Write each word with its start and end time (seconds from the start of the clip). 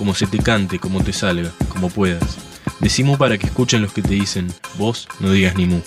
como 0.00 0.14
se 0.14 0.26
te 0.26 0.38
cante, 0.38 0.78
como 0.78 1.04
te 1.04 1.12
salga, 1.12 1.52
como 1.68 1.90
puedas. 1.90 2.38
Decimu 2.80 3.18
para 3.18 3.36
que 3.36 3.44
escuchen 3.48 3.82
los 3.82 3.92
que 3.92 4.00
te 4.00 4.14
dicen, 4.14 4.50
vos 4.78 5.06
no 5.20 5.30
digas 5.30 5.54
ni 5.56 5.66
mu. 5.66 5.80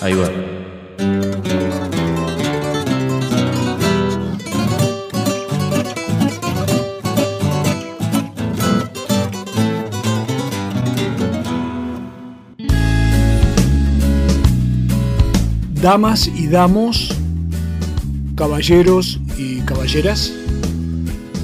Ahí 0.00 0.14
va. 0.14 0.30
Damas 15.82 16.26
y 16.26 16.46
damos, 16.46 17.14
caballeros 18.34 19.20
y 19.42 19.60
caballeras, 19.62 20.32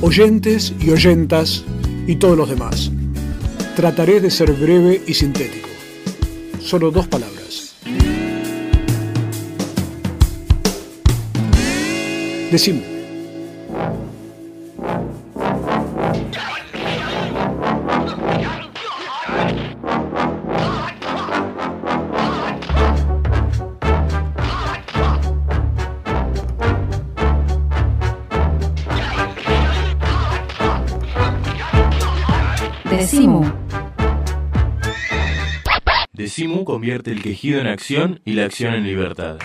oyentes 0.00 0.72
y 0.80 0.90
oyentas 0.90 1.64
y 2.06 2.16
todos 2.16 2.36
los 2.36 2.48
demás. 2.48 2.90
Trataré 3.76 4.20
de 4.20 4.30
ser 4.30 4.52
breve 4.52 5.02
y 5.06 5.14
sintético. 5.14 5.68
Solo 6.60 6.90
dos 6.90 7.06
palabras. 7.08 7.74
Decimos. 12.50 12.97
Convierte 36.68 37.12
el 37.12 37.22
quejido 37.22 37.62
en 37.62 37.66
acción 37.66 38.20
y 38.26 38.34
la 38.34 38.44
acción 38.44 38.74
en 38.74 38.84
libertad. 38.84 39.38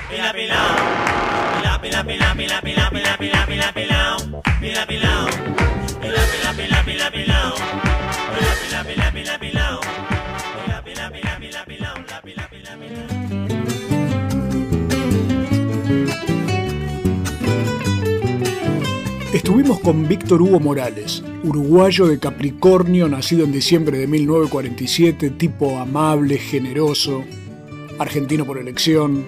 Estuvimos 19.43 19.81
con 19.81 20.07
Víctor 20.07 20.41
Hugo 20.41 20.61
Morales, 20.61 21.21
uruguayo 21.43 22.07
de 22.07 22.17
Capricornio, 22.17 23.09
nacido 23.09 23.43
en 23.43 23.51
diciembre 23.51 23.97
de 23.97 24.07
1947, 24.07 25.31
tipo 25.31 25.79
amable, 25.79 26.37
generoso, 26.37 27.25
argentino 27.99 28.45
por 28.45 28.57
elección, 28.57 29.25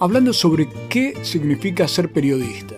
hablando 0.00 0.32
sobre 0.32 0.70
qué 0.88 1.18
significa 1.20 1.86
ser 1.86 2.10
periodista, 2.10 2.76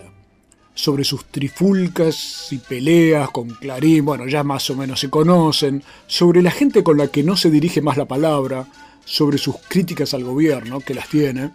sobre 0.73 1.05
sus 1.05 1.23
trifulcas 1.27 2.49
y 2.51 2.57
peleas 2.57 3.29
con 3.29 3.51
Clarín, 3.51 4.03
bueno, 4.03 4.27
ya 4.27 4.43
más 4.43 4.69
o 4.69 4.75
menos 4.75 4.99
se 4.99 5.09
conocen, 5.09 5.81
sobre 6.07 6.41
la 6.41 6.51
gente 6.51 6.83
con 6.83 6.97
la 6.97 7.07
que 7.07 7.23
no 7.23 7.37
se 7.37 7.49
dirige 7.49 7.81
más 7.81 7.95
la 7.95 8.05
palabra, 8.05 8.67
sobre 9.05 9.37
sus 9.37 9.55
críticas 9.69 10.13
al 10.13 10.25
gobierno, 10.25 10.81
que 10.81 10.93
las 10.93 11.07
tiene, 11.07 11.51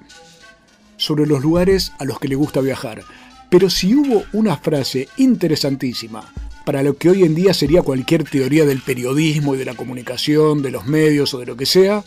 sobre 0.96 1.26
los 1.26 1.42
lugares 1.42 1.92
a 1.98 2.06
los 2.06 2.18
que 2.18 2.28
le 2.28 2.36
gusta 2.36 2.62
viajar. 2.62 3.04
Pero 3.54 3.70
si 3.70 3.94
hubo 3.94 4.24
una 4.32 4.56
frase 4.56 5.08
interesantísima 5.16 6.28
para 6.64 6.82
lo 6.82 6.96
que 6.96 7.08
hoy 7.08 7.22
en 7.22 7.36
día 7.36 7.54
sería 7.54 7.82
cualquier 7.82 8.24
teoría 8.24 8.64
del 8.64 8.80
periodismo 8.80 9.54
y 9.54 9.58
de 9.58 9.64
la 9.64 9.74
comunicación, 9.74 10.60
de 10.60 10.72
los 10.72 10.86
medios 10.86 11.34
o 11.34 11.38
de 11.38 11.46
lo 11.46 11.56
que 11.56 11.64
sea, 11.64 12.02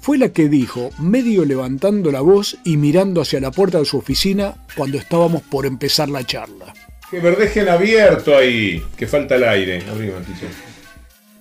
fue 0.00 0.18
la 0.18 0.30
que 0.30 0.48
dijo, 0.48 0.90
medio 0.98 1.44
levantando 1.44 2.10
la 2.10 2.20
voz 2.20 2.58
y 2.64 2.78
mirando 2.78 3.20
hacia 3.20 3.38
la 3.38 3.52
puerta 3.52 3.78
de 3.78 3.84
su 3.84 3.96
oficina 3.96 4.56
cuando 4.76 4.98
estábamos 4.98 5.42
por 5.42 5.66
empezar 5.66 6.08
la 6.08 6.26
charla. 6.26 6.74
Que 7.12 7.20
me 7.20 7.30
dejen 7.30 7.68
abierto 7.68 8.36
ahí, 8.36 8.82
que 8.96 9.06
falta 9.06 9.36
el 9.36 9.44
aire. 9.44 9.84
Abrí. 9.88 10.10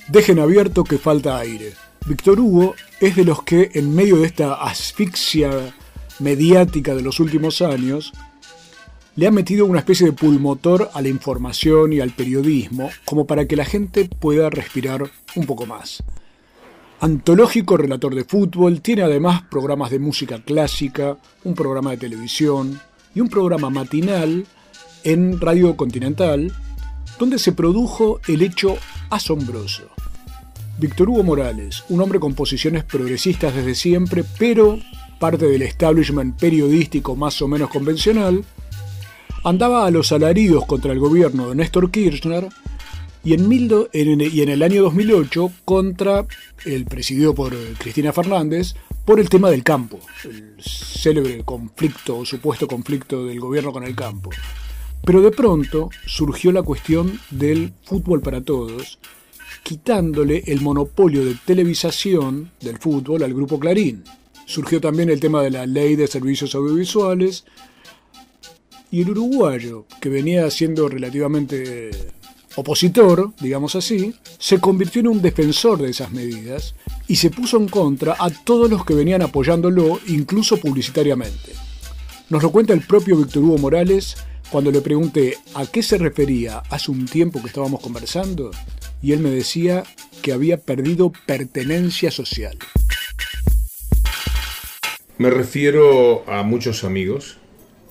Dejen 0.07 0.37
abierto 0.37 0.83
que 0.83 0.99
falta 0.99 1.39
aire. 1.39 1.73
Víctor 2.05 2.39
Hugo 2.39 2.75
es 2.99 3.15
de 3.15 3.23
los 3.23 3.41
que, 3.41 3.71
en 3.73 3.95
medio 3.95 4.17
de 4.17 4.27
esta 4.27 4.53
asfixia 4.53 5.73
mediática 6.19 6.93
de 6.93 7.01
los 7.01 7.19
últimos 7.19 7.63
años, 7.63 8.13
le 9.15 9.27
ha 9.27 9.31
metido 9.31 9.65
una 9.65 9.79
especie 9.79 10.07
de 10.07 10.13
pulmotor 10.13 10.89
a 10.93 11.01
la 11.01 11.07
información 11.07 11.93
y 11.93 12.01
al 12.01 12.11
periodismo, 12.11 12.89
como 13.05 13.25
para 13.25 13.45
que 13.45 13.55
la 13.55 13.65
gente 13.65 14.09
pueda 14.09 14.49
respirar 14.49 15.09
un 15.35 15.45
poco 15.45 15.65
más. 15.65 16.03
Antológico 16.99 17.77
relator 17.77 18.13
de 18.13 18.25
fútbol, 18.25 18.81
tiene 18.81 19.03
además 19.03 19.43
programas 19.49 19.91
de 19.91 19.99
música 19.99 20.43
clásica, 20.43 21.17
un 21.43 21.53
programa 21.53 21.91
de 21.91 21.97
televisión 21.97 22.79
y 23.13 23.21
un 23.21 23.29
programa 23.29 23.69
matinal 23.69 24.45
en 25.03 25.39
Radio 25.39 25.77
Continental, 25.77 26.51
donde 27.17 27.39
se 27.39 27.53
produjo 27.53 28.19
el 28.27 28.41
hecho 28.41 28.77
asombroso. 29.09 29.83
Víctor 30.77 31.09
Hugo 31.09 31.23
Morales, 31.23 31.85
un 31.87 32.01
hombre 32.01 32.19
con 32.19 32.33
posiciones 32.33 32.83
progresistas 32.83 33.55
desde 33.55 33.75
siempre, 33.75 34.25
pero 34.37 34.77
parte 35.19 35.45
del 35.45 35.61
establishment 35.61 36.37
periodístico 36.37 37.15
más 37.15 37.41
o 37.41 37.47
menos 37.47 37.69
convencional, 37.69 38.43
andaba 39.45 39.85
a 39.85 39.91
los 39.91 40.11
alaridos 40.11 40.65
contra 40.65 40.91
el 40.91 40.99
gobierno 40.99 41.49
de 41.49 41.55
Néstor 41.55 41.91
Kirchner 41.91 42.49
y 43.23 43.33
en, 43.33 43.47
Mildo, 43.47 43.89
en, 43.93 44.19
y 44.19 44.41
en 44.41 44.49
el 44.49 44.63
año 44.63 44.81
2008 44.81 45.51
contra 45.63 46.25
el 46.65 46.85
presidido 46.85 47.35
por 47.35 47.55
Cristina 47.77 48.11
Fernández 48.11 48.73
por 49.05 49.19
el 49.19 49.29
tema 49.29 49.51
del 49.51 49.63
campo, 49.63 49.99
el 50.23 50.55
célebre 50.59 51.43
conflicto 51.43 52.17
o 52.17 52.25
supuesto 52.25 52.67
conflicto 52.67 53.23
del 53.25 53.39
gobierno 53.39 53.71
con 53.71 53.83
el 53.83 53.95
campo. 53.95 54.31
Pero 55.03 55.21
de 55.21 55.29
pronto 55.29 55.91
surgió 56.07 56.51
la 56.51 56.63
cuestión 56.63 57.19
del 57.29 57.71
fútbol 57.83 58.21
para 58.21 58.41
todos, 58.41 58.97
quitándole 59.61 60.43
el 60.47 60.61
monopolio 60.61 61.23
de 61.23 61.35
televisación 61.45 62.49
del 62.61 62.79
fútbol 62.79 63.21
al 63.21 63.35
grupo 63.35 63.59
Clarín. 63.59 64.03
Surgió 64.47 64.81
también 64.81 65.11
el 65.11 65.19
tema 65.19 65.43
de 65.43 65.51
la 65.51 65.67
ley 65.67 65.95
de 65.95 66.07
servicios 66.07 66.55
audiovisuales, 66.55 67.45
y 68.95 69.01
el 69.01 69.09
uruguayo, 69.09 69.85
que 69.99 70.07
venía 70.07 70.49
siendo 70.49 70.87
relativamente 70.87 71.91
opositor, 72.55 73.33
digamos 73.41 73.75
así, 73.75 74.15
se 74.39 74.61
convirtió 74.61 75.01
en 75.01 75.09
un 75.09 75.21
defensor 75.21 75.81
de 75.81 75.89
esas 75.89 76.13
medidas 76.13 76.75
y 77.05 77.17
se 77.17 77.29
puso 77.29 77.57
en 77.57 77.67
contra 77.67 78.15
a 78.17 78.29
todos 78.29 78.69
los 78.69 78.85
que 78.85 78.93
venían 78.93 79.21
apoyándolo, 79.21 79.99
incluso 80.07 80.55
publicitariamente. 80.61 81.51
Nos 82.29 82.41
lo 82.41 82.53
cuenta 82.53 82.71
el 82.71 82.87
propio 82.87 83.17
Víctor 83.17 83.43
Hugo 83.43 83.57
Morales 83.57 84.15
cuando 84.49 84.71
le 84.71 84.79
pregunté 84.79 85.39
a 85.55 85.65
qué 85.65 85.83
se 85.83 85.97
refería 85.97 86.59
hace 86.69 86.89
un 86.89 87.05
tiempo 87.05 87.41
que 87.41 87.47
estábamos 87.47 87.81
conversando 87.81 88.51
y 89.01 89.11
él 89.11 89.19
me 89.19 89.29
decía 89.29 89.83
que 90.21 90.31
había 90.31 90.55
perdido 90.55 91.11
pertenencia 91.25 92.11
social. 92.11 92.57
Me 95.17 95.29
refiero 95.29 96.23
a 96.31 96.43
muchos 96.43 96.85
amigos, 96.85 97.39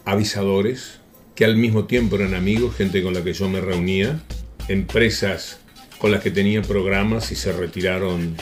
avisadores, 0.04 1.00
que 1.34 1.44
al 1.44 1.56
mismo 1.56 1.84
tiempo 1.84 2.16
eran 2.16 2.34
amigos, 2.34 2.76
gente 2.76 3.02
con 3.02 3.14
la 3.14 3.24
que 3.24 3.32
yo 3.32 3.48
me 3.48 3.60
reunía, 3.60 4.20
empresas 4.68 5.58
con 5.98 6.12
las 6.12 6.22
que 6.22 6.30
tenía 6.30 6.62
programas 6.62 7.32
y 7.32 7.36
se 7.36 7.52
retiraron 7.52 8.36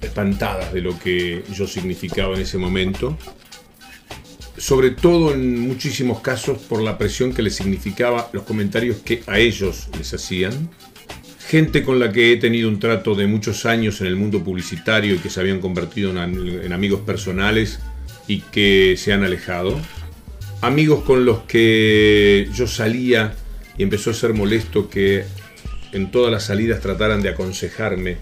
espantadas 0.00 0.72
de 0.72 0.80
lo 0.80 0.98
que 0.98 1.42
yo 1.52 1.66
significaba 1.66 2.34
en 2.34 2.42
ese 2.42 2.56
momento, 2.56 3.18
sobre 4.56 4.90
todo 4.90 5.32
en 5.32 5.60
muchísimos 5.60 6.20
casos 6.20 6.58
por 6.58 6.82
la 6.82 6.98
presión 6.98 7.32
que 7.32 7.42
les 7.42 7.54
significaba 7.54 8.30
los 8.32 8.44
comentarios 8.44 8.98
que 8.98 9.22
a 9.26 9.38
ellos 9.38 9.88
les 9.98 10.12
hacían, 10.14 10.70
gente 11.46 11.82
con 11.82 11.98
la 11.98 12.12
que 12.12 12.32
he 12.32 12.36
tenido 12.36 12.68
un 12.68 12.78
trato 12.78 13.14
de 13.14 13.26
muchos 13.26 13.66
años 13.66 14.00
en 14.00 14.06
el 14.06 14.16
mundo 14.16 14.42
publicitario 14.42 15.14
y 15.14 15.18
que 15.18 15.30
se 15.30 15.40
habían 15.40 15.60
convertido 15.60 16.10
en, 16.10 16.62
en 16.64 16.72
amigos 16.72 17.00
personales 17.00 17.80
y 18.28 18.40
que 18.40 18.94
se 18.96 19.12
han 19.12 19.24
alejado, 19.24 19.80
amigos 20.60 21.02
con 21.04 21.24
los 21.24 21.40
que 21.40 22.48
yo 22.52 22.66
salía 22.66 23.34
y 23.78 23.82
empezó 23.82 24.10
a 24.10 24.14
ser 24.14 24.34
molesto 24.34 24.90
que 24.90 25.24
en 25.92 26.10
todas 26.10 26.30
las 26.30 26.44
salidas 26.44 26.80
trataran 26.80 27.22
de 27.22 27.30
aconsejarme 27.30 28.18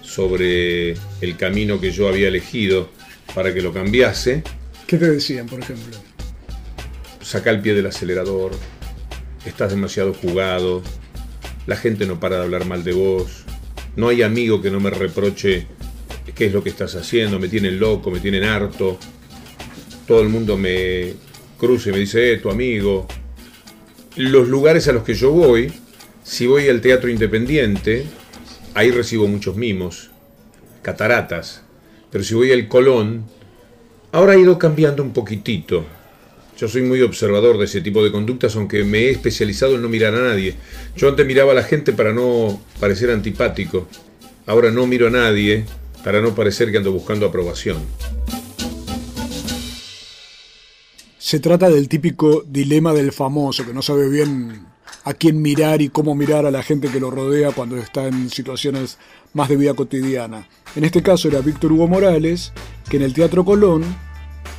sobre 0.00 0.92
el 1.20 1.36
camino 1.36 1.80
que 1.80 1.90
yo 1.90 2.08
había 2.08 2.28
elegido 2.28 2.90
para 3.34 3.52
que 3.52 3.62
lo 3.62 3.72
cambiase. 3.72 4.42
¿Qué 4.86 4.96
te 4.98 5.10
decían, 5.10 5.46
por 5.46 5.60
ejemplo? 5.60 5.96
Saca 7.20 7.50
el 7.50 7.60
pie 7.60 7.74
del 7.74 7.86
acelerador, 7.86 8.52
estás 9.44 9.70
demasiado 9.70 10.14
jugado, 10.14 10.82
la 11.66 11.76
gente 11.76 12.06
no 12.06 12.20
para 12.20 12.36
de 12.36 12.42
hablar 12.42 12.66
mal 12.66 12.84
de 12.84 12.92
vos, 12.92 13.44
no 13.96 14.08
hay 14.08 14.22
amigo 14.22 14.60
que 14.60 14.70
no 14.70 14.80
me 14.80 14.90
reproche 14.90 15.66
qué 16.34 16.46
es 16.46 16.52
lo 16.52 16.62
que 16.62 16.70
estás 16.70 16.94
haciendo, 16.94 17.38
me 17.38 17.48
tienen 17.48 17.78
loco, 17.78 18.10
me 18.10 18.20
tienen 18.20 18.44
harto, 18.44 18.98
todo 20.06 20.22
el 20.22 20.28
mundo 20.28 20.56
me 20.56 21.14
cruce 21.62 21.90
y 21.90 21.92
me 21.92 22.00
dice, 22.00 22.32
eh, 22.32 22.36
tu 22.38 22.50
amigo. 22.50 23.06
Los 24.16 24.48
lugares 24.48 24.88
a 24.88 24.92
los 24.92 25.04
que 25.04 25.14
yo 25.14 25.30
voy, 25.30 25.72
si 26.24 26.48
voy 26.48 26.68
al 26.68 26.80
teatro 26.80 27.08
independiente, 27.08 28.04
ahí 28.74 28.90
recibo 28.90 29.28
muchos 29.28 29.54
mimos, 29.54 30.10
cataratas, 30.82 31.62
pero 32.10 32.24
si 32.24 32.34
voy 32.34 32.50
al 32.50 32.66
Colón, 32.66 33.26
ahora 34.10 34.32
ha 34.32 34.38
ido 34.38 34.58
cambiando 34.58 35.04
un 35.04 35.12
poquitito. 35.12 35.84
Yo 36.58 36.66
soy 36.66 36.82
muy 36.82 37.00
observador 37.00 37.56
de 37.58 37.66
ese 37.66 37.80
tipo 37.80 38.02
de 38.02 38.10
conductas, 38.10 38.56
aunque 38.56 38.82
me 38.82 39.02
he 39.02 39.10
especializado 39.10 39.76
en 39.76 39.82
no 39.82 39.88
mirar 39.88 40.16
a 40.16 40.20
nadie. 40.20 40.56
Yo 40.96 41.08
antes 41.08 41.24
miraba 41.24 41.52
a 41.52 41.54
la 41.54 41.62
gente 41.62 41.92
para 41.92 42.12
no 42.12 42.60
parecer 42.80 43.08
antipático. 43.10 43.86
Ahora 44.46 44.72
no 44.72 44.88
miro 44.88 45.06
a 45.06 45.10
nadie 45.10 45.64
para 46.02 46.20
no 46.20 46.34
parecer 46.34 46.72
que 46.72 46.78
ando 46.78 46.90
buscando 46.90 47.24
aprobación. 47.24 47.78
Se 51.32 51.40
trata 51.40 51.70
del 51.70 51.88
típico 51.88 52.44
dilema 52.46 52.92
del 52.92 53.10
famoso, 53.10 53.64
que 53.64 53.72
no 53.72 53.80
sabe 53.80 54.10
bien 54.10 54.66
a 55.04 55.14
quién 55.14 55.40
mirar 55.40 55.80
y 55.80 55.88
cómo 55.88 56.14
mirar 56.14 56.44
a 56.44 56.50
la 56.50 56.62
gente 56.62 56.88
que 56.88 57.00
lo 57.00 57.10
rodea 57.10 57.52
cuando 57.52 57.78
está 57.78 58.06
en 58.06 58.28
situaciones 58.28 58.98
más 59.32 59.48
de 59.48 59.56
vida 59.56 59.72
cotidiana. 59.72 60.46
En 60.76 60.84
este 60.84 61.02
caso 61.02 61.28
era 61.28 61.40
Víctor 61.40 61.72
Hugo 61.72 61.88
Morales, 61.88 62.52
que 62.90 62.98
en 62.98 63.04
el 63.04 63.14
Teatro 63.14 63.46
Colón 63.46 63.82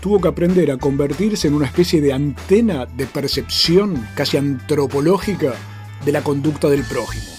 tuvo 0.02 0.20
que 0.20 0.30
aprender 0.30 0.72
a 0.72 0.80
convertirse 0.80 1.48
en 1.48 1.54
una 1.54 1.68
especie 1.68 2.02
de 2.02 2.12
antena 2.12 2.88
de 2.88 3.06
percepción 3.06 4.08
casi 4.16 4.38
antropológica 4.38 5.54
de 6.04 6.12
la 6.12 6.24
conducta 6.24 6.70
del 6.70 6.84
prójimo. 6.86 7.36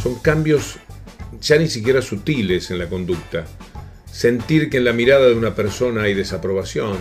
Son 0.00 0.14
cambios 0.20 0.78
ya 1.40 1.58
ni 1.58 1.66
siquiera 1.66 2.00
sutiles 2.00 2.70
en 2.70 2.78
la 2.78 2.88
conducta. 2.88 3.44
Sentir 4.16 4.70
que 4.70 4.78
en 4.78 4.86
la 4.86 4.94
mirada 4.94 5.26
de 5.26 5.34
una 5.34 5.54
persona 5.54 6.04
hay 6.04 6.14
desaprobación, 6.14 6.96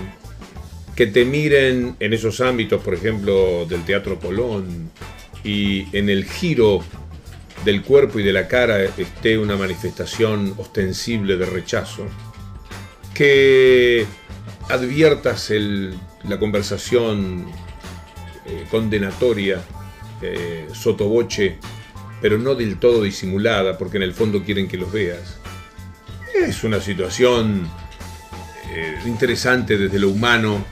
que 0.98 1.08
te 1.08 1.24
miren 1.24 1.96
en 2.02 2.12
esos 2.12 2.42
ámbitos, 2.42 2.84
por 2.84 2.94
ejemplo, 2.94 3.66
del 3.66 3.86
Teatro 3.86 4.20
Colón, 4.20 4.92
y 5.42 5.88
en 5.98 6.10
el 6.10 6.26
giro 6.26 6.84
del 7.64 7.84
cuerpo 7.84 8.20
y 8.20 8.24
de 8.24 8.34
la 8.34 8.50
cara 8.50 8.84
esté 8.84 9.38
una 9.38 9.56
manifestación 9.56 10.56
ostensible 10.58 11.38
de 11.38 11.46
rechazo, 11.46 12.06
que 13.14 14.06
adviertas 14.68 15.54
la 16.28 16.38
conversación 16.38 17.46
eh, 18.46 18.66
condenatoria, 18.70 19.62
eh, 20.22 20.68
sotoboche, 20.74 21.60
pero 22.22 22.38
no 22.38 22.56
del 22.56 22.78
todo 22.78 23.04
disimulada, 23.04 23.78
porque 23.78 23.96
en 23.96 24.04
el 24.04 24.14
fondo 24.14 24.44
quieren 24.44 24.68
que 24.68 24.76
los 24.76 24.92
veas. 24.92 25.45
Es 26.44 26.64
una 26.64 26.82
situación 26.82 27.68
eh, 28.74 29.00
interesante 29.06 29.78
desde 29.78 30.00
lo 30.00 30.10
humano, 30.10 30.64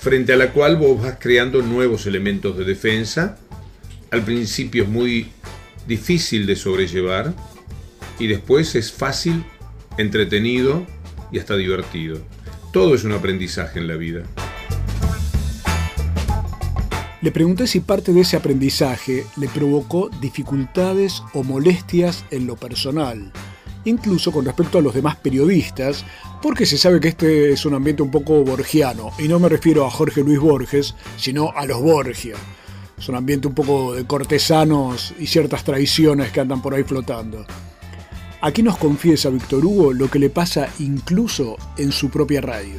frente 0.00 0.32
a 0.32 0.36
la 0.36 0.52
cual 0.52 0.76
vos 0.76 1.00
vas 1.00 1.16
creando 1.20 1.62
nuevos 1.62 2.06
elementos 2.06 2.58
de 2.58 2.64
defensa. 2.64 3.38
Al 4.10 4.22
principio 4.22 4.82
es 4.82 4.88
muy 4.88 5.28
difícil 5.86 6.44
de 6.44 6.56
sobrellevar 6.56 7.32
y 8.18 8.26
después 8.26 8.74
es 8.74 8.92
fácil, 8.92 9.44
entretenido 9.96 10.86
y 11.30 11.38
hasta 11.38 11.56
divertido. 11.56 12.18
Todo 12.72 12.94
es 12.94 13.04
un 13.04 13.12
aprendizaje 13.12 13.78
en 13.78 13.86
la 13.86 13.96
vida. 13.96 14.22
Le 17.22 17.32
pregunté 17.32 17.66
si 17.66 17.80
parte 17.80 18.12
de 18.12 18.22
ese 18.22 18.36
aprendizaje 18.36 19.24
le 19.36 19.48
provocó 19.48 20.10
dificultades 20.20 21.22
o 21.34 21.42
molestias 21.42 22.24
en 22.30 22.46
lo 22.46 22.56
personal, 22.56 23.32
incluso 23.84 24.32
con 24.32 24.44
respecto 24.44 24.78
a 24.78 24.82
los 24.82 24.94
demás 24.94 25.16
periodistas, 25.16 26.04
porque 26.42 26.66
se 26.66 26.78
sabe 26.78 27.00
que 27.00 27.08
este 27.08 27.52
es 27.52 27.64
un 27.64 27.74
ambiente 27.74 28.02
un 28.02 28.10
poco 28.10 28.44
borgiano, 28.44 29.10
y 29.18 29.28
no 29.28 29.38
me 29.38 29.48
refiero 29.48 29.86
a 29.86 29.90
Jorge 29.90 30.22
Luis 30.22 30.38
Borges, 30.38 30.94
sino 31.16 31.50
a 31.54 31.66
los 31.66 31.80
Borgia. 31.80 32.36
Es 32.98 33.08
un 33.08 33.14
ambiente 33.14 33.48
un 33.48 33.54
poco 33.54 33.94
de 33.94 34.04
cortesanos 34.04 35.14
y 35.18 35.26
ciertas 35.26 35.64
traiciones 35.64 36.32
que 36.32 36.40
andan 36.40 36.60
por 36.60 36.74
ahí 36.74 36.84
flotando. 36.84 37.46
Aquí 38.42 38.62
nos 38.62 38.76
confiesa 38.76 39.30
Víctor 39.30 39.64
Hugo 39.64 39.92
lo 39.92 40.10
que 40.10 40.18
le 40.18 40.30
pasa 40.30 40.68
incluso 40.78 41.56
en 41.76 41.92
su 41.92 42.10
propia 42.10 42.40
radio. 42.40 42.76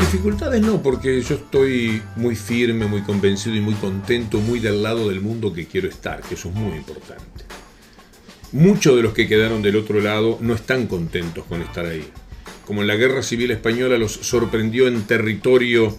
Dificultades 0.00 0.62
no, 0.62 0.80
porque 0.80 1.20
yo 1.20 1.34
estoy 1.34 2.02
muy 2.16 2.34
firme, 2.34 2.86
muy 2.86 3.02
convencido 3.02 3.54
y 3.56 3.60
muy 3.60 3.74
contento, 3.74 4.38
muy 4.40 4.58
del 4.58 4.82
lado 4.82 5.08
del 5.08 5.20
mundo 5.20 5.52
que 5.52 5.66
quiero 5.66 5.88
estar, 5.88 6.22
que 6.22 6.34
eso 6.34 6.48
es 6.48 6.54
muy 6.54 6.76
importante. 6.76 7.44
Muchos 8.52 8.96
de 8.96 9.02
los 9.02 9.12
que 9.12 9.28
quedaron 9.28 9.60
del 9.60 9.76
otro 9.76 10.00
lado 10.00 10.38
no 10.40 10.54
están 10.54 10.86
contentos 10.86 11.44
con 11.44 11.60
estar 11.60 11.84
ahí. 11.84 12.08
Como 12.66 12.80
en 12.80 12.88
la 12.88 12.96
Guerra 12.96 13.22
Civil 13.22 13.50
Española 13.50 13.98
los 13.98 14.12
sorprendió 14.12 14.88
en 14.88 15.02
territorio 15.02 15.98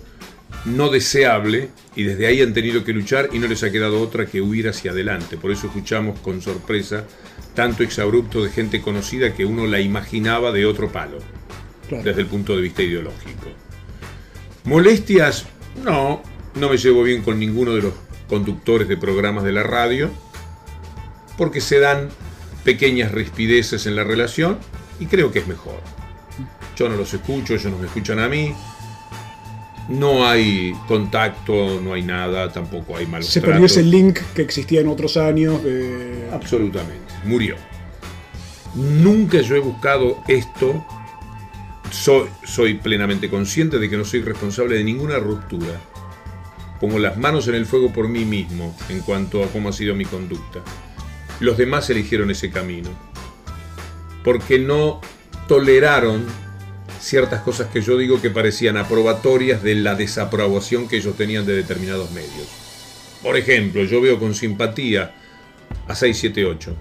no 0.65 0.89
deseable 0.89 1.69
y 1.95 2.03
desde 2.03 2.27
ahí 2.27 2.41
han 2.41 2.53
tenido 2.53 2.83
que 2.83 2.93
luchar 2.93 3.29
y 3.33 3.39
no 3.39 3.47
les 3.47 3.63
ha 3.63 3.71
quedado 3.71 4.01
otra 4.01 4.25
que 4.25 4.41
huir 4.41 4.67
hacia 4.67 4.91
adelante. 4.91 5.37
Por 5.37 5.51
eso 5.51 5.67
escuchamos 5.67 6.19
con 6.19 6.41
sorpresa 6.41 7.05
tanto 7.53 7.83
exabrupto 7.83 8.43
de 8.43 8.49
gente 8.49 8.81
conocida 8.81 9.33
que 9.33 9.45
uno 9.45 9.67
la 9.67 9.79
imaginaba 9.79 10.51
de 10.51 10.65
otro 10.65 10.91
palo, 10.91 11.19
desde 11.89 12.21
el 12.21 12.27
punto 12.27 12.55
de 12.55 12.61
vista 12.61 12.81
ideológico. 12.81 13.49
Molestias, 14.63 15.45
no, 15.83 16.21
no 16.55 16.69
me 16.69 16.77
llevo 16.77 17.03
bien 17.03 17.21
con 17.21 17.39
ninguno 17.39 17.73
de 17.73 17.81
los 17.81 17.93
conductores 18.27 18.87
de 18.87 18.97
programas 18.97 19.43
de 19.43 19.51
la 19.51 19.63
radio, 19.63 20.09
porque 21.37 21.61
se 21.61 21.79
dan 21.79 22.09
pequeñas 22.69 23.11
rispideces 23.11 23.87
en 23.87 23.95
la 23.95 24.03
relación 24.03 24.59
y 24.99 25.07
creo 25.07 25.31
que 25.31 25.39
es 25.39 25.47
mejor. 25.47 25.81
Yo 26.77 26.87
no 26.87 26.95
los 26.97 27.11
escucho, 27.11 27.55
ellos 27.55 27.71
no 27.71 27.79
me 27.79 27.87
escuchan 27.87 28.19
a 28.19 28.29
mí. 28.29 28.53
No 29.87 30.29
hay 30.29 30.75
contacto, 30.87 31.81
no 31.81 31.93
hay 31.93 32.03
nada, 32.03 32.51
tampoco 32.51 32.95
hay 32.95 33.07
malos 33.07 33.25
Se 33.25 33.41
perdió 33.41 33.65
ese 33.65 33.81
link 33.81 34.19
que 34.35 34.43
existía 34.43 34.81
en 34.81 34.87
otros 34.87 35.17
años. 35.17 35.61
Absolutamente, 36.31 37.11
murió. 37.25 37.55
Nunca 38.75 39.41
yo 39.41 39.55
he 39.55 39.59
buscado 39.59 40.21
esto. 40.27 40.85
Soy, 41.89 42.29
soy 42.43 42.75
plenamente 42.75 43.31
consciente 43.31 43.79
de 43.79 43.89
que 43.89 43.97
no 43.97 44.05
soy 44.05 44.21
responsable 44.21 44.75
de 44.75 44.83
ninguna 44.83 45.17
ruptura. 45.17 45.81
Pongo 46.79 46.99
las 46.99 47.17
manos 47.17 47.47
en 47.47 47.55
el 47.55 47.65
fuego 47.65 47.91
por 47.91 48.07
mí 48.07 48.25
mismo 48.25 48.77
en 48.89 48.99
cuanto 48.99 49.43
a 49.43 49.47
cómo 49.47 49.69
ha 49.69 49.73
sido 49.73 49.95
mi 49.95 50.05
conducta 50.05 50.61
los 51.39 51.57
demás 51.57 51.89
eligieron 51.89 52.31
ese 52.31 52.49
camino. 52.49 52.89
Porque 54.23 54.59
no 54.59 55.01
toleraron 55.47 56.25
ciertas 56.99 57.41
cosas 57.41 57.67
que 57.67 57.81
yo 57.81 57.97
digo 57.97 58.21
que 58.21 58.29
parecían 58.29 58.77
aprobatorias 58.77 59.63
de 59.63 59.75
la 59.75 59.95
desaprobación 59.95 60.87
que 60.87 60.97
ellos 60.97 61.15
tenían 61.15 61.45
de 61.45 61.55
determinados 61.55 62.11
medios. 62.11 62.47
Por 63.23 63.37
ejemplo, 63.37 63.83
yo 63.83 64.01
veo 64.01 64.19
con 64.19 64.35
simpatía 64.35 65.15
a 65.87 65.95
678. 65.95 66.75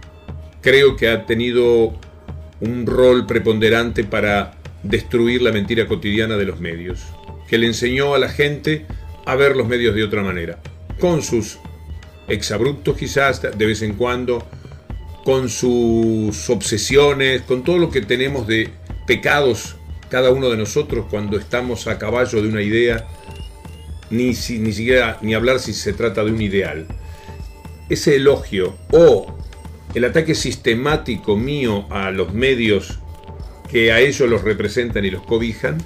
Creo 0.60 0.96
que 0.96 1.08
ha 1.08 1.26
tenido 1.26 1.98
un 2.60 2.86
rol 2.86 3.26
preponderante 3.26 4.04
para 4.04 4.56
destruir 4.82 5.42
la 5.42 5.52
mentira 5.52 5.86
cotidiana 5.86 6.36
de 6.36 6.44
los 6.44 6.60
medios, 6.60 7.00
que 7.48 7.58
le 7.58 7.66
enseñó 7.66 8.14
a 8.14 8.18
la 8.18 8.28
gente 8.28 8.86
a 9.24 9.34
ver 9.34 9.56
los 9.56 9.68
medios 9.68 9.94
de 9.94 10.04
otra 10.04 10.22
manera, 10.22 10.60
con 11.00 11.22
sus 11.22 11.58
exabruptos 12.28 12.96
quizás 12.96 13.42
de 13.42 13.66
vez 13.66 13.82
en 13.82 13.94
cuando, 13.94 14.46
con 15.24 15.48
sus 15.48 16.48
obsesiones, 16.48 17.42
con 17.42 17.64
todo 17.64 17.78
lo 17.78 17.90
que 17.90 18.00
tenemos 18.00 18.46
de 18.46 18.70
pecados 19.06 19.76
cada 20.08 20.30
uno 20.30 20.48
de 20.48 20.56
nosotros 20.56 21.06
cuando 21.10 21.38
estamos 21.38 21.86
a 21.86 21.98
caballo 21.98 22.40
de 22.42 22.48
una 22.48 22.62
idea, 22.62 23.06
ni, 24.10 24.34
si, 24.34 24.58
ni 24.58 24.72
siquiera 24.72 25.18
ni 25.20 25.34
hablar 25.34 25.58
si 25.58 25.72
se 25.72 25.92
trata 25.92 26.24
de 26.24 26.32
un 26.32 26.40
ideal. 26.40 26.86
Ese 27.88 28.16
elogio 28.16 28.76
o 28.90 29.38
el 29.94 30.04
ataque 30.04 30.34
sistemático 30.34 31.36
mío 31.36 31.86
a 31.90 32.10
los 32.10 32.32
medios 32.32 32.98
que 33.70 33.92
a 33.92 34.00
ellos 34.00 34.28
los 34.28 34.42
representan 34.42 35.04
y 35.04 35.10
los 35.10 35.22
cobijan, 35.22 35.78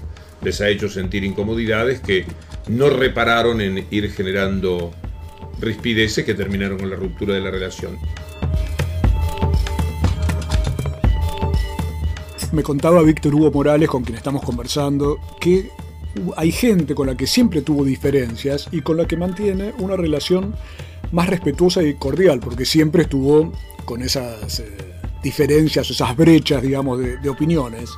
les 0.42 0.60
ha 0.60 0.68
hecho 0.68 0.88
sentir 0.88 1.24
incomodidades 1.24 2.00
que 2.00 2.26
no 2.68 2.90
repararon 2.90 3.60
en 3.60 3.86
ir 3.90 4.10
generando 4.12 4.92
rispideces 5.62 6.24
que 6.24 6.34
terminaron 6.34 6.78
con 6.78 6.90
la 6.90 6.96
ruptura 6.96 7.34
de 7.34 7.40
la 7.40 7.50
relación. 7.50 7.98
Me 12.52 12.62
contaba 12.62 13.02
Víctor 13.02 13.34
Hugo 13.34 13.50
Morales, 13.50 13.88
con 13.88 14.02
quien 14.04 14.18
estamos 14.18 14.42
conversando, 14.42 15.18
que 15.40 15.70
hay 16.36 16.52
gente 16.52 16.94
con 16.94 17.06
la 17.06 17.16
que 17.16 17.26
siempre 17.26 17.62
tuvo 17.62 17.84
diferencias 17.84 18.68
y 18.70 18.82
con 18.82 18.96
la 18.98 19.06
que 19.06 19.16
mantiene 19.16 19.72
una 19.78 19.96
relación 19.96 20.54
más 21.12 21.28
respetuosa 21.28 21.82
y 21.82 21.94
cordial, 21.94 22.40
porque 22.40 22.64
siempre 22.64 23.02
estuvo 23.02 23.52
con 23.84 24.02
esas 24.02 24.60
eh, 24.60 24.66
diferencias, 25.22 25.90
esas 25.90 26.16
brechas, 26.16 26.62
digamos, 26.62 26.98
de, 26.98 27.28
opiniones. 27.28 27.90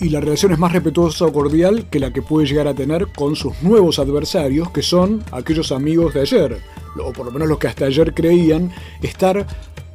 Y 0.00 0.08
la 0.08 0.20
relación 0.20 0.52
es 0.52 0.58
más 0.58 0.72
respetuosa 0.72 1.26
o 1.26 1.32
cordial 1.32 1.84
que 1.90 2.00
la 2.00 2.10
que 2.10 2.22
puede 2.22 2.46
llegar 2.46 2.66
a 2.66 2.74
tener 2.74 3.08
con 3.08 3.36
sus 3.36 3.62
nuevos 3.62 3.98
adversarios, 3.98 4.70
que 4.70 4.80
son 4.80 5.22
aquellos 5.30 5.72
amigos 5.72 6.14
de 6.14 6.22
ayer, 6.22 6.58
o 6.98 7.12
por 7.12 7.26
lo 7.26 7.32
menos 7.32 7.48
los 7.48 7.58
que 7.58 7.68
hasta 7.68 7.84
ayer 7.84 8.14
creían 8.14 8.72
estar 9.02 9.46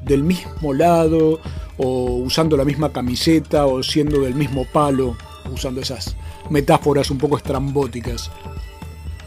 del 0.03 0.23
mismo 0.23 0.73
lado, 0.73 1.39
o 1.77 2.17
usando 2.17 2.55
la 2.55 2.65
misma 2.65 2.93
camiseta, 2.93 3.65
o 3.65 3.81
siendo 3.81 4.21
del 4.21 4.35
mismo 4.35 4.65
palo, 4.71 5.17
usando 5.51 5.81
esas 5.81 6.15
metáforas 6.51 7.09
un 7.09 7.17
poco 7.17 7.37
estrambóticas. 7.37 8.29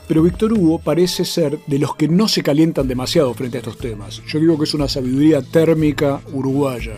Pero 0.06 0.22
Víctor 0.22 0.52
Hugo 0.52 0.78
parece 0.78 1.24
ser 1.24 1.58
de 1.66 1.78
los 1.80 1.96
que 1.96 2.06
no 2.06 2.28
se 2.28 2.44
calientan 2.44 2.86
demasiado 2.86 3.34
frente 3.34 3.58
a 3.58 3.60
estos 3.60 3.78
temas. 3.78 4.22
Yo 4.28 4.38
digo 4.38 4.56
que 4.56 4.64
es 4.64 4.74
una 4.74 4.88
sabiduría 4.88 5.42
térmica 5.42 6.20
uruguaya. 6.32 6.94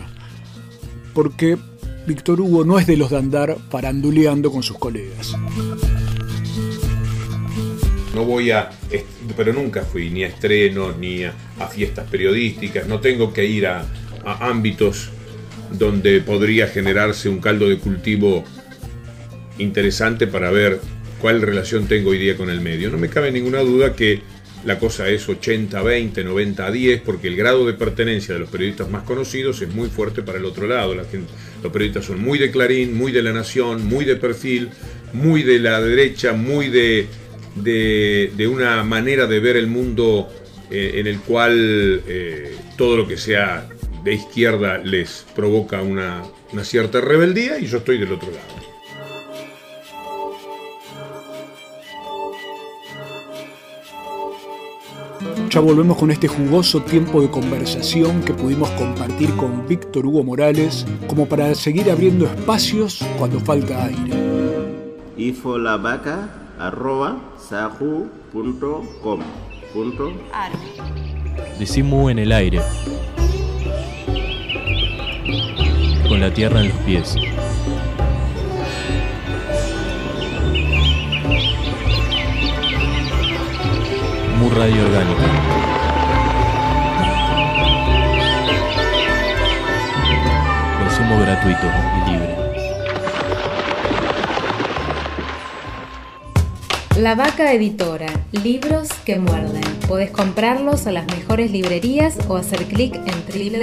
Porque 1.13 1.57
Víctor 2.05 2.41
Hugo 2.41 2.65
no 2.65 2.79
es 2.79 2.87
de 2.87 2.97
los 2.97 3.11
de 3.11 3.17
andar 3.17 3.57
paranduleando 3.69 4.51
con 4.51 4.63
sus 4.63 4.77
colegas. 4.77 5.33
No 8.15 8.25
voy 8.25 8.51
a, 8.51 8.69
pero 9.37 9.53
nunca 9.53 9.83
fui 9.83 10.09
ni 10.09 10.23
a 10.23 10.27
estrenos 10.27 10.97
ni 10.97 11.23
a, 11.23 11.33
fiestas 11.71 12.09
periodísticas, 12.09 12.87
no 12.87 12.99
tengo 12.99 13.31
que 13.31 13.45
ir 13.45 13.67
a, 13.67 13.85
ámbitos 14.23 15.09
donde 15.71 16.21
podría 16.21 16.67
generarse 16.67 17.29
un 17.29 17.39
caldo 17.39 17.67
de 17.69 17.77
cultivo 17.79 18.43
interesante 19.57 20.27
para 20.27 20.51
ver 20.51 20.79
cuál 21.19 21.41
relación 21.41 21.87
tengo 21.87 22.09
hoy 22.09 22.17
día 22.17 22.35
con 22.35 22.49
el 22.49 22.61
medio. 22.61 22.89
No 22.89 22.97
me 22.97 23.09
cabe 23.09 23.31
ninguna 23.31 23.59
duda 23.59 23.95
que 23.95 24.21
la 24.65 24.77
cosa 24.77 25.07
es 25.07 25.27
80-20, 25.27 26.13
90-10, 26.13 27.01
porque 27.03 27.27
el 27.27 27.35
grado 27.35 27.65
de 27.65 27.73
pertenencia 27.73 28.33
de 28.33 28.41
los 28.41 28.49
periodistas 28.49 28.89
más 28.89 29.03
conocidos 29.03 29.61
es 29.61 29.73
muy 29.73 29.89
fuerte 29.89 30.21
para 30.21 30.37
el 30.37 30.45
otro 30.45 30.67
lado. 30.67 30.93
La 30.93 31.03
los 31.61 31.71
periodistas 31.71 32.05
son 32.05 32.21
muy 32.21 32.39
de 32.39 32.51
Clarín, 32.51 32.95
muy 32.95 33.11
de 33.11 33.21
La 33.21 33.33
Nación, 33.33 33.85
muy 33.85 34.05
de 34.05 34.15
perfil, 34.15 34.69
muy 35.13 35.43
de 35.43 35.59
la 35.59 35.81
derecha, 35.81 36.33
muy 36.33 36.69
de, 36.69 37.07
de, 37.55 38.47
una 38.47 38.83
manera 38.83 39.27
de 39.27 39.39
ver 39.39 39.57
el 39.57 39.67
mundo 39.67 40.29
eh, 40.69 40.93
en 40.95 41.07
el 41.07 41.19
cual 41.19 42.01
eh, 42.07 42.55
todo 42.77 42.97
lo 42.97 43.07
que 43.07 43.17
sea 43.17 43.69
de 44.03 44.13
izquierda 44.13 44.79
les 44.79 45.25
provoca 45.35 45.81
una, 45.81 46.23
una 46.51 46.63
cierta 46.63 47.01
rebeldía 47.01 47.59
y 47.59 47.67
yo 47.67 47.77
estoy 47.79 47.97
del 47.97 48.11
otro 48.13 48.31
lado. 48.31 48.60
Ya 55.51 55.59
volvemos 55.59 55.97
con 55.97 56.09
este 56.11 56.29
jugoso 56.29 56.81
tiempo 56.81 57.21
de 57.21 57.29
conversación 57.29 58.21
que 58.21 58.33
pudimos 58.33 58.69
compartir 58.69 59.35
con 59.35 59.67
Víctor 59.67 60.05
Hugo 60.05 60.23
Morales, 60.23 60.85
como 61.07 61.27
para 61.27 61.53
seguir 61.55 61.91
abriendo 61.91 62.25
espacios 62.25 63.05
cuando 63.19 63.37
falta 63.41 63.83
aire. 63.83 64.13
Decimos 71.59 72.11
en 72.11 72.19
el 72.19 72.31
aire, 72.31 72.61
con 76.07 76.21
la 76.21 76.33
tierra 76.33 76.61
en 76.61 76.69
los 76.69 76.77
pies. 76.77 77.17
Radio 84.49 84.83
Orgánica. 84.85 85.21
Consumo 90.79 91.19
gratuito 91.21 91.67
y 91.95 92.09
libre. 92.09 92.35
La 96.97 97.13
Vaca 97.15 97.53
Editora, 97.53 98.07
libros 98.31 98.89
que 99.05 99.19
muerden. 99.19 99.61
Podés 99.87 100.09
comprarlos 100.09 100.87
a 100.87 100.91
las 100.91 101.05
mejores 101.05 101.51
librerías 101.51 102.17
o 102.27 102.35
hacer 102.35 102.65
clic 102.65 102.95
en 102.95 103.13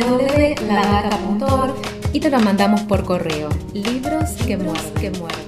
www.lavaca.org 0.08 1.74
y 2.12 2.20
te 2.20 2.30
lo 2.30 2.38
mandamos 2.40 2.82
por 2.82 3.04
correo. 3.04 3.48
Libros. 3.74 4.30
Que 4.46 4.56
muerden. 4.56 5.47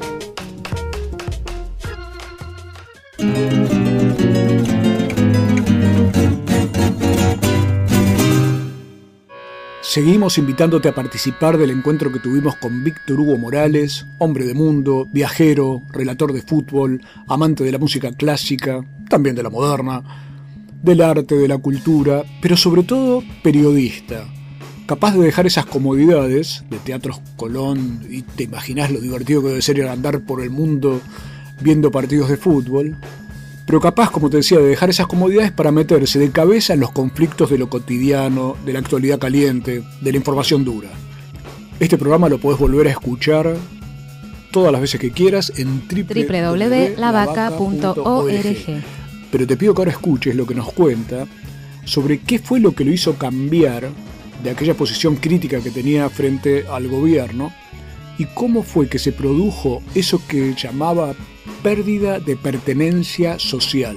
Seguimos 9.90 10.38
invitándote 10.38 10.88
a 10.88 10.94
participar 10.94 11.58
del 11.58 11.72
encuentro 11.72 12.12
que 12.12 12.20
tuvimos 12.20 12.54
con 12.54 12.84
Víctor 12.84 13.18
Hugo 13.18 13.36
Morales, 13.36 14.06
hombre 14.18 14.44
de 14.44 14.54
mundo, 14.54 15.08
viajero, 15.10 15.82
relator 15.90 16.32
de 16.32 16.42
fútbol, 16.42 17.02
amante 17.26 17.64
de 17.64 17.72
la 17.72 17.78
música 17.80 18.12
clásica, 18.12 18.84
también 19.08 19.34
de 19.34 19.42
la 19.42 19.50
moderna, 19.50 20.00
del 20.80 21.00
arte, 21.00 21.34
de 21.34 21.48
la 21.48 21.58
cultura, 21.58 22.22
pero 22.40 22.56
sobre 22.56 22.84
todo 22.84 23.24
periodista, 23.42 24.28
capaz 24.86 25.16
de 25.16 25.24
dejar 25.24 25.48
esas 25.48 25.66
comodidades 25.66 26.62
de 26.70 26.78
teatros 26.78 27.20
Colón 27.34 28.06
y 28.08 28.22
te 28.22 28.44
imaginas 28.44 28.92
lo 28.92 29.00
divertido 29.00 29.42
que 29.42 29.48
debe 29.48 29.62
ser 29.62 29.88
andar 29.88 30.20
por 30.20 30.40
el 30.40 30.50
mundo 30.50 31.00
viendo 31.60 31.90
partidos 31.90 32.28
de 32.28 32.36
fútbol, 32.36 32.96
pero 33.70 33.80
capaz, 33.80 34.10
como 34.10 34.28
te 34.28 34.38
decía, 34.38 34.58
de 34.58 34.64
dejar 34.64 34.90
esas 34.90 35.06
comodidades 35.06 35.52
para 35.52 35.70
meterse 35.70 36.18
de 36.18 36.32
cabeza 36.32 36.74
en 36.74 36.80
los 36.80 36.90
conflictos 36.90 37.50
de 37.50 37.56
lo 37.56 37.70
cotidiano, 37.70 38.56
de 38.66 38.72
la 38.72 38.80
actualidad 38.80 39.20
caliente, 39.20 39.84
de 40.00 40.10
la 40.10 40.18
información 40.18 40.64
dura. 40.64 40.88
Este 41.78 41.96
programa 41.96 42.28
lo 42.28 42.38
puedes 42.38 42.58
volver 42.58 42.88
a 42.88 42.90
escuchar 42.90 43.54
todas 44.50 44.72
las 44.72 44.80
veces 44.80 45.00
que 45.00 45.12
quieras 45.12 45.52
en 45.56 45.84
www.lavaca.org. 45.88 48.82
Pero 49.30 49.46
te 49.46 49.56
pido 49.56 49.72
que 49.72 49.82
ahora 49.82 49.92
escuches 49.92 50.34
lo 50.34 50.48
que 50.48 50.56
nos 50.56 50.72
cuenta 50.72 51.28
sobre 51.84 52.18
qué 52.18 52.40
fue 52.40 52.58
lo 52.58 52.74
que 52.74 52.84
lo 52.84 52.92
hizo 52.92 53.18
cambiar 53.18 53.88
de 54.42 54.50
aquella 54.50 54.74
posición 54.74 55.14
crítica 55.14 55.60
que 55.60 55.70
tenía 55.70 56.10
frente 56.10 56.64
al 56.68 56.88
gobierno 56.88 57.52
y 58.18 58.24
cómo 58.34 58.64
fue 58.64 58.88
que 58.88 58.98
se 58.98 59.12
produjo 59.12 59.80
eso 59.94 60.20
que 60.26 60.56
llamaba 60.56 61.14
pérdida 61.62 62.20
de 62.20 62.36
pertenencia 62.36 63.38
social, 63.38 63.96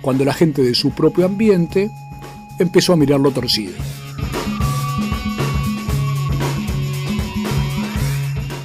cuando 0.00 0.24
la 0.24 0.34
gente 0.34 0.62
de 0.62 0.74
su 0.74 0.94
propio 0.94 1.26
ambiente 1.26 1.90
empezó 2.58 2.92
a 2.92 2.96
mirarlo 2.96 3.30
torcido. 3.30 3.72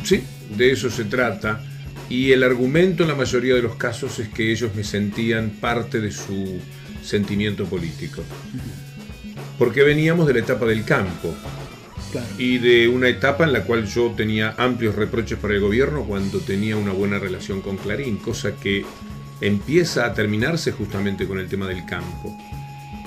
Sí, 0.04 0.24
de 0.56 0.72
eso 0.72 0.90
se 0.90 1.06
trata. 1.06 1.64
Y 2.10 2.32
el 2.32 2.44
argumento 2.44 3.04
en 3.04 3.10
la 3.10 3.16
mayoría 3.16 3.56
de 3.56 3.62
los 3.62 3.76
casos 3.76 4.20
es 4.20 4.30
que 4.30 4.52
ellos 4.52 4.76
me 4.76 4.84
sentían 4.84 5.50
parte 5.50 6.00
de 6.00 6.12
su 6.12 6.60
sentimiento 7.02 7.66
político. 7.66 8.22
Porque 9.58 9.84
veníamos 9.84 10.28
de 10.28 10.34
la 10.34 10.40
etapa 10.40 10.66
del 10.66 10.84
campo, 10.84 11.34
y 12.38 12.58
de 12.58 12.88
una 12.88 13.10
etapa 13.10 13.44
en 13.44 13.54
la 13.54 13.64
cual 13.64 13.86
yo 13.86 14.14
tenía 14.16 14.56
amplios 14.58 14.96
reproches 14.96 15.38
para 15.38 15.54
el 15.54 15.62
gobierno 15.62 16.04
cuando 16.04 16.40
tenía 16.40 16.78
una 16.78 16.92
buena 16.92 17.20
relación 17.20 17.62
con 17.62 17.78
Clarín, 17.78 18.18
cosa 18.18 18.56
que 18.56 18.86
empieza 19.42 20.06
a 20.06 20.14
terminarse 20.14 20.72
justamente 20.72 21.28
con 21.28 21.40
el 21.40 21.48
tema 21.48 21.68
del 21.68 21.86
campo. 21.86 22.38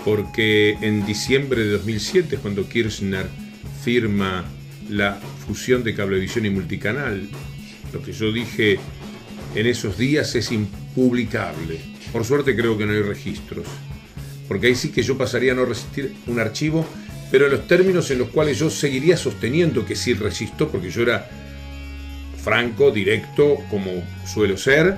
Porque 0.05 0.77
en 0.81 1.05
diciembre 1.05 1.65
de 1.65 1.71
2007, 1.71 2.39
cuando 2.39 2.69
Kirchner 2.69 3.27
firma 3.83 4.45
la 4.89 5.19
fusión 5.47 5.83
de 5.83 5.95
Cablevisión 5.95 6.47
y 6.47 6.51
Multicanal, 6.51 7.29
lo 7.93 8.03
que 8.03 8.13
yo 8.13 8.33
dije 8.33 8.79
en 9.55 9.67
esos 9.67 9.99
días 9.99 10.35
es 10.35 10.53
impublicable. 10.53 11.81
Por 12.13 12.25
suerte 12.25 12.55
creo 12.55 12.79
que 12.79 12.87
no 12.87 12.93
hay 12.93 13.03
registros. 13.03 13.67
Porque 14.49 14.69
ahí 14.69 14.75
sí 14.75 14.91
que 14.91 15.03
yo 15.03 15.19
pasaría 15.19 15.53
a 15.53 15.55
no 15.57 15.65
resistir 15.65 16.15
un 16.27 16.39
archivo 16.39 16.87
pero 17.31 17.47
en 17.47 17.53
los 17.53 17.67
términos 17.67 18.11
en 18.11 18.19
los 18.19 18.29
cuales 18.29 18.59
yo 18.59 18.71
seguiría 18.71 19.17
sosteniendo 19.17 19.85
que 19.85 19.97
sí 19.97 20.15
resisto, 20.15 20.69
porque 20.69 20.91
yo 20.91 21.03
era 21.03 21.29
franco, 22.43 22.91
directo, 22.91 23.57
como 23.71 23.91
suelo 24.25 24.57
ser, 24.57 24.97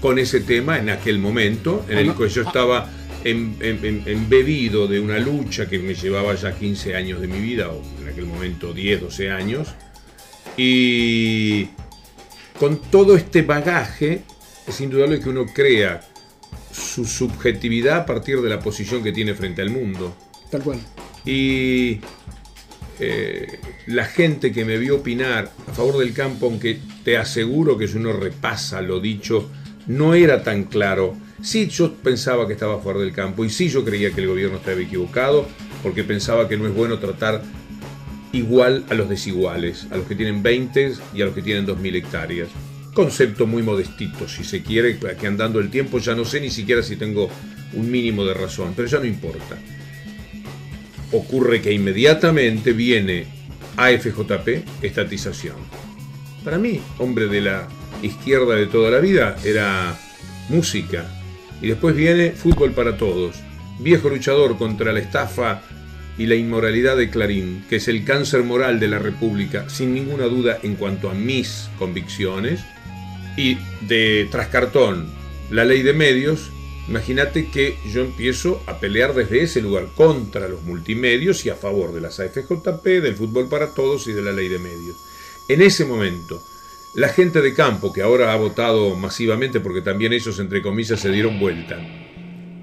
con 0.00 0.18
ese 0.18 0.40
tema 0.40 0.78
en 0.78 0.90
aquel 0.90 1.18
momento, 1.18 1.84
en 1.88 1.98
el 1.98 2.14
que 2.14 2.28
yo 2.28 2.42
estaba 2.42 2.90
embebido 3.22 4.88
de 4.88 4.98
una 4.98 5.18
lucha 5.18 5.68
que 5.68 5.78
me 5.78 5.94
llevaba 5.94 6.34
ya 6.34 6.56
15 6.56 6.96
años 6.96 7.20
de 7.20 7.28
mi 7.28 7.38
vida, 7.38 7.68
o 7.68 7.82
en 8.00 8.08
aquel 8.08 8.26
momento 8.26 8.72
10, 8.72 9.02
12 9.02 9.30
años, 9.30 9.68
y 10.56 11.66
con 12.58 12.80
todo 12.90 13.14
este 13.14 13.42
bagaje, 13.42 14.22
es 14.66 14.80
indudable 14.80 15.20
que 15.20 15.28
uno 15.28 15.46
crea 15.46 16.00
su 16.72 17.04
subjetividad 17.04 17.98
a 17.98 18.06
partir 18.06 18.40
de 18.40 18.48
la 18.48 18.60
posición 18.60 19.02
que 19.02 19.12
tiene 19.12 19.34
frente 19.34 19.62
al 19.62 19.70
mundo. 19.70 20.16
Tal 20.50 20.62
cual. 20.62 20.78
Y 21.24 22.00
eh, 22.98 23.60
la 23.86 24.04
gente 24.04 24.52
que 24.52 24.64
me 24.64 24.78
vio 24.78 24.96
opinar 24.96 25.50
a 25.66 25.72
favor 25.72 25.98
del 25.98 26.12
campo, 26.12 26.46
aunque 26.46 26.80
te 27.04 27.16
aseguro 27.16 27.78
que 27.78 27.88
si 27.88 27.96
uno 27.96 28.12
repasa 28.12 28.82
lo 28.82 29.00
dicho, 29.00 29.48
no 29.86 30.14
era 30.14 30.42
tan 30.42 30.64
claro. 30.64 31.16
Sí, 31.42 31.68
yo 31.68 31.94
pensaba 31.94 32.46
que 32.46 32.52
estaba 32.52 32.74
a 32.74 32.78
favor 32.78 33.00
del 33.00 33.12
campo 33.12 33.44
y 33.44 33.50
sí 33.50 33.68
yo 33.68 33.84
creía 33.84 34.10
que 34.10 34.20
el 34.20 34.28
gobierno 34.28 34.58
estaba 34.58 34.80
equivocado 34.80 35.46
porque 35.82 36.04
pensaba 36.04 36.48
que 36.48 36.56
no 36.56 36.66
es 36.66 36.74
bueno 36.74 36.98
tratar 36.98 37.42
igual 38.32 38.84
a 38.90 38.94
los 38.94 39.08
desiguales, 39.08 39.86
a 39.90 39.96
los 39.96 40.06
que 40.06 40.14
tienen 40.14 40.42
20 40.42 40.92
y 41.14 41.22
a 41.22 41.24
los 41.24 41.34
que 41.34 41.42
tienen 41.42 41.66
2.000 41.66 41.96
hectáreas. 41.96 42.48
Concepto 42.94 43.46
muy 43.46 43.62
modestito, 43.62 44.28
si 44.28 44.44
se 44.44 44.62
quiere, 44.62 44.98
que 44.98 45.26
andando 45.26 45.58
el 45.60 45.70
tiempo 45.70 45.98
ya 45.98 46.14
no 46.14 46.24
sé 46.24 46.40
ni 46.40 46.50
siquiera 46.50 46.82
si 46.82 46.96
tengo 46.96 47.30
un 47.72 47.90
mínimo 47.90 48.24
de 48.24 48.34
razón, 48.34 48.74
pero 48.76 48.88
ya 48.88 48.98
no 48.98 49.06
importa. 49.06 49.56
Ocurre 51.12 51.60
que 51.60 51.72
inmediatamente 51.72 52.72
viene 52.72 53.26
AFJP, 53.76 54.64
estatización. 54.82 55.56
Para 56.44 56.58
mí, 56.58 56.80
hombre 56.98 57.26
de 57.26 57.40
la 57.40 57.68
izquierda 58.02 58.54
de 58.54 58.66
toda 58.66 58.90
la 58.90 58.98
vida, 58.98 59.36
era 59.44 59.98
música. 60.48 61.04
Y 61.60 61.68
después 61.68 61.94
viene 61.94 62.30
fútbol 62.32 62.72
para 62.72 62.96
todos. 62.96 63.36
Viejo 63.78 64.08
luchador 64.08 64.56
contra 64.56 64.92
la 64.92 65.00
estafa 65.00 65.62
y 66.18 66.26
la 66.26 66.34
inmoralidad 66.34 66.96
de 66.96 67.10
Clarín, 67.10 67.64
que 67.68 67.76
es 67.76 67.88
el 67.88 68.04
cáncer 68.04 68.42
moral 68.42 68.78
de 68.78 68.88
la 68.88 68.98
República, 68.98 69.68
sin 69.68 69.94
ninguna 69.94 70.24
duda 70.24 70.58
en 70.62 70.74
cuanto 70.76 71.10
a 71.10 71.14
mis 71.14 71.68
convicciones, 71.78 72.60
y 73.36 73.56
de 73.82 74.28
Trascartón, 74.30 75.10
la 75.50 75.64
ley 75.64 75.82
de 75.82 75.94
medios, 75.94 76.50
imagínate 76.90 77.48
que 77.50 77.78
yo 77.86 78.02
empiezo 78.02 78.60
a 78.66 78.80
pelear 78.80 79.14
desde 79.14 79.42
ese 79.42 79.62
lugar 79.62 79.86
contra 79.94 80.48
los 80.48 80.62
multimedios 80.62 81.46
y 81.46 81.50
a 81.50 81.54
favor 81.54 81.94
de 81.94 82.00
las 82.00 82.18
AFJP, 82.18 82.84
del 82.84 83.14
fútbol 83.14 83.48
para 83.48 83.72
todos 83.74 84.08
y 84.08 84.12
de 84.12 84.22
la 84.22 84.32
ley 84.32 84.48
de 84.48 84.58
medios. 84.58 84.96
En 85.48 85.62
ese 85.62 85.84
momento, 85.84 86.42
la 86.96 87.08
gente 87.08 87.40
de 87.40 87.54
campo, 87.54 87.92
que 87.92 88.02
ahora 88.02 88.32
ha 88.32 88.36
votado 88.36 88.96
masivamente 88.96 89.60
porque 89.60 89.82
también 89.82 90.12
ellos, 90.12 90.40
entre 90.40 90.62
comillas, 90.62 90.98
se 90.98 91.10
dieron 91.10 91.38
vuelta, 91.38 91.78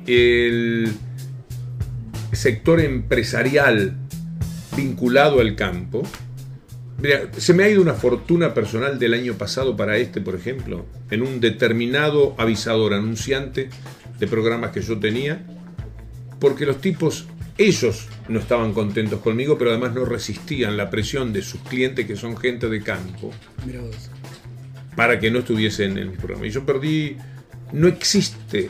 el 0.06 0.94
sector 2.34 2.82
empresarial 2.82 3.96
vinculado 4.76 5.40
al 5.40 5.56
campo. 5.56 6.04
Se 7.38 7.54
me 7.54 7.64
ha 7.64 7.70
ido 7.70 7.82
una 7.82 7.94
fortuna 7.94 8.54
personal 8.54 9.00
del 9.00 9.14
año 9.14 9.36
pasado 9.36 9.78
para 9.78 9.98
este, 9.98 10.20
por 10.20 10.36
ejemplo, 10.36 10.86
en 11.12 11.22
un 11.22 11.40
determinado 11.40 12.36
avisador 12.38 12.94
anunciante 12.94 13.70
de 14.20 14.28
programas 14.28 14.72
que 14.72 14.82
yo 14.82 15.00
tenía, 15.00 15.46
porque 16.40 16.66
los 16.66 16.80
tipos, 16.82 17.28
ellos 17.58 18.08
no 18.30 18.40
estaban 18.40 18.74
contentos 18.74 19.22
conmigo, 19.22 19.58
pero 19.58 19.72
además 19.72 19.94
no 19.94 20.06
resistían 20.06 20.78
la 20.78 20.90
presión 20.90 21.34
de 21.34 21.42
sus 21.42 21.62
clientes, 21.62 22.06
que 22.06 22.16
son 22.16 22.38
gente 22.38 22.70
de 22.70 22.82
campo, 22.82 23.32
para 24.96 25.20
que 25.20 25.32
no 25.32 25.40
estuviesen 25.40 25.98
en 25.98 26.12
mi 26.12 26.18
programa. 26.18 26.46
Y 26.48 26.52
yo 26.52 26.66
perdí, 26.66 27.18
no 27.72 27.88
existe 27.88 28.70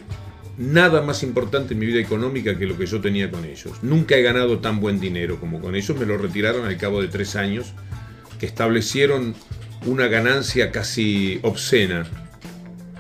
nada 0.58 1.01
más 1.01 1.24
importante 1.24 1.74
en 1.74 1.80
mi 1.80 1.86
vida 1.86 2.00
económica 2.00 2.58
que 2.58 2.66
lo 2.66 2.77
que 2.77 2.86
yo 2.86 3.00
tenía 3.00 3.30
con 3.30 3.46
ellos. 3.46 3.84
Nunca 3.84 4.16
he 4.16 4.22
ganado 4.22 4.60
tan 4.60 4.80
buen 4.80 5.00
dinero 5.00 5.39
como 5.39 5.62
con 5.62 5.75
ellos. 5.75 5.98
Me 5.98 6.06
lo 6.06 6.18
retiraron 6.18 6.66
al 6.66 6.77
cabo 6.77 7.01
de 7.01 7.08
tres 7.08 7.36
años, 7.36 7.74
que 8.39 8.46
establecieron 8.46 9.36
una 9.86 10.08
ganancia 10.08 10.72
casi 10.72 11.39
obscena 11.44 12.06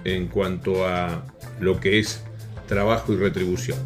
en 0.03 0.27
cuanto 0.27 0.87
a 0.87 1.25
lo 1.59 1.79
que 1.79 1.99
es 1.99 2.23
trabajo 2.67 3.13
y 3.13 3.15
retribución. 3.15 3.77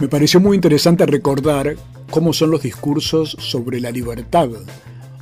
Me 0.00 0.08
pareció 0.08 0.38
muy 0.38 0.54
interesante 0.54 1.04
recordar 1.06 1.74
cómo 2.10 2.32
son 2.32 2.52
los 2.52 2.62
discursos 2.62 3.36
sobre 3.40 3.80
la 3.80 3.90
libertad, 3.90 4.48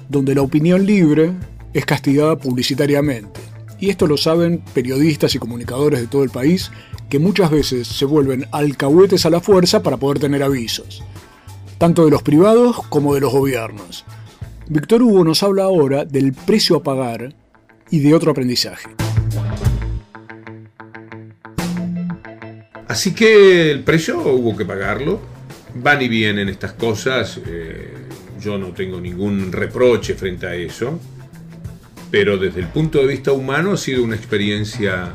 donde 0.08 0.34
la 0.34 0.42
opinión 0.42 0.84
libre 0.84 1.32
es 1.72 1.86
castigada 1.86 2.36
publicitariamente. 2.36 3.40
Y 3.78 3.90
esto 3.90 4.06
lo 4.06 4.16
saben 4.16 4.62
periodistas 4.74 5.34
y 5.34 5.38
comunicadores 5.38 6.00
de 6.00 6.06
todo 6.06 6.24
el 6.24 6.30
país 6.30 6.70
que 7.08 7.18
muchas 7.18 7.50
veces 7.50 7.86
se 7.86 8.04
vuelven 8.04 8.46
alcahuetes 8.52 9.26
a 9.26 9.30
la 9.30 9.40
fuerza 9.40 9.82
para 9.82 9.96
poder 9.96 10.18
tener 10.18 10.42
avisos, 10.42 11.02
tanto 11.78 12.04
de 12.04 12.10
los 12.10 12.22
privados 12.22 12.76
como 12.88 13.14
de 13.14 13.20
los 13.20 13.32
gobiernos. 13.32 14.04
Víctor 14.68 15.02
Hugo 15.02 15.24
nos 15.24 15.42
habla 15.42 15.64
ahora 15.64 16.04
del 16.04 16.32
precio 16.32 16.76
a 16.76 16.82
pagar 16.82 17.34
y 17.90 18.00
de 18.00 18.14
otro 18.14 18.30
aprendizaje. 18.30 18.88
Así 22.88 23.14
que 23.14 23.70
el 23.70 23.82
precio 23.84 24.18
hubo 24.20 24.56
que 24.56 24.64
pagarlo. 24.64 25.20
Van 25.74 26.00
y 26.00 26.08
vienen 26.08 26.48
estas 26.48 26.72
cosas. 26.72 27.40
Eh, 27.46 27.92
yo 28.40 28.58
no 28.58 28.68
tengo 28.68 29.00
ningún 29.00 29.52
reproche 29.52 30.14
frente 30.14 30.46
a 30.46 30.54
eso 30.54 30.98
pero 32.10 32.38
desde 32.38 32.60
el 32.60 32.68
punto 32.68 33.00
de 33.00 33.06
vista 33.06 33.32
humano 33.32 33.72
ha 33.72 33.76
sido 33.76 34.02
una 34.02 34.16
experiencia 34.16 35.14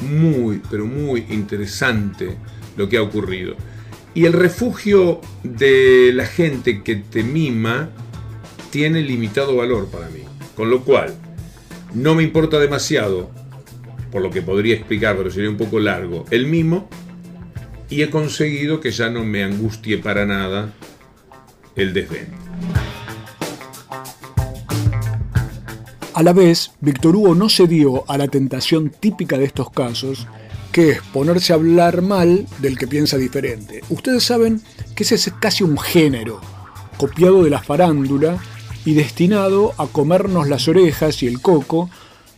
muy, 0.00 0.60
pero 0.70 0.86
muy 0.86 1.26
interesante 1.30 2.36
lo 2.76 2.88
que 2.88 2.96
ha 2.96 3.02
ocurrido. 3.02 3.54
Y 4.14 4.24
el 4.24 4.32
refugio 4.32 5.20
de 5.42 6.10
la 6.14 6.26
gente 6.26 6.82
que 6.82 6.96
te 6.96 7.22
mima 7.22 7.90
tiene 8.70 9.02
limitado 9.02 9.56
valor 9.56 9.88
para 9.88 10.08
mí. 10.08 10.20
Con 10.54 10.70
lo 10.70 10.82
cual, 10.82 11.14
no 11.94 12.14
me 12.14 12.22
importa 12.22 12.58
demasiado, 12.58 13.30
por 14.10 14.22
lo 14.22 14.30
que 14.30 14.42
podría 14.42 14.74
explicar, 14.74 15.16
pero 15.16 15.30
sería 15.30 15.50
un 15.50 15.56
poco 15.56 15.78
largo, 15.78 16.24
el 16.30 16.46
mimo, 16.46 16.88
y 17.88 18.02
he 18.02 18.10
conseguido 18.10 18.80
que 18.80 18.90
ya 18.90 19.10
no 19.10 19.24
me 19.24 19.44
angustie 19.44 19.98
para 19.98 20.26
nada 20.26 20.72
el 21.76 21.92
desdén. 21.92 22.28
A 26.14 26.22
la 26.22 26.32
vez, 26.32 26.72
Víctor 26.80 27.14
Hugo 27.14 27.34
no 27.34 27.50
cedió 27.50 28.10
a 28.10 28.16
la 28.16 28.26
tentación 28.26 28.88
típica 28.88 29.36
de 29.36 29.44
estos 29.44 29.70
casos, 29.70 30.26
que 30.72 30.92
es 30.92 31.02
ponerse 31.12 31.52
a 31.52 31.56
hablar 31.56 32.00
mal 32.00 32.46
del 32.58 32.78
que 32.78 32.86
piensa 32.86 33.18
diferente. 33.18 33.82
Ustedes 33.90 34.24
saben 34.24 34.62
que 34.94 35.04
ese 35.04 35.16
es 35.16 35.30
casi 35.38 35.62
un 35.62 35.78
género, 35.78 36.40
copiado 36.96 37.44
de 37.44 37.50
la 37.50 37.62
farándula 37.62 38.38
y 38.86 38.94
destinado 38.94 39.74
a 39.76 39.86
comernos 39.88 40.48
las 40.48 40.68
orejas 40.68 41.22
y 41.22 41.26
el 41.26 41.42
coco 41.42 41.90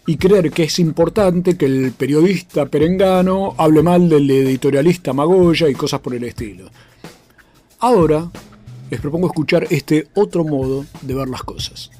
y 0.06 0.16
creer 0.16 0.50
que 0.50 0.64
es 0.64 0.78
importante 0.78 1.56
que 1.58 1.66
el 1.66 1.92
periodista 1.92 2.66
perengano 2.66 3.54
hable 3.58 3.82
mal 3.82 4.08
del 4.08 4.28
editorialista 4.30 5.12
Magoya 5.12 5.68
y 5.68 5.74
cosas 5.74 6.00
por 6.00 6.14
el 6.14 6.24
estilo. 6.24 6.70
Ahora 7.78 8.30
les 8.90 9.00
propongo 9.00 9.26
escuchar 9.26 9.66
este 9.68 10.08
otro 10.14 10.42
modo 10.42 10.86
de 11.02 11.14
ver 11.14 11.28
las 11.28 11.42
cosas. 11.42 11.90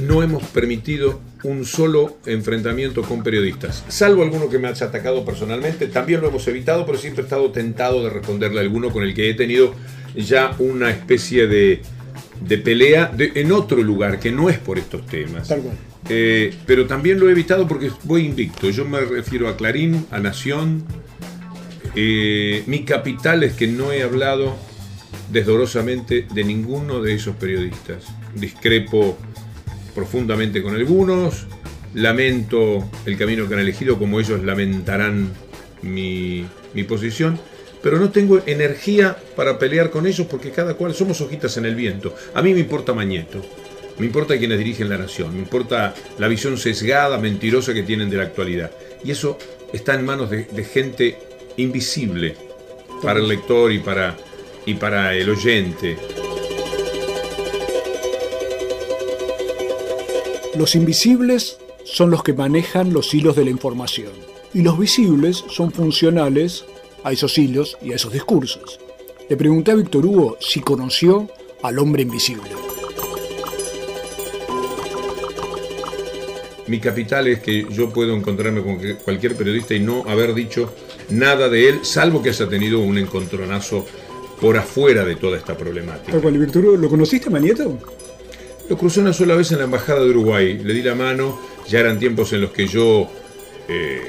no 0.00 0.22
hemos 0.22 0.42
permitido 0.44 1.20
un 1.42 1.64
solo 1.64 2.16
enfrentamiento 2.26 3.02
con 3.02 3.22
periodistas, 3.22 3.84
salvo 3.88 4.22
alguno 4.22 4.48
que 4.48 4.58
me 4.58 4.68
haya 4.68 4.86
atacado 4.86 5.24
personalmente, 5.24 5.86
también 5.86 6.20
lo 6.20 6.28
hemos 6.28 6.46
evitado, 6.48 6.84
pero 6.86 6.98
siempre 6.98 7.22
he 7.22 7.24
estado 7.24 7.50
tentado 7.50 8.02
de 8.02 8.10
responderle 8.10 8.58
a 8.58 8.62
alguno 8.62 8.90
con 8.90 9.04
el 9.04 9.14
que 9.14 9.30
he 9.30 9.34
tenido 9.34 9.74
ya 10.16 10.54
una 10.58 10.90
especie 10.90 11.46
de, 11.46 11.82
pelea 12.58 13.12
en 13.18 13.52
otro 13.52 13.82
lugar, 13.82 14.18
que 14.18 14.30
no 14.30 14.50
es 14.50 14.58
por 14.58 14.78
estos 14.78 15.06
temas. 15.06 15.52
Eh, 16.08 16.54
pero 16.66 16.86
también 16.86 17.18
lo 17.18 17.28
he 17.28 17.32
evitado 17.32 17.66
porque 17.66 17.90
voy 18.04 18.26
invicto. 18.26 18.70
Yo 18.70 18.84
me 18.84 19.00
refiero 19.00 19.48
a 19.48 19.56
Clarín, 19.56 20.06
a 20.10 20.18
Nación. 20.18 20.84
Eh, 21.94 22.62
mi 22.66 22.84
capital 22.84 23.42
es 23.42 23.54
que 23.54 23.66
no 23.66 23.92
he 23.92 24.02
hablado 24.02 24.56
desdorosamente 25.32 26.26
de 26.32 26.44
ninguno 26.44 27.02
de 27.02 27.14
esos 27.14 27.36
periodistas. 27.36 28.04
Discrepo 28.34 29.18
profundamente 29.94 30.62
con 30.62 30.74
algunos, 30.74 31.46
lamento 31.94 32.88
el 33.06 33.16
camino 33.16 33.48
que 33.48 33.54
han 33.54 33.60
elegido 33.60 33.98
como 33.98 34.20
ellos 34.20 34.44
lamentarán 34.44 35.32
mi, 35.82 36.46
posición, 36.86 37.40
pero 37.82 37.98
no 37.98 38.10
tengo 38.10 38.40
energía 38.46 39.16
para 39.34 39.58
pelear 39.58 39.90
con 39.90 40.06
ellos 40.06 40.26
porque 40.28 40.50
cada 40.50 40.74
cual 40.74 40.94
somos 40.94 41.20
hojitas 41.20 41.56
en 41.56 41.66
el 41.66 41.74
viento. 41.74 42.14
A 42.34 42.42
mí 42.42 42.52
me 42.52 42.60
importa 42.60 42.94
Mañeto, 42.94 43.42
me 43.98 44.06
importa 44.06 44.36
quienes 44.38 44.58
dirigen 44.58 44.88
la 44.88 44.98
nación, 44.98 45.32
me 45.34 45.40
importa 45.40 45.94
la 46.18 46.28
visión 46.28 46.58
sesgada, 46.58 47.18
mentirosa 47.18 47.72
que 47.72 47.82
tienen 47.82 48.10
de 48.10 48.18
la 48.18 48.24
actualidad. 48.24 48.70
Y 49.02 49.10
eso 49.10 49.38
está 49.72 49.94
en 49.94 50.04
manos 50.04 50.30
de, 50.30 50.44
gente 50.64 51.18
invisible 51.56 52.36
para 53.02 53.20
el 53.20 53.28
lector 53.28 53.72
y 53.72 53.78
para, 53.78 54.16
y 54.66 54.74
para 54.74 55.14
el 55.14 55.30
oyente. 55.30 55.96
Los 60.58 60.74
invisibles 60.74 61.58
son 61.84 62.10
los 62.10 62.22
que 62.22 62.32
manejan 62.32 62.92
los 62.92 63.14
hilos 63.14 63.36
de 63.36 63.44
la 63.44 63.50
información 63.50 64.12
y 64.52 64.62
los 64.62 64.78
visibles 64.78 65.44
son 65.48 65.70
funcionales 65.70 66.64
a 67.06 67.12
esos 67.12 67.38
hilos 67.38 67.78
y 67.80 67.92
a 67.92 67.94
esos 67.94 68.12
discursos. 68.12 68.80
Le 69.30 69.36
pregunté 69.36 69.70
a 69.70 69.76
Víctor 69.76 70.04
Hugo 70.04 70.36
si 70.40 70.60
conoció 70.60 71.28
al 71.62 71.78
hombre 71.78 72.02
invisible. 72.02 72.50
mi 76.68 76.80
capital 76.80 77.28
es 77.28 77.40
que 77.40 77.66
yo 77.70 77.90
puedo 77.90 78.14
encontrarme 78.14 78.62
con 78.62 78.78
cualquier 79.04 79.36
periodista 79.36 79.74
y 79.74 79.80
no 79.80 80.04
haber 80.08 80.34
dicho 80.34 80.72
nada 81.10 81.48
de 81.48 81.68
él, 81.68 81.78
salvo 81.82 82.22
que 82.22 82.30
haya 82.30 82.48
tenido 82.48 82.80
un 82.80 82.98
encontronazo 82.98 83.86
por 84.40 84.56
afuera 84.56 85.04
de 85.04 85.16
toda 85.16 85.38
esta 85.38 85.56
problemática. 85.56 86.18
¿lo 86.18 86.88
conociste, 86.88 87.30
Manieto? 87.30 87.78
Lo 88.68 88.76
crucé 88.76 89.00
una 89.00 89.12
sola 89.12 89.36
vez 89.36 89.52
en 89.52 89.58
la 89.58 89.64
Embajada 89.64 90.00
de 90.00 90.10
Uruguay, 90.10 90.58
le 90.58 90.74
di 90.74 90.82
la 90.82 90.96
mano, 90.96 91.40
ya 91.68 91.78
eran 91.80 92.00
tiempos 92.00 92.32
en 92.32 92.40
los 92.40 92.50
que 92.50 92.66
yo 92.66 93.08
eh, 93.68 94.00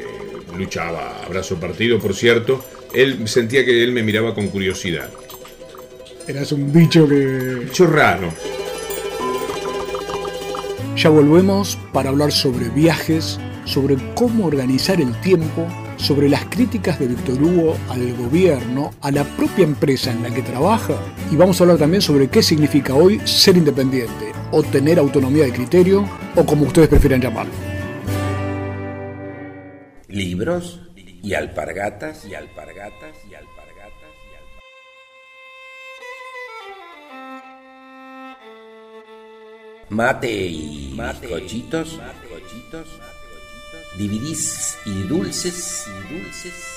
luchaba, 0.57 1.23
abrazo 1.23 1.59
partido, 1.59 1.99
por 1.99 2.15
cierto, 2.15 2.63
él 2.93 3.27
sentía 3.27 3.65
que 3.65 3.83
él 3.83 3.91
me 3.91 4.03
miraba 4.03 4.33
con 4.33 4.47
curiosidad. 4.47 5.09
Eras 6.27 6.51
un 6.51 6.71
bicho 6.71 7.07
que... 7.07 7.65
Bicho 7.65 7.87
raro. 7.87 8.33
Ya 10.95 11.09
volvemos 11.09 11.77
para 11.93 12.09
hablar 12.09 12.31
sobre 12.31 12.69
viajes, 12.69 13.39
sobre 13.65 13.97
cómo 14.15 14.47
organizar 14.47 14.99
el 14.99 15.13
tiempo, 15.21 15.67
sobre 15.97 16.27
las 16.27 16.45
críticas 16.45 16.99
de 16.99 17.07
Víctor 17.07 17.41
Hugo 17.41 17.77
al 17.89 18.13
gobierno, 18.15 18.93
a 19.01 19.11
la 19.11 19.23
propia 19.23 19.63
empresa 19.63 20.11
en 20.11 20.23
la 20.23 20.33
que 20.33 20.41
trabaja 20.41 20.95
y 21.31 21.35
vamos 21.35 21.59
a 21.59 21.63
hablar 21.63 21.77
también 21.77 22.01
sobre 22.01 22.29
qué 22.29 22.41
significa 22.41 22.93
hoy 22.93 23.21
ser 23.25 23.57
independiente 23.57 24.31
o 24.51 24.63
tener 24.63 24.99
autonomía 24.99 25.45
de 25.45 25.51
criterio 25.51 26.09
o 26.35 26.45
como 26.45 26.65
ustedes 26.65 26.87
prefieran 26.87 27.21
llamarlo. 27.21 27.53
Libros 30.07 30.86
y 31.23 31.33
alpargatas 31.33 32.25
y 32.25 32.35
alpargatas 32.35 33.15
y 33.29 33.35
alpargatas. 33.35 33.67
mate 39.89 40.47
y 40.47 40.93
mate, 40.95 41.29
cochitos, 41.29 41.99
cochitos, 42.29 42.87
dividís 43.97 44.77
y 44.85 45.03
dulces 45.07 45.85
y 45.87 46.13
dulces 46.13 46.13
y 46.13 46.13
dulces. 46.13 46.76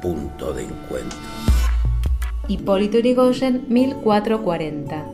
Punto 0.00 0.52
de 0.52 0.64
encuentro. 0.64 1.18
Hipólito 2.48 2.98
Yrigoyen, 2.98 3.64
1440. 3.68 5.04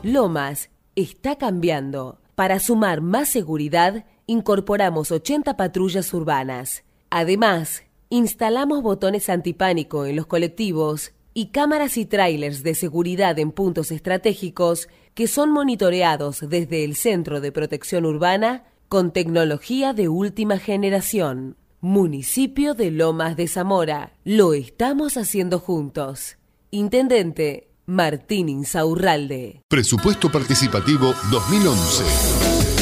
Lomas 0.04 0.70
está 0.96 1.36
cambiando. 1.36 2.22
Para 2.36 2.60
sumar 2.60 3.02
más 3.02 3.28
seguridad, 3.28 4.06
incorporamos 4.26 5.12
80 5.12 5.58
patrullas 5.58 6.14
urbanas. 6.14 6.86
Además, 7.10 7.84
Instalamos 8.10 8.84
botones 8.84 9.30
antipánico 9.30 10.06
en 10.06 10.16
los 10.16 10.28
colectivos 10.28 11.14
y 11.34 11.48
cámaras 11.48 11.98
y 11.98 12.06
trailers 12.06 12.64
de 12.64 12.76
seguridad 12.76 13.38
en 13.40 13.52
puntos 13.52 13.92
estratégicos 13.92 14.88
que 15.16 15.28
son 15.28 15.52
monitoreados 15.52 16.42
desde 16.48 16.84
el 16.84 16.96
Centro 16.96 17.42
de 17.42 17.52
Protección 17.52 18.06
Urbana 18.06 18.64
con 18.90 19.12
tecnología 19.12 19.94
de 19.94 20.08
última 20.08 20.60
generación. 20.60 21.58
Municipio 21.82 22.74
de 22.74 22.92
Lomas 22.92 23.36
de 23.36 23.48
Zamora. 23.48 24.14
Lo 24.24 24.54
estamos 24.54 25.18
haciendo 25.18 25.60
juntos. 25.60 26.38
Intendente 26.72 27.70
Martín 27.86 28.50
Insaurralde. 28.50 29.62
Presupuesto 29.68 30.32
Participativo 30.32 31.14
2011. 31.32 32.75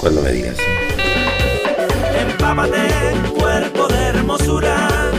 Cuando 0.00 0.20
me 0.22 0.32
digas. 0.32 0.56
Empápate 2.20 2.88
cuerpo 3.38 3.86
de 3.86 4.06
hermosura 4.06 5.12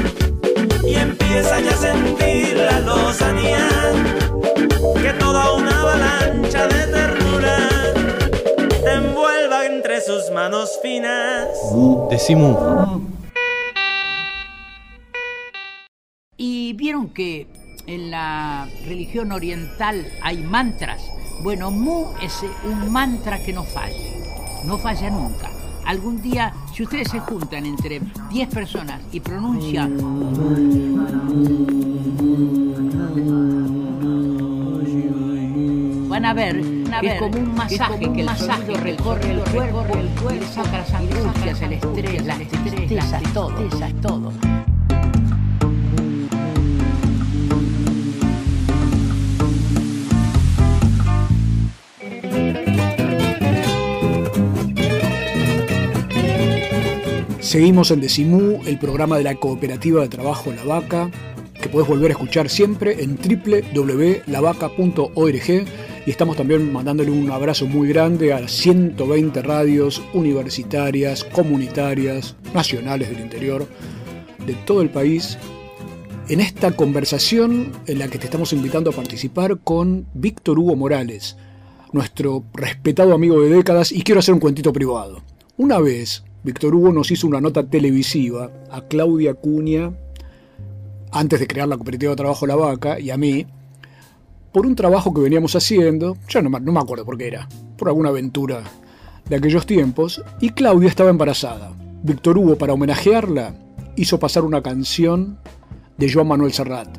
y 0.85 0.95
empieza 0.95 1.61
ya 1.61 1.71
a 1.71 1.77
sentir 1.77 2.57
la 2.57 2.81
lozanía 2.81 3.69
avalancha 5.99 6.67
de 6.67 6.87
ternura 6.87 7.57
te 8.69 8.93
envuelva 8.93 9.65
entre 9.65 10.01
sus 10.01 10.31
manos 10.33 10.79
finas. 10.81 11.47
Decimos. 12.09 12.57
Y 16.37 16.73
vieron 16.73 17.09
que 17.09 17.47
en 17.85 18.11
la 18.11 18.67
religión 18.85 19.31
oriental 19.31 20.07
hay 20.21 20.37
mantras. 20.37 21.01
Bueno, 21.43 21.71
Mu 21.71 22.05
es 22.21 22.43
un 22.63 22.91
mantra 22.91 23.43
que 23.43 23.53
no 23.53 23.63
falla, 23.63 23.95
no 24.65 24.77
falla 24.77 25.09
nunca. 25.09 25.49
Algún 25.85 26.21
día, 26.21 26.53
si 26.73 26.83
ustedes 26.83 27.09
se 27.09 27.19
juntan 27.19 27.65
entre 27.65 27.99
10 28.29 28.49
personas 28.49 29.01
y 29.11 29.19
pronuncian 29.21 29.97
van 36.19 36.25
a 36.25 36.33
ver 36.33 36.59
que 36.99 37.07
es 37.07 37.19
como 37.19 37.37
un 37.37 37.55
masaje 37.55 38.11
que 38.11 38.19
el 38.19 38.25
masaje 38.25 38.73
recorre 38.75 39.31
el 39.31 39.39
cuerpo, 39.39 39.85
el 39.97 40.09
cuerpo, 40.21 40.45
saca 40.53 40.79
las 40.79 40.93
angustias, 40.93 41.61
el 41.61 41.71
estrés, 41.73 42.25
las 42.25 42.39
tristezas, 42.39 43.23
todo, 43.33 43.53
todo. 44.01 44.33
Seguimos 57.39 57.91
en 57.91 58.01
Decimú, 58.01 58.59
el 58.65 58.77
programa 58.77 59.17
de 59.17 59.23
la 59.23 59.35
Cooperativa 59.35 60.01
de 60.01 60.09
Trabajo 60.09 60.51
La 60.51 60.65
Vaca, 60.65 61.09
que 61.61 61.69
puedes 61.69 61.87
volver 61.87 62.11
a 62.11 62.13
escuchar 62.13 62.49
siempre 62.49 63.01
en 63.03 63.15
www.lavaca.org 63.15 65.65
y 66.09 66.11
estamos 66.11 66.37
también 66.37 66.73
mandándole 66.73 67.11
un 67.11 67.29
abrazo 67.29 67.67
muy 67.67 67.87
grande 67.87 68.33
a 68.33 68.39
las 68.39 68.51
120 68.53 69.43
radios 69.43 70.01
universitarias, 70.15 71.23
comunitarias, 71.23 72.35
nacionales 72.51 73.11
del 73.11 73.19
interior, 73.19 73.67
de 74.43 74.55
todo 74.65 74.81
el 74.81 74.89
país, 74.89 75.37
en 76.27 76.39
esta 76.39 76.71
conversación 76.71 77.73
en 77.85 77.99
la 77.99 78.07
que 78.07 78.17
te 78.17 78.25
estamos 78.25 78.53
invitando 78.53 78.89
a 78.89 78.93
participar 78.93 79.59
con 79.59 80.07
Víctor 80.15 80.57
Hugo 80.57 80.75
Morales, 80.75 81.37
nuestro 81.91 82.43
respetado 82.55 83.13
amigo 83.13 83.39
de 83.43 83.49
décadas, 83.49 83.91
y 83.91 84.01
quiero 84.01 84.17
hacer 84.17 84.33
un 84.33 84.39
cuentito 84.39 84.73
privado. 84.73 85.21
Una 85.57 85.77
vez, 85.77 86.23
Víctor 86.43 86.73
Hugo 86.73 86.91
nos 86.91 87.11
hizo 87.11 87.27
una 87.27 87.39
nota 87.39 87.69
televisiva 87.69 88.49
a 88.71 88.81
Claudia 88.81 89.35
Cuña, 89.35 89.93
antes 91.11 91.39
de 91.39 91.45
crear 91.45 91.67
la 91.67 91.77
cooperativa 91.77 92.13
de 92.13 92.15
trabajo 92.15 92.47
La 92.47 92.55
Vaca, 92.55 92.99
y 92.99 93.11
a 93.11 93.17
mí, 93.17 93.45
por 94.51 94.65
un 94.65 94.75
trabajo 94.75 95.13
que 95.13 95.21
veníamos 95.21 95.55
haciendo, 95.55 96.17
ya 96.27 96.41
no, 96.41 96.49
me 96.49 96.79
acuerdo 96.79 97.05
por 97.05 97.17
qué 97.17 97.27
era, 97.27 97.47
por 97.77 97.87
alguna 97.87 98.09
aventura 98.09 98.63
de 99.27 99.35
aquellos 99.35 99.65
tiempos, 99.65 100.23
y 100.39 100.49
Claudia 100.49 100.89
estaba 100.89 101.09
embarazada. 101.09 101.71
Víctor 102.01 102.37
Hugo, 102.37 102.57
para 102.57 102.73
homenajearla, 102.73 103.53
hizo 103.95 104.19
pasar 104.19 104.43
una 104.43 104.63
canción 104.63 105.37
de 105.97 106.11
Joan 106.11 106.27
Manuel 106.27 106.53
Serrat, 106.53 106.89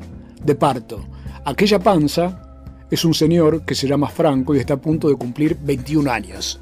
de 0.43 0.55
parto. 0.55 1.03
Aquella 1.43 1.79
panza 1.79 2.41
es 2.89 3.03
un 3.03 3.13
señor 3.13 3.63
que 3.63 3.75
se 3.75 3.87
llama 3.87 4.09
Franco 4.09 4.55
y 4.55 4.59
está 4.59 4.75
a 4.75 4.81
punto 4.81 5.09
de 5.09 5.15
cumplir 5.15 5.57
21 5.61 6.09
años. 6.09 6.59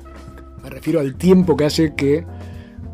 Me 0.64 0.70
refiero 0.70 1.00
al 1.00 1.16
tiempo 1.16 1.56
que 1.56 1.66
hace 1.66 1.94
que 1.96 2.26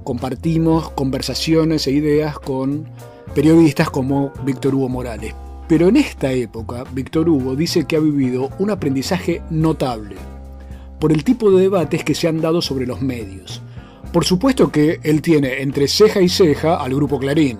compartimos 0.03 0.89
conversaciones 0.91 1.87
e 1.87 1.91
ideas 1.91 2.39
con 2.39 2.85
periodistas 3.33 3.89
como 3.89 4.31
Víctor 4.43 4.75
Hugo 4.75 4.89
Morales. 4.89 5.33
Pero 5.67 5.87
en 5.87 5.97
esta 5.97 6.31
época, 6.31 6.83
Víctor 6.93 7.27
Hugo 7.27 7.55
dice 7.55 7.85
que 7.85 7.95
ha 7.95 7.99
vivido 7.99 8.49
un 8.59 8.69
aprendizaje 8.69 9.41
notable 9.49 10.15
por 10.99 11.11
el 11.11 11.23
tipo 11.23 11.51
de 11.51 11.63
debates 11.63 12.03
que 12.03 12.15
se 12.15 12.27
han 12.27 12.39
dado 12.39 12.61
sobre 12.61 12.85
los 12.85 13.01
medios. 13.01 13.61
Por 14.13 14.25
supuesto 14.25 14.71
que 14.71 14.99
él 15.03 15.21
tiene 15.21 15.61
entre 15.61 15.87
ceja 15.87 16.21
y 16.21 16.29
ceja 16.29 16.75
al 16.77 16.93
grupo 16.93 17.19
Clarín. 17.19 17.57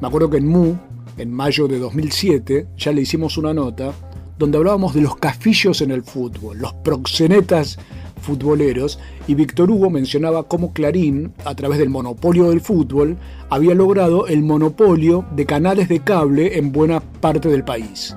Me 0.00 0.08
acuerdo 0.08 0.30
que 0.30 0.38
en 0.38 0.48
Mu, 0.48 0.74
en 1.18 1.30
mayo 1.30 1.68
de 1.68 1.78
2007, 1.78 2.68
ya 2.76 2.92
le 2.92 3.02
hicimos 3.02 3.36
una 3.36 3.52
nota 3.52 3.92
donde 4.38 4.56
hablábamos 4.56 4.94
de 4.94 5.02
los 5.02 5.16
cafillos 5.16 5.82
en 5.82 5.90
el 5.90 6.02
fútbol, 6.02 6.58
los 6.58 6.72
proxenetas 6.74 7.78
futboleros, 8.18 8.98
y 9.26 9.34
Víctor 9.34 9.70
Hugo 9.70 9.90
mencionaba 9.90 10.48
cómo 10.48 10.72
Clarín, 10.72 11.32
a 11.44 11.54
través 11.54 11.78
del 11.78 11.88
monopolio 11.88 12.50
del 12.50 12.60
fútbol, 12.60 13.16
había 13.50 13.74
logrado 13.74 14.26
el 14.26 14.42
monopolio 14.42 15.24
de 15.34 15.46
canales 15.46 15.88
de 15.88 16.00
cable 16.00 16.58
en 16.58 16.72
buena 16.72 17.00
parte 17.00 17.48
del 17.48 17.64
país. 17.64 18.16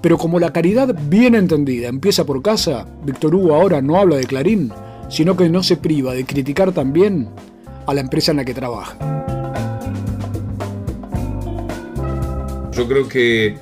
Pero 0.00 0.18
como 0.18 0.38
la 0.38 0.52
caridad 0.52 0.94
bien 1.08 1.34
entendida 1.34 1.88
empieza 1.88 2.24
por 2.24 2.42
casa, 2.42 2.86
Víctor 3.04 3.34
Hugo 3.34 3.54
ahora 3.54 3.82
no 3.82 3.96
habla 3.96 4.16
de 4.16 4.24
Clarín, 4.24 4.72
sino 5.08 5.36
que 5.36 5.48
no 5.48 5.62
se 5.62 5.76
priva 5.76 6.14
de 6.14 6.24
criticar 6.24 6.72
también 6.72 7.28
a 7.86 7.94
la 7.94 8.00
empresa 8.00 8.30
en 8.30 8.36
la 8.36 8.44
que 8.44 8.54
trabaja. 8.54 8.96
Yo 12.72 12.86
creo 12.86 13.08
que 13.08 13.56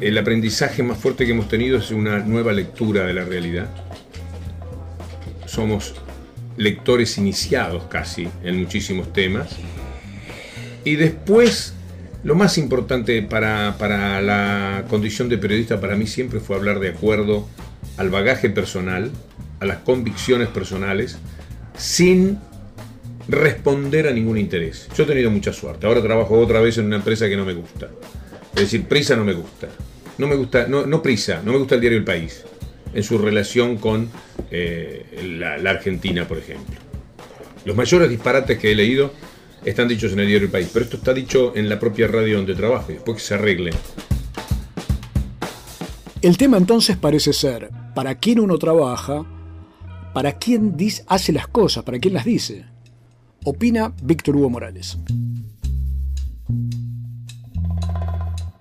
el 0.00 0.18
aprendizaje 0.18 0.82
más 0.82 0.98
fuerte 0.98 1.24
que 1.24 1.32
hemos 1.32 1.48
tenido 1.48 1.78
es 1.78 1.90
una 1.90 2.18
nueva 2.18 2.52
lectura 2.52 3.06
de 3.06 3.14
la 3.14 3.24
realidad 3.24 3.68
somos 5.52 5.94
lectores 6.56 7.18
iniciados 7.18 7.84
casi 7.84 8.28
en 8.42 8.58
muchísimos 8.58 9.12
temas. 9.12 9.50
Y 10.84 10.96
después, 10.96 11.74
lo 12.24 12.34
más 12.34 12.56
importante 12.56 13.20
para, 13.22 13.76
para, 13.78 14.22
la 14.22 14.84
condición 14.88 15.28
de 15.28 15.38
periodista 15.38 15.80
para 15.80 15.94
mí 15.94 16.06
siempre 16.06 16.40
fue 16.40 16.56
hablar 16.56 16.80
de 16.80 16.88
acuerdo 16.88 17.46
al 17.98 18.08
bagaje 18.08 18.48
personal, 18.48 19.10
a 19.60 19.66
las 19.66 19.78
convicciones 19.78 20.48
personales, 20.48 21.18
sin 21.76 22.38
responder 23.28 24.08
a 24.08 24.12
ningún 24.12 24.38
interés. 24.38 24.88
Yo 24.96 25.04
he 25.04 25.06
tenido 25.06 25.30
mucha 25.30 25.52
suerte. 25.52 25.86
Ahora 25.86 26.02
trabajo 26.02 26.38
otra 26.38 26.60
vez 26.60 26.78
en 26.78 26.86
una 26.86 26.96
empresa 26.96 27.28
que 27.28 27.36
no 27.36 27.44
me 27.44 27.52
gusta. 27.52 27.90
Es 28.54 28.62
decir, 28.62 28.84
Prisa 28.84 29.16
no 29.16 29.24
me 29.24 29.34
gusta. 29.34 29.68
No 30.18 30.26
me 30.26 30.34
gusta, 30.34 30.66
no, 30.66 30.86
no 30.86 31.02
Prisa, 31.02 31.42
no 31.44 31.52
me 31.52 31.58
gusta 31.58 31.74
el 31.74 31.80
diario 31.82 31.98
El 31.98 32.04
País 32.04 32.44
en 32.94 33.02
su 33.02 33.18
relación 33.18 33.76
con 33.76 34.08
eh, 34.50 35.38
la, 35.38 35.70
Argentina, 35.70 36.26
por 36.26 36.38
ejemplo. 36.38 36.76
Los 37.64 37.76
mayores 37.76 38.10
disparates 38.10 38.58
que 38.58 38.72
he 38.72 38.74
leído 38.74 39.12
están 39.64 39.88
dichos 39.88 40.12
en 40.12 40.20
el 40.20 40.26
diario 40.26 40.46
El 40.46 40.52
País, 40.52 40.70
pero 40.72 40.84
esto 40.84 40.96
está 40.96 41.14
dicho 41.14 41.52
en 41.54 41.68
la 41.68 41.78
propia 41.78 42.08
radio 42.08 42.36
donde 42.36 42.54
trabajo 42.54 42.90
y 42.90 42.94
después 42.94 43.18
que 43.18 43.22
se 43.22 43.34
arregle. 43.34 43.70
El 46.20 46.36
tema 46.36 46.56
entonces 46.56 46.96
parece 46.96 47.32
ser, 47.32 47.70
¿para 47.94 48.16
quién 48.16 48.40
uno 48.40 48.58
trabaja? 48.58 49.24
¿Para 50.12 50.32
quién 50.38 50.76
hace 51.06 51.32
las 51.32 51.48
cosas? 51.48 51.84
¿Para 51.84 51.98
quién 51.98 52.14
las 52.14 52.24
dice? 52.24 52.64
Opina 53.44 53.92
Víctor 54.02 54.36
Hugo 54.36 54.50
Morales. 54.50 54.98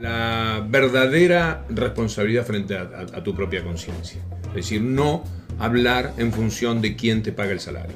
La 0.02 0.66
verdadera 0.68 1.64
responsabilidad 1.70 2.46
frente 2.46 2.76
a, 2.76 3.24
tu 3.24 3.36
propia 3.36 3.64
conciencia. 3.64 4.20
Es 4.50 4.56
decir, 4.56 4.82
no 4.82 5.24
hablar 5.60 6.14
en 6.18 6.34
función 6.34 6.82
de 6.82 6.96
quién 6.96 7.22
te 7.22 7.32
paga 7.32 7.52
el 7.52 7.60
salario. 7.60 7.96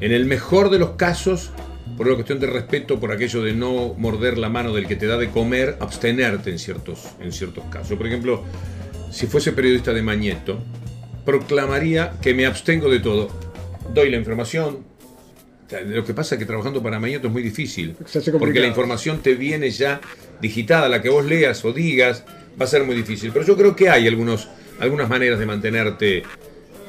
En 0.00 0.12
el 0.12 0.24
mejor 0.24 0.70
de 0.70 0.78
los 0.78 0.90
casos, 0.90 1.50
por 1.96 2.06
una 2.06 2.14
cuestión 2.14 2.40
de 2.40 2.46
respeto, 2.46 2.98
por 2.98 3.12
aquello 3.12 3.42
de 3.42 3.52
no 3.52 3.94
morder 3.98 4.38
la 4.38 4.48
mano 4.48 4.72
del 4.72 4.86
que 4.86 4.96
te 4.96 5.06
da 5.06 5.18
de 5.18 5.28
comer, 5.28 5.76
abstenerte 5.80 6.50
en 6.50 6.58
ciertos, 6.58 7.06
en 7.20 7.32
ciertos 7.32 7.64
casos. 7.66 7.98
Por 7.98 8.06
ejemplo, 8.06 8.44
si 9.10 9.26
fuese 9.26 9.52
periodista 9.52 9.92
de 9.92 10.00
Mañeto, 10.00 10.58
proclamaría 11.26 12.12
que 12.22 12.32
me 12.32 12.46
abstengo 12.46 12.88
de 12.88 13.00
todo. 13.00 13.28
Doy 13.92 14.10
la 14.10 14.16
información, 14.16 14.84
lo 15.86 16.04
que 16.04 16.14
pasa 16.14 16.36
es 16.36 16.38
que 16.38 16.46
trabajando 16.46 16.82
para 16.82 16.98
Mañeto 16.98 17.26
es 17.26 17.32
muy 17.32 17.42
difícil, 17.42 17.94
porque 18.38 18.60
la 18.60 18.68
información 18.68 19.20
te 19.20 19.34
viene 19.34 19.70
ya 19.70 20.00
digitada, 20.40 20.88
la 20.88 21.02
que 21.02 21.08
vos 21.08 21.24
leas 21.24 21.64
o 21.64 21.72
digas, 21.72 22.24
va 22.60 22.64
a 22.64 22.68
ser 22.68 22.84
muy 22.84 22.94
difícil. 22.94 23.30
Pero 23.32 23.44
yo 23.44 23.56
creo 23.56 23.76
que 23.76 23.88
hay 23.88 24.06
algunos, 24.06 24.48
algunas 24.80 25.08
maneras 25.08 25.38
de 25.38 25.46
mantenerte 25.46 26.22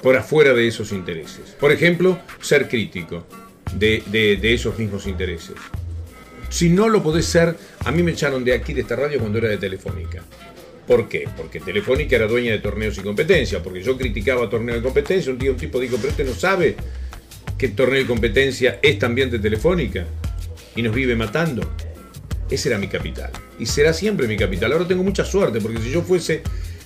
por 0.02 0.16
afuera 0.16 0.54
de 0.54 0.68
esos 0.68 0.92
intereses. 0.92 1.56
Por 1.60 1.72
ejemplo, 1.72 2.20
ser 2.42 2.68
crítico 2.68 3.26
de, 3.74 4.04
de 4.12 4.54
esos 4.54 4.78
mismos 4.78 5.08
intereses. 5.08 5.56
Si 6.50 6.70
no 6.70 6.90
lo 6.90 7.04
podés 7.04 7.26
ser, 7.26 7.56
a 7.86 7.92
mí 7.92 8.02
me 8.02 8.12
echaron 8.12 8.44
de 8.44 8.54
aquí, 8.54 8.74
de 8.74 8.82
esta 8.82 8.96
radio, 8.96 9.20
cuando 9.20 9.38
era 9.38 9.50
de 9.50 9.58
Telefónica. 9.58 10.24
¿Por 10.88 11.08
qué? 11.08 11.28
Porque 11.38 11.60
Telefónica 11.60 12.16
era 12.16 12.26
dueña 12.26 12.52
de 12.52 12.58
torneos 12.58 12.98
y 12.98 13.02
competencia, 13.02 13.62
porque 13.62 13.84
yo 13.84 13.96
criticaba 13.96 14.50
torneos 14.50 14.80
de 14.80 14.84
competencia, 14.84 15.32
un 15.32 15.38
día 15.38 15.52
un 15.52 15.58
tipo 15.58 15.80
dijo, 15.80 15.98
pero 15.98 16.10
usted 16.10 16.26
no 16.26 16.34
sabe 16.34 16.76
que 17.60 17.68
torneo 17.68 18.00
de 18.00 18.08
competencia 18.08 18.80
es 18.82 18.98
también 18.98 19.30
de 19.30 19.38
Telefónica 19.38 20.08
y 20.76 20.82
nos 20.82 20.96
vive 20.96 21.16
matando. 21.16 21.62
Ese 22.50 22.70
era 22.70 22.78
mi 22.78 22.88
capital. 22.88 23.32
Y 23.60 23.66
será 23.66 23.94
siempre 23.94 24.28
mi 24.28 24.38
capital. 24.38 24.72
Ahora 24.72 24.88
tengo 24.88 25.04
mucha 25.04 25.24
suerte, 25.24 25.62
porque 25.62 25.80
si 25.80 25.92
yo 25.92 26.02
fuese 26.02 26.42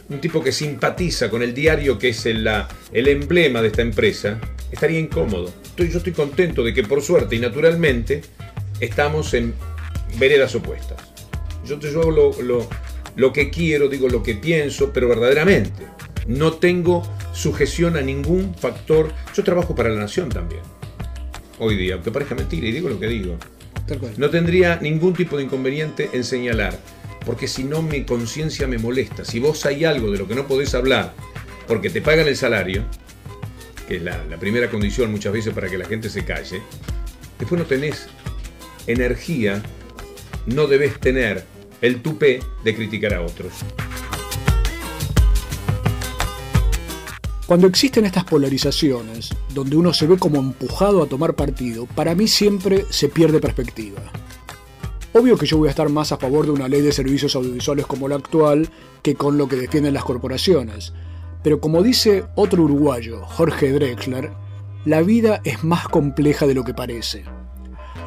un 0.09 0.19
tipo 0.19 0.43
que 0.43 0.51
simpatiza 0.51 1.29
con 1.29 1.41
el 1.41 1.53
diario 1.53 1.97
que 1.97 2.09
es 2.09 2.25
el, 2.25 2.47
emblema 2.91 3.61
de 3.61 3.67
esta 3.67 3.81
empresa, 3.81 4.39
estaría 4.71 4.99
incómodo. 4.99 5.53
Estoy, 5.63 5.89
yo 5.89 5.97
estoy 5.99 6.13
contento 6.13 6.63
de 6.63 6.73
que 6.73 6.83
por 6.83 7.01
suerte 7.01 7.35
y 7.35 7.39
naturalmente 7.39 8.21
estamos 8.79 9.33
en 9.33 9.53
veredas 10.19 10.53
opuestas. 10.55 10.97
Yo, 11.65 11.79
yo 11.79 12.01
hago 12.01 12.11
lo, 12.11 12.41
lo, 12.41 12.67
lo 13.15 13.33
que 13.33 13.49
quiero, 13.49 13.87
digo 13.87 14.09
lo 14.09 14.21
que 14.21 14.35
pienso, 14.35 14.91
pero 14.91 15.07
verdaderamente. 15.07 15.83
No 16.27 16.53
tengo 16.53 17.03
sujeción 17.33 17.97
a 17.97 18.01
ningún 18.01 18.55
factor. 18.55 19.11
Yo 19.33 19.43
trabajo 19.43 19.75
para 19.75 19.89
la 19.89 19.99
nación 19.99 20.29
también. 20.29 20.61
Hoy 21.59 21.75
día, 21.75 21.95
aunque 21.95 22.11
parezca 22.11 22.35
mentira, 22.35 22.67
y 22.67 22.71
digo 22.71 22.89
lo 22.89 22.99
que 22.99 23.07
digo. 23.07 23.37
No 24.17 24.29
tendría 24.29 24.77
ningún 24.77 25.13
tipo 25.13 25.37
de 25.37 25.43
inconveniente 25.43 26.09
en 26.13 26.23
señalar 26.23 26.77
porque 27.25 27.47
si 27.47 27.63
no 27.63 27.81
mi 27.81 28.03
conciencia 28.03 28.67
me 28.67 28.77
molesta. 28.77 29.25
Si 29.25 29.39
vos 29.39 29.65
hay 29.65 29.85
algo 29.85 30.11
de 30.11 30.17
lo 30.17 30.27
que 30.27 30.35
no 30.35 30.47
podés 30.47 30.73
hablar 30.75 31.13
porque 31.67 31.89
te 31.89 32.01
pagan 32.01 32.27
el 32.27 32.35
salario, 32.35 32.83
que 33.87 33.97
es 33.97 34.03
la, 34.03 34.23
la 34.25 34.37
primera 34.37 34.69
condición 34.69 35.11
muchas 35.11 35.33
veces 35.33 35.53
para 35.53 35.69
que 35.69 35.77
la 35.77 35.85
gente 35.85 36.09
se 36.09 36.25
calle, 36.25 36.61
después 37.39 37.59
no 37.59 37.65
tenés 37.65 38.07
energía, 38.87 39.61
no 40.45 40.67
debes 40.67 40.99
tener 40.99 41.43
el 41.81 42.01
tupé 42.01 42.39
de 42.63 42.75
criticar 42.75 43.13
a 43.13 43.21
otros. 43.21 43.53
Cuando 47.53 47.67
existen 47.67 48.05
estas 48.05 48.23
polarizaciones, 48.23 49.29
donde 49.53 49.75
uno 49.75 49.93
se 49.93 50.07
ve 50.07 50.17
como 50.17 50.39
empujado 50.39 51.03
a 51.03 51.05
tomar 51.05 51.35
partido, 51.35 51.85
para 51.85 52.15
mí 52.15 52.27
siempre 52.27 52.85
se 52.89 53.09
pierde 53.09 53.39
perspectiva. 53.39 54.01
Obvio 55.13 55.37
que 55.37 55.45
yo 55.45 55.59
voy 55.59 55.67
a 55.67 55.69
estar 55.69 55.87
más 55.89 56.11
a 56.11 56.17
favor 56.17 56.47
de 56.47 56.51
una 56.51 56.67
ley 56.67 56.81
de 56.81 56.91
servicios 56.91 57.35
audiovisuales 57.35 57.85
como 57.85 58.07
la 58.07 58.15
actual 58.15 58.69
que 59.03 59.13
con 59.13 59.37
lo 59.37 59.47
que 59.47 59.55
defienden 59.55 59.93
las 59.93 60.03
corporaciones. 60.03 60.93
Pero 61.43 61.61
como 61.61 61.83
dice 61.83 62.25
otro 62.33 62.63
uruguayo, 62.63 63.21
Jorge 63.23 63.71
Drexler, 63.71 64.31
la 64.83 65.03
vida 65.03 65.39
es 65.43 65.63
más 65.63 65.87
compleja 65.87 66.47
de 66.47 66.55
lo 66.55 66.63
que 66.63 66.73
parece. 66.73 67.23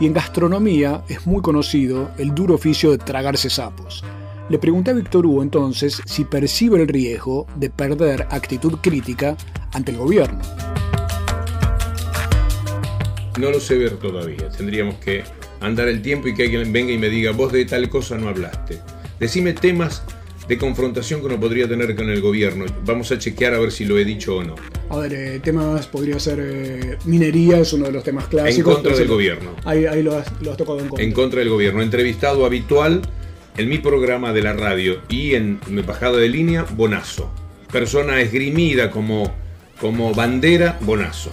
Y 0.01 0.07
en 0.07 0.13
gastronomía 0.13 1.05
es 1.09 1.25
muy 1.25 1.41
conocido 1.41 2.11
el 2.19 2.35
duro 2.35 2.57
oficio 2.57 2.91
de 2.91 2.99
tragarse 2.99 3.49
sapos. 3.49 4.03
Le 4.49 4.61
pregunté 4.61 4.93
a 4.93 4.95
Víctor 4.95 5.27
Hugo 5.27 5.43
entonces 5.43 6.01
si 6.07 6.25
percibe 6.25 6.81
el 6.81 6.87
riesgo 6.87 7.49
de 7.57 7.69
perder 7.69 8.29
actitud 8.31 8.75
crítica 8.81 9.37
ante 9.73 9.91
el 9.91 9.99
gobierno. 9.99 10.41
No 13.41 13.51
lo 13.51 13.59
sé 13.59 13.77
ver 13.77 13.97
todavía. 13.97 14.49
Tendríamos 14.57 14.95
que 14.97 15.25
andar 15.61 15.89
el 15.89 16.01
tiempo 16.01 16.29
y 16.29 16.35
que 16.35 16.45
alguien 16.45 16.73
venga 16.73 16.93
y 16.93 16.99
me 16.99 17.09
diga, 17.09 17.33
vos 17.33 17.53
de 17.53 17.65
tal 17.65 17.91
cosa 17.91 18.17
no 18.19 18.29
hablaste. 18.29 18.79
Decime 19.19 19.53
temas 19.53 20.05
de 20.47 20.57
confrontación 20.59 21.21
que 21.21 21.27
uno 21.27 21.41
podría 21.41 21.69
tener 21.69 21.97
con 21.97 22.09
el 22.09 22.21
gobierno. 22.21 22.67
Vamos 22.85 23.11
a 23.11 23.19
chequear 23.19 23.53
a 23.53 23.59
ver 23.59 23.73
si 23.73 23.85
lo 23.85 23.99
he 23.99 24.05
dicho 24.05 24.37
o 24.37 24.45
no. 24.45 24.55
A 24.91 24.99
ver, 24.99 25.13
eh, 25.13 25.41
temas 25.41 25.89
podría 25.89 26.21
ser 26.21 26.39
eh, 26.41 26.99
minería, 27.05 27.59
es 27.59 27.73
uno 27.73 27.87
de 27.87 27.93
los 27.93 28.05
temas 28.05 28.29
clásicos. 28.29 28.59
En 28.59 28.75
contra 28.75 28.97
del 28.97 29.09
gobierno. 29.09 29.57
Ahí, 29.65 29.87
ahí 29.87 30.05
lo, 30.05 30.17
has, 30.17 30.31
lo 30.41 30.53
has 30.53 30.57
tocado 30.57 30.79
en 30.79 30.87
contra. 30.87 31.05
En 31.05 31.13
contra 31.13 31.41
del 31.41 31.49
gobierno. 31.49 31.83
Entrevistado 31.83 32.47
habitual 32.47 33.03
en 33.57 33.69
mi 33.69 33.79
programa 33.79 34.33
de 34.33 34.43
la 34.43 34.53
radio 34.53 35.01
y 35.09 35.35
en 35.35 35.61
mi 35.69 35.83
bajada 35.83 36.19
de 36.19 36.29
línea, 36.29 36.65
Bonazo. 36.65 37.33
Persona 37.73 38.21
esgrimida 38.21 38.91
como, 38.91 39.33
como 39.81 40.15
bandera, 40.15 40.79
Bonazo. 40.81 41.31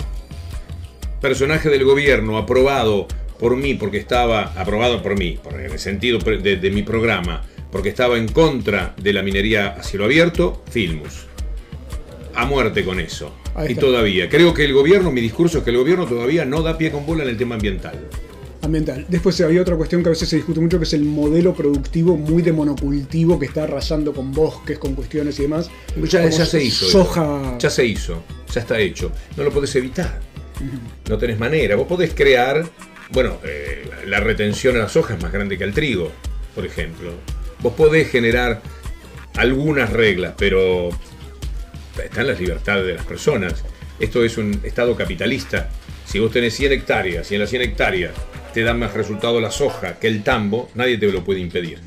Personaje 1.21 1.69
del 1.69 1.83
gobierno 1.85 2.37
aprobado 2.37 3.07
por 3.39 3.55
mí 3.55 3.73
porque 3.73 3.97
estaba 3.97 4.53
aprobado 4.55 5.01
por 5.01 5.17
mí, 5.17 5.37
por- 5.41 5.59
en 5.59 5.71
el 5.71 5.79
sentido 5.79 6.19
de, 6.19 6.57
de 6.57 6.71
mi 6.71 6.81
programa, 6.83 7.43
porque 7.71 7.89
estaba 7.89 8.17
en 8.17 8.27
contra 8.27 8.93
de 9.01 9.13
la 9.13 9.21
minería 9.23 9.67
a 9.69 9.83
cielo 9.83 10.05
abierto, 10.05 10.63
Filmus. 10.69 11.25
A 12.35 12.45
muerte 12.45 12.83
con 12.83 12.99
eso. 12.99 13.35
Y 13.71 13.75
todavía, 13.75 14.29
creo 14.29 14.53
que 14.53 14.65
el 14.65 14.73
gobierno, 14.73 15.11
mi 15.11 15.21
discurso 15.21 15.59
es 15.59 15.63
que 15.63 15.69
el 15.69 15.77
gobierno 15.77 16.05
todavía 16.07 16.43
no 16.45 16.61
da 16.61 16.77
pie 16.77 16.91
con 16.91 17.05
bola 17.05 17.23
en 17.23 17.29
el 17.29 17.37
tema 17.37 17.55
ambiental. 17.55 17.99
Ambiental. 18.63 19.05
Después 19.09 19.39
había 19.41 19.61
otra 19.61 19.75
cuestión 19.75 20.01
que 20.01 20.09
a 20.09 20.11
veces 20.11 20.29
se 20.29 20.37
discute 20.37 20.59
mucho, 20.59 20.79
que 20.79 20.85
es 20.85 20.93
el 20.93 21.03
modelo 21.03 21.53
productivo 21.53 22.17
muy 22.17 22.41
de 22.41 22.51
monocultivo 22.51 23.37
que 23.37 23.45
está 23.45 23.63
arrasando 23.63 24.13
con 24.13 24.31
bosques, 24.31 24.79
con 24.79 24.95
cuestiones 24.95 25.37
y 25.39 25.43
demás. 25.43 25.69
Ya, 25.95 26.27
ya 26.29 26.45
se 26.45 26.63
hizo. 26.63 26.85
eso. 26.87 27.03
Soja. 27.03 27.57
Ya 27.59 27.69
se 27.69 27.85
hizo. 27.85 28.23
Ya 28.53 28.61
está 28.61 28.79
hecho. 28.79 29.11
No 29.37 29.43
lo 29.43 29.51
podés 29.51 29.75
evitar. 29.75 30.19
No 31.09 31.17
tenés 31.17 31.37
manera. 31.37 31.75
Vos 31.75 31.87
podés 31.87 32.13
crear. 32.13 32.65
Bueno, 33.11 33.37
eh, 33.43 33.89
la 34.07 34.19
retención 34.19 34.75
a 34.77 34.79
la 34.79 34.89
soja 34.89 35.15
es 35.15 35.21
más 35.21 35.31
grande 35.31 35.57
que 35.57 35.63
al 35.65 35.73
trigo, 35.73 36.11
por 36.55 36.65
ejemplo. 36.65 37.11
Vos 37.61 37.73
podés 37.73 38.09
generar 38.09 38.61
algunas 39.35 39.91
reglas, 39.91 40.33
pero 40.37 40.89
están 42.01 42.27
las 42.27 42.39
libertades 42.39 42.85
de 42.85 42.93
las 42.93 43.05
personas. 43.05 43.63
Esto 43.99 44.23
es 44.23 44.37
un 44.37 44.59
estado 44.63 44.95
capitalista. 44.95 45.69
Si 46.05 46.19
vos 46.19 46.31
tenés 46.31 46.53
100 46.55 46.71
hectáreas 46.71 47.31
y 47.31 47.35
en 47.35 47.41
las 47.41 47.49
100 47.49 47.61
hectáreas 47.61 48.11
te 48.53 48.63
da 48.63 48.73
más 48.73 48.93
resultado 48.93 49.41
la 49.41 49.51
soja 49.51 49.99
que 49.99 50.07
el 50.07 50.23
tambo, 50.23 50.69
nadie 50.75 50.97
te 50.97 51.11
lo 51.11 51.23
puede 51.23 51.39
impedir. 51.39 51.79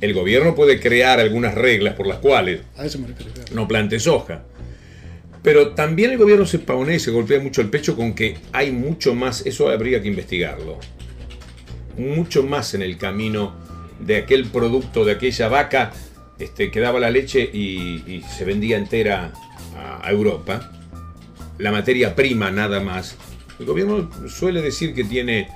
El 0.00 0.14
gobierno 0.14 0.54
puede 0.54 0.80
crear 0.80 1.18
algunas 1.20 1.54
reglas 1.54 1.94
por 1.94 2.06
las 2.06 2.18
cuales 2.18 2.60
no 3.52 3.66
plante 3.66 3.98
soja. 3.98 4.42
Pero 5.42 5.72
también 5.72 6.10
el 6.10 6.18
gobierno 6.18 6.46
se 6.46 6.58
pavonea 6.58 6.96
y 6.96 7.00
se 7.00 7.10
golpea 7.10 7.40
mucho 7.40 7.60
el 7.60 7.68
pecho 7.68 7.96
con 7.96 8.14
que 8.14 8.38
hay 8.52 8.70
mucho 8.70 9.14
más, 9.14 9.44
eso 9.44 9.68
habría 9.68 10.00
que 10.00 10.08
investigarlo, 10.08 10.78
mucho 11.98 12.42
más 12.42 12.72
en 12.74 12.82
el 12.82 12.96
camino 12.96 13.54
de 14.00 14.16
aquel 14.16 14.46
producto, 14.46 15.04
de 15.04 15.12
aquella 15.12 15.48
vaca 15.48 15.92
este, 16.38 16.70
que 16.70 16.80
daba 16.80 16.98
la 16.98 17.10
leche 17.10 17.48
y, 17.52 18.02
y 18.06 18.22
se 18.22 18.44
vendía 18.44 18.78
entera 18.78 19.32
a, 19.76 20.06
a 20.06 20.10
Europa, 20.10 20.72
la 21.58 21.70
materia 21.70 22.14
prima 22.14 22.50
nada 22.50 22.80
más. 22.80 23.16
El 23.60 23.66
gobierno 23.66 24.10
suele 24.28 24.62
decir 24.62 24.94
que 24.94 25.04
tiene 25.04 25.48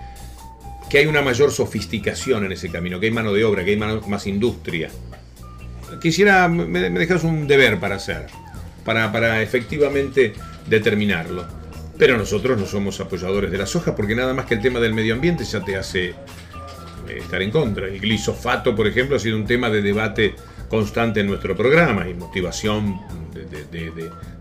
que 0.89 0.99
hay 0.99 1.07
una 1.07 1.23
mayor 1.23 1.51
sofisticación 1.53 2.45
en 2.45 2.53
ese 2.53 2.71
camino, 2.71 2.99
que 2.99 3.07
hay 3.07 3.13
mano 3.13 3.33
de 3.33 3.45
obra, 3.45 3.65
que 3.65 3.71
hay 3.71 3.77
más 3.77 4.27
industria. 4.27 4.91
Quisiera, 6.01 6.49
me, 6.49 6.91
dejas 6.91 7.25
un 7.25 7.47
deber 7.47 7.79
para 7.79 7.97
hacer, 7.97 8.27
para, 8.85 9.11
para 9.13 9.43
efectivamente 9.43 10.33
determinarlo. 10.67 11.47
Pero 11.99 12.17
nosotros 12.17 12.59
no 12.59 12.67
somos 12.67 13.01
apoyadores 13.01 13.51
de 13.51 13.59
la 13.59 13.67
soja 13.67 13.97
porque 13.97 14.15
nada 14.15 14.33
más 14.33 14.47
que 14.47 14.55
el 14.55 14.61
tema 14.61 14.79
del 14.79 14.95
medio 14.95 15.15
ambiente 15.15 15.45
ya 15.45 15.65
te 15.65 15.77
hace 15.77 16.11
eh, 16.11 16.15
estar 17.09 17.43
en 17.43 17.51
contra. 17.51 17.89
El 17.89 17.99
glisofato, 17.99 18.77
por 18.77 18.87
ejemplo, 18.87 19.17
ha 19.17 19.19
sido 19.19 19.37
un 19.37 19.47
tema 19.47 19.69
de 19.69 19.83
debate 19.83 20.35
constante 20.69 21.21
en 21.21 21.27
nuestro 21.27 21.57
programa 21.57 22.09
y 22.09 22.15
motivación 22.15 23.01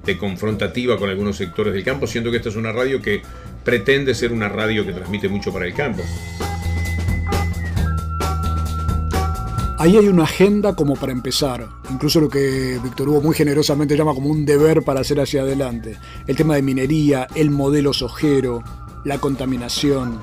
de 0.06 0.18
confrontativa 0.18 0.98
con 0.98 1.10
algunos 1.10 1.38
sectores 1.38 1.74
del 1.74 1.84
campo, 1.84 2.08
siendo 2.08 2.32
que 2.32 2.38
esta 2.38 2.50
es 2.50 2.56
una 2.56 2.72
radio 2.72 3.02
que 3.02 3.22
pretende 3.68 4.16
ser 4.16 4.32
una 4.32 4.48
radio 4.48 4.86
que 4.86 4.94
transmite 4.94 5.28
mucho 5.28 5.52
para 5.52 5.66
el 5.66 5.74
campo. 5.74 6.02
Ahí 9.78 9.98
hay 9.98 10.08
una 10.08 10.24
agenda 10.24 10.74
como 10.74 10.96
para 10.96 11.12
empezar, 11.12 11.68
incluso 11.92 12.22
lo 12.22 12.30
que 12.30 12.80
Víctor 12.82 13.10
Hugo 13.10 13.20
muy 13.20 13.36
generosamente 13.36 13.98
llama 13.98 14.14
como 14.14 14.30
un 14.30 14.46
deber 14.46 14.84
para 14.84 15.02
hacer 15.02 15.20
hacia 15.20 15.42
adelante. 15.42 15.98
El 16.28 16.38
tema 16.38 16.56
de 16.56 16.62
minería, 16.62 17.28
el 17.36 17.50
modelo 17.50 17.92
sojero, 17.92 18.64
la 19.04 19.18
contaminación. 19.18 20.18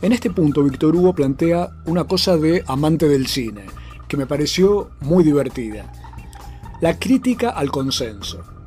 En 0.00 0.12
este 0.12 0.30
punto 0.30 0.62
Víctor 0.62 0.94
Hugo 0.94 1.16
plantea 1.16 1.70
una 1.84 2.04
cosa 2.04 2.36
de 2.36 2.62
amante 2.68 3.08
del 3.08 3.26
cine, 3.26 3.62
que 4.06 4.16
me 4.16 4.26
pareció 4.26 4.90
muy 5.00 5.24
divertida. 5.24 5.92
La 6.80 6.96
crítica 6.96 7.50
al 7.50 7.72
consenso. 7.72 8.57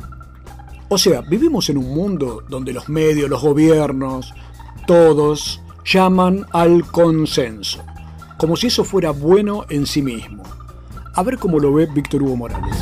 O 0.94 0.98
sea, 0.98 1.22
vivimos 1.22 1.70
en 1.70 1.78
un 1.78 1.96
mundo 1.96 2.44
donde 2.50 2.74
los 2.74 2.90
medios, 2.90 3.30
los 3.30 3.42
gobiernos, 3.42 4.34
todos 4.86 5.62
llaman 5.86 6.46
al 6.52 6.84
consenso, 6.84 7.82
como 8.38 8.58
si 8.58 8.68
eso 8.68 8.84
fuera 8.84 9.12
bueno 9.12 9.66
en 9.70 9.86
sí 9.86 10.02
mismo. 10.02 10.44
A 11.16 11.24
ver 11.24 11.38
cómo 11.38 11.60
lo 11.60 11.74
ve 11.74 11.86
Víctor 11.86 12.24
Hugo 12.24 12.36
Morales. 12.36 12.76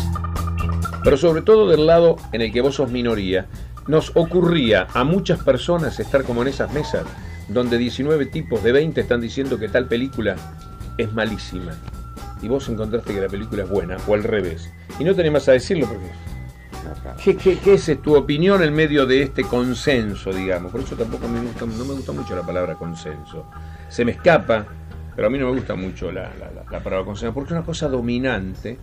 pero 1.04 1.18
sobre 1.18 1.44
todo 1.44 1.70
del 1.70 1.86
lado 1.86 2.16
en 2.32 2.42
el 2.42 2.52
que 2.52 2.62
vos 2.62 2.74
sos 2.74 2.90
minoría, 2.90 3.46
nos 3.86 4.12
ocurría 4.16 4.88
a 4.96 5.04
muchas 5.04 5.44
personas 5.44 6.00
estar 6.00 6.24
como 6.24 6.42
en 6.42 6.48
esas 6.48 6.74
mesas, 6.74 7.04
donde 7.48 7.78
19 7.78 8.26
tipos 8.26 8.64
de 8.64 8.72
20 8.72 9.00
están 9.00 9.22
diciendo 9.22 9.60
que 9.60 9.70
tal 9.70 9.88
película 9.88 10.36
es 10.98 11.14
malísima. 11.14 11.74
Y 12.42 12.48
vos 12.48 12.68
encontraste 12.70 13.14
que 13.14 13.22
la 13.22 13.30
película 13.30 13.66
es 13.66 13.70
buena, 13.70 13.98
o 14.08 14.16
al 14.16 14.24
revés. 14.24 14.68
Y 14.98 15.04
no 15.04 15.14
tenés 15.14 15.32
más 15.32 15.48
a 15.48 15.52
decirlo 15.52 15.86
porque... 15.86 16.29
¿Qué, 17.24 17.74
es 17.74 18.02
tu 18.02 18.16
opinión 18.16 18.64
en 18.64 18.74
medio 18.74 19.06
de 19.06 19.24
este 19.24 19.44
consenso, 19.44 20.32
digamos? 20.32 20.72
Por 20.72 20.82
eso 20.82 20.96
tampoco 20.96 21.28
me 21.28 21.42
gusta, 21.42 21.66
no 21.66 21.86
me 21.86 21.94
gusta 21.94 22.12
mucho 22.12 22.36
la 22.36 22.44
palabra 22.44 22.76
consenso. 22.76 23.46
Se 23.90 24.06
me 24.06 24.12
escapa, 24.12 24.66
pero 25.16 25.28
a 25.28 25.30
mí 25.30 25.38
no 25.38 25.48
me 25.52 25.58
gusta 25.58 25.76
mucho 25.76 26.12
la, 26.12 26.24
la- 26.40 26.52
la- 26.52 26.64
la 26.72 26.80
palabra 26.84 27.06
consenso, 27.06 27.34
porque 27.34 27.48
es 27.48 27.52
una 27.52 27.66
cosa 27.66 27.88
dominante 27.88 28.78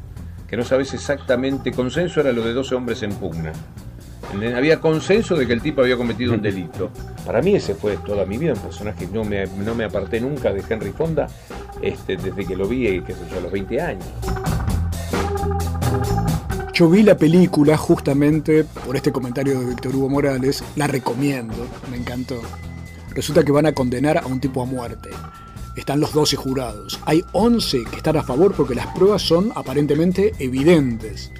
que 0.48 0.56
no 0.56 0.64
sabes 0.64 0.92
exactamente. 0.94 1.72
Consenso 1.72 2.20
era 2.20 2.32
lo 2.32 2.42
de 2.42 2.52
12 2.52 2.74
hombres 2.74 3.02
en 3.02 3.12
pugna. 3.14 3.52
Había 4.56 4.80
consenso 4.80 5.36
de 5.36 5.46
que 5.46 5.52
el 5.52 5.62
tipo 5.62 5.80
había 5.82 5.96
cometido 5.96 6.34
un 6.34 6.42
delito. 6.42 6.90
Para 7.24 7.40
mí 7.40 7.54
ese 7.54 7.74
fue 7.74 7.96
toda 7.98 8.26
mi 8.26 8.36
vida, 8.38 8.54
un 8.54 8.58
personaje 8.60 9.06
que 9.06 9.12
no 9.12 9.24
me, 9.24 9.46
no 9.46 9.74
me 9.74 9.84
aparté 9.84 10.20
nunca 10.20 10.52
de 10.52 10.62
Henry 10.68 10.90
Fonda 10.90 11.28
este, 11.80 12.16
desde 12.16 12.44
que 12.44 12.56
lo 12.56 12.66
vi, 12.66 13.00
qué 13.02 13.12
sé 13.14 13.20
yo, 13.30 13.38
a 13.38 13.42
los 13.42 13.52
20 13.52 13.80
años. 13.80 14.04
Yo 16.76 16.90
vi 16.90 17.02
la 17.02 17.16
película 17.16 17.78
justamente 17.78 18.62
por 18.64 18.96
este 18.96 19.10
comentario 19.10 19.58
de 19.58 19.64
Víctor 19.64 19.96
Hugo 19.96 20.10
Morales, 20.10 20.62
la 20.74 20.86
recomiendo, 20.86 21.54
me 21.90 21.96
encantó. 21.96 22.38
Resulta 23.14 23.42
que 23.42 23.50
van 23.50 23.64
a 23.64 23.72
condenar 23.72 24.18
a 24.18 24.26
un 24.26 24.40
tipo 24.40 24.60
a 24.60 24.66
muerte. 24.66 25.08
Están 25.74 26.00
los 26.00 26.12
12 26.12 26.36
jurados. 26.36 27.00
Hay 27.06 27.24
11 27.32 27.84
que 27.84 27.96
están 27.96 28.18
a 28.18 28.22
favor 28.22 28.52
porque 28.52 28.74
las 28.74 28.88
pruebas 28.88 29.22
son 29.22 29.52
aparentemente 29.54 30.34
evidentes. 30.38 31.32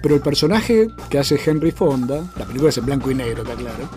Pero 0.00 0.14
el 0.14 0.20
personaje 0.20 0.86
que 1.10 1.18
hace 1.18 1.40
Henry 1.44 1.72
Fonda, 1.72 2.32
la 2.38 2.44
película 2.44 2.68
es 2.68 2.78
en 2.78 2.86
blanco 2.86 3.10
y 3.10 3.16
negro, 3.16 3.42
está 3.42 3.56
claro, 3.56 3.90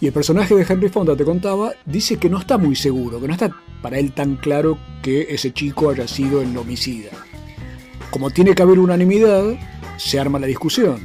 y 0.00 0.06
el 0.06 0.14
personaje 0.14 0.54
de 0.54 0.64
Henry 0.66 0.88
Fonda, 0.88 1.14
te 1.14 1.26
contaba, 1.26 1.72
dice 1.84 2.16
que 2.16 2.30
no 2.30 2.38
está 2.38 2.56
muy 2.56 2.74
seguro, 2.74 3.20
que 3.20 3.28
no 3.28 3.34
está 3.34 3.54
para 3.82 3.98
él 3.98 4.12
tan 4.12 4.36
claro 4.36 4.78
que 5.02 5.26
ese 5.28 5.52
chico 5.52 5.90
haya 5.90 6.08
sido 6.08 6.40
el 6.40 6.56
homicida. 6.56 7.10
Como 8.10 8.30
tiene 8.30 8.54
que 8.54 8.62
haber 8.62 8.78
unanimidad, 8.78 9.44
se 9.96 10.18
arma 10.18 10.38
la 10.38 10.46
discusión. 10.46 11.00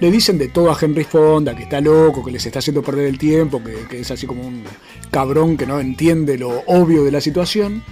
Le 0.00 0.10
dicen 0.10 0.38
de 0.38 0.48
todo 0.48 0.70
a 0.70 0.78
Henry 0.80 1.04
Fonda, 1.04 1.54
que 1.54 1.64
está 1.64 1.80
loco, 1.80 2.24
que 2.24 2.30
les 2.30 2.44
está 2.44 2.58
haciendo 2.58 2.82
perder 2.82 3.06
el 3.06 3.18
tiempo, 3.18 3.62
que, 3.62 3.86
que 3.88 4.00
es 4.00 4.10
así 4.10 4.26
como 4.26 4.46
un 4.46 4.62
cabrón 5.10 5.56
que 5.56 5.66
no 5.66 5.80
entiende 5.80 6.36
lo 6.36 6.62
obvio 6.66 7.04
de 7.04 7.10
la 7.10 7.20
situación. 7.20 7.82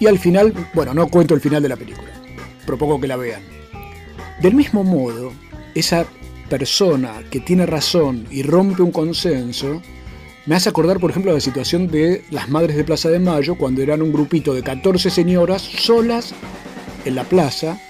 Y 0.00 0.06
al 0.06 0.18
final, 0.18 0.54
bueno, 0.74 0.94
no 0.94 1.08
cuento 1.08 1.34
el 1.34 1.40
final 1.40 1.62
de 1.62 1.68
la 1.68 1.76
película, 1.76 2.10
propongo 2.64 3.00
que 3.00 3.08
la 3.08 3.16
vean. 3.16 3.42
Del 4.40 4.54
mismo 4.54 4.84
modo, 4.84 5.32
esa 5.74 6.06
persona 6.48 7.22
que 7.30 7.40
tiene 7.40 7.66
razón 7.66 8.26
y 8.30 8.42
rompe 8.42 8.82
un 8.82 8.92
consenso, 8.92 9.82
me 10.46 10.54
hace 10.54 10.68
acordar, 10.68 10.98
por 10.98 11.10
ejemplo, 11.10 11.32
la 11.32 11.40
situación 11.40 11.88
de 11.88 12.24
las 12.30 12.48
Madres 12.48 12.76
de 12.76 12.84
Plaza 12.84 13.10
de 13.10 13.18
Mayo, 13.18 13.56
cuando 13.56 13.82
eran 13.82 14.00
un 14.00 14.12
grupito 14.12 14.54
de 14.54 14.62
14 14.62 15.10
señoras 15.10 15.60
solas 15.60 16.34
en 17.08 17.14
la 17.14 17.24
plaza, 17.24 17.80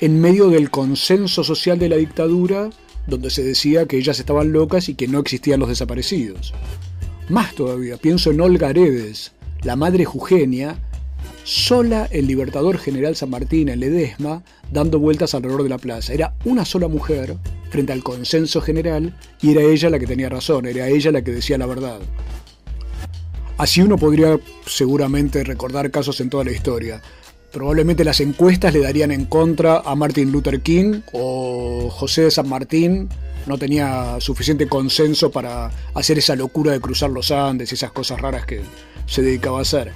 en 0.00 0.20
medio 0.20 0.50
del 0.50 0.70
consenso 0.70 1.42
social 1.44 1.78
de 1.78 1.88
la 1.88 1.96
dictadura, 1.96 2.70
donde 3.06 3.30
se 3.30 3.42
decía 3.42 3.86
que 3.86 3.96
ellas 3.96 4.18
estaban 4.18 4.52
locas 4.52 4.88
y 4.88 4.94
que 4.94 5.08
no 5.08 5.20
existían 5.20 5.60
los 5.60 5.68
desaparecidos. 5.68 6.52
Más 7.28 7.54
todavía, 7.54 7.96
pienso 7.96 8.30
en 8.30 8.40
Olga 8.40 8.68
Aredes, 8.68 9.32
la 9.62 9.76
madre 9.76 10.04
Jugenia, 10.04 10.78
sola 11.44 12.08
el 12.10 12.26
Libertador 12.26 12.78
General 12.78 13.14
San 13.14 13.30
Martín 13.30 13.68
en 13.68 13.80
Ledesma, 13.80 14.42
dando 14.72 14.98
vueltas 14.98 15.34
alrededor 15.34 15.62
de 15.62 15.68
la 15.68 15.78
plaza. 15.78 16.12
Era 16.12 16.34
una 16.44 16.64
sola 16.64 16.88
mujer 16.88 17.36
frente 17.70 17.92
al 17.92 18.02
consenso 18.02 18.60
general 18.60 19.16
y 19.40 19.52
era 19.52 19.62
ella 19.62 19.90
la 19.90 19.98
que 19.98 20.06
tenía 20.06 20.28
razón, 20.28 20.66
era 20.66 20.88
ella 20.88 21.12
la 21.12 21.22
que 21.22 21.30
decía 21.30 21.56
la 21.56 21.66
verdad. 21.66 22.00
Así 23.58 23.80
uno 23.80 23.96
podría 23.96 24.38
seguramente 24.66 25.42
recordar 25.44 25.90
casos 25.90 26.20
en 26.20 26.30
toda 26.30 26.44
la 26.44 26.52
historia. 26.52 27.00
Probablemente 27.56 28.04
las 28.04 28.20
encuestas 28.20 28.74
le 28.74 28.80
darían 28.80 29.10
en 29.12 29.24
contra 29.24 29.78
a 29.78 29.94
Martin 29.94 30.30
Luther 30.30 30.60
King 30.60 31.00
o 31.14 31.88
José 31.88 32.24
de 32.24 32.30
San 32.30 32.50
Martín. 32.50 33.08
No 33.46 33.56
tenía 33.56 34.20
suficiente 34.20 34.68
consenso 34.68 35.30
para 35.30 35.70
hacer 35.94 36.18
esa 36.18 36.36
locura 36.36 36.72
de 36.72 36.82
cruzar 36.82 37.08
los 37.08 37.30
Andes 37.30 37.72
y 37.72 37.76
esas 37.76 37.92
cosas 37.92 38.20
raras 38.20 38.44
que 38.44 38.60
se 39.06 39.22
dedicaba 39.22 39.60
a 39.60 39.62
hacer. 39.62 39.92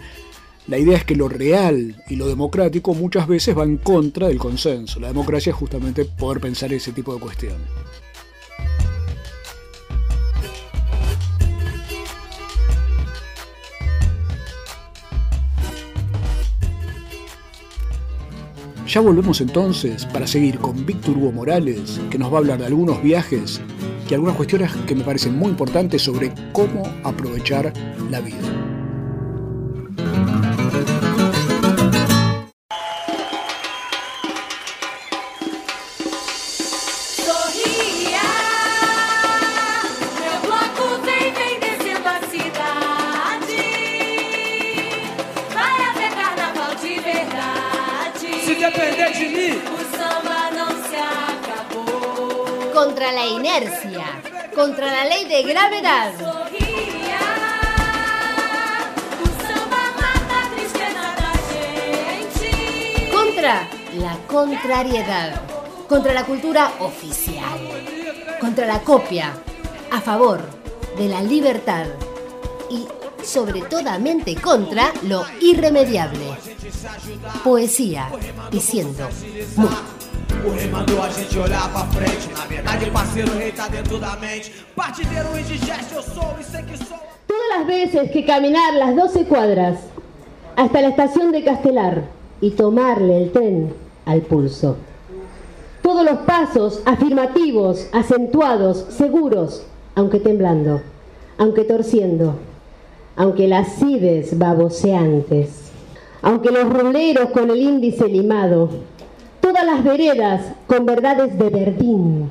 La 0.69 0.79
idea 0.79 0.97
es 0.97 1.05
que 1.05 1.15
lo 1.15 1.29
real 1.29 2.03
y 2.09 2.17
lo 2.17 2.29
democrático 2.29 2.95
muchas 2.95 3.29
veces 3.29 3.55
va 3.55 3.65
en 3.65 3.77
contra 3.77 4.29
del 4.29 4.39
consenso. 4.39 4.99
La 4.99 5.09
democracia 5.09 5.51
es 5.51 5.57
justamente 5.57 6.07
poder 6.07 6.41
pensar 6.41 6.73
ese 6.73 6.93
tipo 6.93 7.13
de 7.13 7.21
cuestiones. 7.21 7.61
Ya 18.91 19.01
volvemos 19.01 19.41
entonces 19.41 20.05
para 20.05 20.27
seguir 20.27 20.59
con 20.59 20.85
Víctor 20.85 21.17
Hugo 21.17 21.31
Morales, 21.31 22.01
que 22.11 22.19
nos 22.19 22.33
va 22.33 22.39
a 22.39 22.39
hablar 22.39 22.59
de 22.59 22.67
algunos 22.67 23.01
viajes 23.01 23.61
y 24.11 24.15
algunas 24.15 24.35
cuestiones 24.35 24.73
que 24.89 24.97
me 24.97 25.05
parecen 25.05 25.39
muy 25.39 25.51
importantes 25.51 26.03
sobre 26.03 26.35
cómo 26.53 26.83
aprovechar 27.05 27.73
la 28.11 28.19
vida. 28.21 28.80
Se 48.51 48.57
depender 48.57 49.13
de 49.13 49.29
mim. 49.29 49.63
O 49.63 49.97
samba 49.97 50.51
não 50.51 50.71
se 50.83 50.97
acabou. 50.97 52.73
Contra 52.73 53.13
la 53.13 53.25
inercia, 53.25 54.05
contra 54.53 54.87
la 54.87 55.05
ley 55.05 55.25
de 55.27 55.43
gravedad. 55.45 56.11
Sorria, 56.19 57.21
o 59.23 59.27
samba 59.47 59.83
mata 60.01 60.37
a 60.43 60.51
tristeza 60.53 61.05
da 61.21 61.33
gente. 61.53 62.49
Contra 63.13 63.69
la 63.95 64.15
contrariedad, 64.27 65.41
contra 65.89 66.13
la 66.13 66.25
cultura 66.25 66.73
oficial, 66.81 67.61
contra 68.41 68.67
la 68.67 68.81
copia, 68.81 69.33
a 69.93 70.01
favor 70.01 70.41
de 70.99 71.09
la 71.09 71.23
libertad 71.23 71.87
y 72.69 72.89
sobre 73.25 73.63
todamente 73.63 74.35
contra 74.37 74.93
lo 75.03 75.25
irremediable. 75.41 76.37
Poesía 77.45 78.09
diciendo 78.51 79.09
mu. 79.57 79.69
O 80.47 80.51
rei 80.53 80.69
mandou 80.69 81.03
a 81.03 81.11
gente 81.11 81.39
olhar 81.39 81.71
pra 81.71 81.85
frente. 81.87 82.29
Na 82.33 82.47
verdade, 82.47 82.91
parceiro, 82.91 83.33
o 83.33 83.37
rei 83.37 83.53
tá 83.53 83.69
dentro 83.69 83.99
da 83.99 84.17
mente. 84.17 84.53
Partideiro 84.75 85.39
indigesto, 85.39 85.97
eu 85.97 86.03
sou 86.03 86.35
e 86.41 86.45
sei 86.45 86.63
que 86.63 86.77
sou. 86.79 86.99
Todas 87.27 87.49
las 87.59 87.67
veces 87.67 88.11
que 88.11 88.25
caminar 88.25 88.75
las 88.75 88.97
12 88.97 89.25
cuadras 89.27 89.79
hasta 90.57 90.81
la 90.81 90.89
estación 90.89 91.33
de 91.33 91.45
Castelar 91.45 92.05
y 92.41 92.51
tomarle 92.53 93.23
el 93.23 93.33
tren 93.33 93.75
al 94.07 94.23
pulso. 94.23 94.77
Todos 95.83 96.05
los 96.05 96.21
pasos 96.21 96.83
afirmativos, 96.87 97.89
acentuados, 97.93 98.87
seguros, 98.91 99.63
aunque 99.95 100.21
temblando, 100.21 100.83
aunque 101.39 101.65
torciendo, 101.65 102.39
aunque 103.17 103.49
las 103.49 103.77
cides 103.77 104.39
baboseantes, 104.39 105.71
aunque 106.23 106.51
los 106.51 106.69
roleros 106.69 107.31
con 107.31 107.51
el 107.51 107.61
índice 107.61 108.09
limado, 108.09 108.71
todas 109.41 109.65
las 109.65 109.83
veredas 109.83 110.43
con 110.67 110.87
verdades 110.87 111.39
de 111.39 111.51
verdín, 111.51 112.31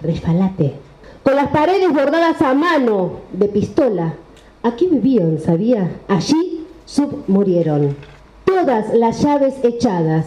refalate, 0.00 0.74
con 1.22 1.36
las 1.36 1.48
paredes 1.48 1.92
bordadas 1.92 2.40
a 2.42 2.54
mano 2.54 3.20
de 3.32 3.48
pistola. 3.48 4.14
Aquí 4.62 4.86
vivían, 4.86 5.38
¿sabía? 5.38 5.90
Allí 6.08 6.66
submurieron. 6.84 7.96
Todas 8.44 8.94
las 8.94 9.22
llaves 9.22 9.54
echadas, 9.62 10.26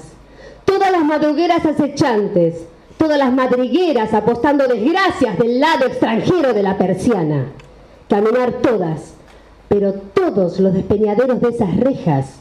todas 0.66 0.92
las 0.92 1.04
madrugueras 1.04 1.66
acechantes, 1.66 2.66
todas 2.98 3.18
las 3.18 3.34
madrigueras 3.34 4.14
apostando 4.14 4.68
desgracias 4.68 5.38
del 5.40 5.60
lado 5.60 5.86
extranjero 5.88 6.54
de 6.54 6.64
la 6.64 6.78
persiana. 6.78 7.46
Caminar 8.10 8.54
todas, 8.62 9.14
pero 9.70 9.94
todos 9.94 10.60
los 10.60 10.74
despeñaderos 10.74 11.40
de 11.40 11.50
esas 11.50 11.78
rejas 11.78 12.34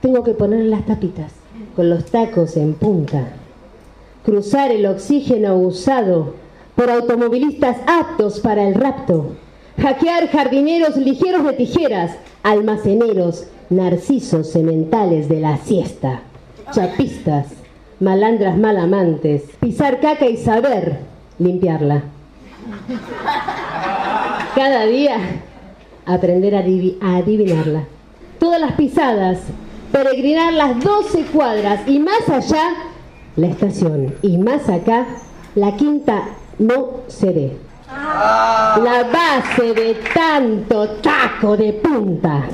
tengo 0.00 0.22
que 0.22 0.32
poner 0.34 0.66
las 0.66 0.84
tapitas, 0.84 1.32
con 1.74 1.88
los 1.88 2.04
tacos 2.04 2.56
en 2.58 2.74
punta. 2.74 3.30
Cruzar 4.22 4.70
el 4.70 4.86
oxígeno 4.86 5.56
usado 5.56 6.34
por 6.76 6.90
automovilistas 6.90 7.78
aptos 7.86 8.38
para 8.40 8.68
el 8.68 8.74
rapto. 8.74 9.32
Hackear 9.80 10.28
jardineros 10.28 10.96
ligeros 10.96 11.44
de 11.44 11.54
tijeras, 11.54 12.12
almaceneros, 12.42 13.46
narcisos 13.70 14.50
sementales 14.50 15.28
de 15.28 15.40
la 15.40 15.56
siesta. 15.56 16.20
Chapistas, 16.72 17.46
malandras 17.98 18.58
malamantes, 18.58 19.44
pisar 19.58 20.00
caca 20.00 20.26
y 20.26 20.36
saber 20.36 20.98
limpiarla. 21.38 22.02
Cada 24.54 24.84
día 24.86 25.16
aprender 26.06 26.54
a, 26.54 26.62
adivi- 26.64 26.96
a 27.00 27.16
adivinarla. 27.16 27.84
Todas 28.38 28.60
las 28.60 28.72
pisadas, 28.72 29.38
peregrinar 29.92 30.52
las 30.52 30.78
12 30.82 31.22
cuadras 31.32 31.80
y 31.88 31.98
más 31.98 32.28
allá 32.28 32.72
la 33.36 33.46
estación 33.48 34.14
y 34.22 34.38
más 34.38 34.68
acá 34.68 35.06
la 35.54 35.76
quinta 35.76 36.22
no 36.58 37.00
seré. 37.08 37.56
La 37.88 39.08
base 39.12 39.72
de 39.72 39.96
tanto 40.14 40.88
taco 41.00 41.56
de 41.56 41.72
punta. 41.74 42.44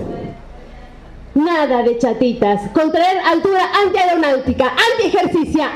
Nada 1.35 1.83
de 1.83 1.97
chatitas, 1.97 2.71
contraer 2.73 3.19
altura 3.19 3.61
antiaeronáutica, 3.85 4.67
anti-ejercicia, 4.67 5.71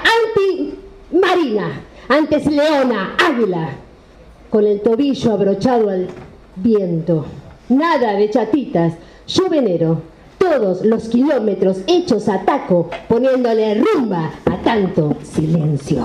anti-marina, 1.10 1.80
antes 2.08 2.44
leona, 2.46 3.14
águila, 3.24 3.68
con 4.50 4.66
el 4.66 4.80
tobillo 4.82 5.32
abrochado 5.32 5.88
al 5.90 6.08
viento. 6.56 7.24
Nada 7.74 8.12
de 8.12 8.30
chatitas, 8.30 8.92
yo 9.26 9.48
venero 9.48 10.00
todos 10.38 10.84
los 10.84 11.08
kilómetros 11.08 11.78
hechos 11.88 12.28
a 12.28 12.44
taco, 12.44 12.88
poniéndole 13.08 13.74
rumba 13.74 14.30
a 14.44 14.56
tanto 14.58 15.16
silencio. 15.24 16.04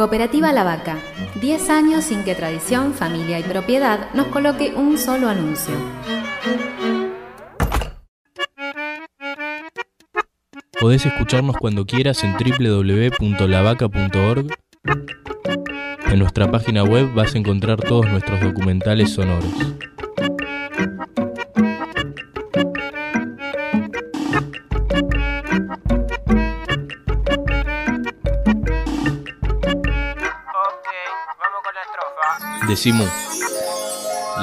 Cooperativa 0.00 0.48
La 0.54 0.64
Vaca. 0.64 0.96
10 1.42 1.68
años 1.68 2.04
sin 2.04 2.24
que 2.24 2.34
tradición, 2.34 2.94
familia 2.94 3.38
y 3.38 3.42
propiedad 3.42 4.08
nos 4.14 4.28
coloque 4.28 4.72
un 4.74 4.96
solo 4.96 5.28
anuncio. 5.28 5.74
Podés 10.80 11.04
escucharnos 11.04 11.58
cuando 11.58 11.84
quieras 11.84 12.24
en 12.24 12.32
www.lavaca.org. 12.32 14.46
En 16.06 16.18
nuestra 16.18 16.50
página 16.50 16.82
web 16.82 17.12
vas 17.12 17.34
a 17.34 17.38
encontrar 17.38 17.82
todos 17.82 18.08
nuestros 18.08 18.40
documentales 18.40 19.10
sonoros. 19.10 19.52
Decimos 32.70 33.10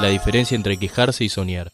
la 0.02 0.08
diferencia 0.08 0.54
entre 0.54 0.76
quejarse 0.76 1.24
y 1.24 1.30
soñar. 1.30 1.70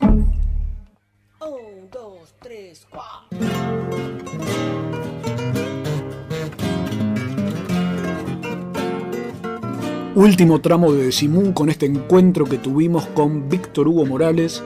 Último 10.14 10.60
tramo 10.60 10.92
de 10.92 11.06
Decimún 11.06 11.52
con 11.52 11.70
este 11.70 11.86
encuentro 11.86 12.44
que 12.44 12.58
tuvimos 12.58 13.04
con 13.06 13.48
Víctor 13.48 13.88
Hugo 13.88 14.06
Morales. 14.06 14.62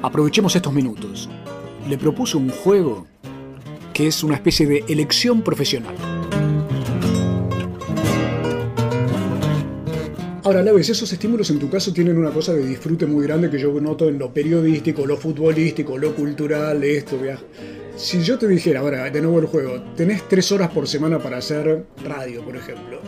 Aprovechemos 0.00 0.54
estos 0.54 0.72
minutos. 0.72 1.28
Le 1.88 1.98
propuse 1.98 2.36
un 2.36 2.50
juego 2.50 3.08
que 3.92 4.06
es 4.06 4.22
una 4.22 4.36
especie 4.36 4.64
de 4.64 4.84
elección 4.86 5.42
profesional. 5.42 6.11
Ahora, 10.52 10.60
a 10.60 10.64
la 10.64 10.72
vez, 10.72 10.86
esos 10.90 11.10
estímulos 11.10 11.48
en 11.48 11.58
tu 11.58 11.70
caso 11.70 11.94
tienen 11.94 12.18
una 12.18 12.28
cosa 12.30 12.52
de 12.52 12.62
disfrute 12.66 13.06
muy 13.06 13.24
grande 13.26 13.48
que 13.48 13.58
yo 13.58 13.72
noto 13.80 14.06
en 14.10 14.18
lo 14.18 14.34
periodístico, 14.34 15.06
lo 15.06 15.16
futbolístico, 15.16 15.96
lo 15.96 16.14
cultural, 16.14 16.84
esto, 16.84 17.16
viaje. 17.18 17.42
Si 17.96 18.22
yo 18.22 18.38
te 18.38 18.46
dijera, 18.46 18.80
ahora, 18.80 19.08
de 19.08 19.22
nuevo 19.22 19.38
el 19.40 19.46
juego, 19.46 19.82
tenés 19.96 20.28
tres 20.28 20.52
horas 20.52 20.68
por 20.70 20.86
semana 20.86 21.18
para 21.18 21.38
hacer 21.38 21.86
radio, 22.04 22.44
por 22.44 22.54
ejemplo, 22.54 23.00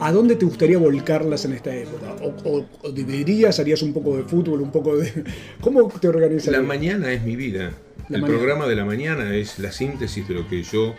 ¿a 0.00 0.10
dónde 0.10 0.34
te 0.34 0.44
gustaría 0.44 0.76
volcarlas 0.76 1.44
en 1.44 1.52
esta 1.52 1.72
época? 1.72 2.16
¿O, 2.20 2.34
o- 2.58 2.66
o 2.82 2.90
dividirías, 2.90 3.60
harías 3.60 3.82
un 3.82 3.92
poco 3.92 4.16
de 4.16 4.24
fútbol, 4.24 4.60
un 4.60 4.72
poco 4.72 4.96
de... 4.96 5.22
¿Cómo 5.60 5.88
te 5.88 6.08
organizas? 6.08 6.50
La 6.52 6.62
mañana 6.62 7.12
es 7.12 7.22
mi 7.22 7.36
vida. 7.36 7.74
La 8.08 8.16
el 8.16 8.22
mañana. 8.22 8.38
programa 8.40 8.66
de 8.66 8.74
la 8.74 8.84
mañana 8.84 9.36
es 9.36 9.60
la 9.60 9.70
síntesis 9.70 10.26
de 10.26 10.34
lo 10.34 10.48
que 10.48 10.64
yo 10.64 10.94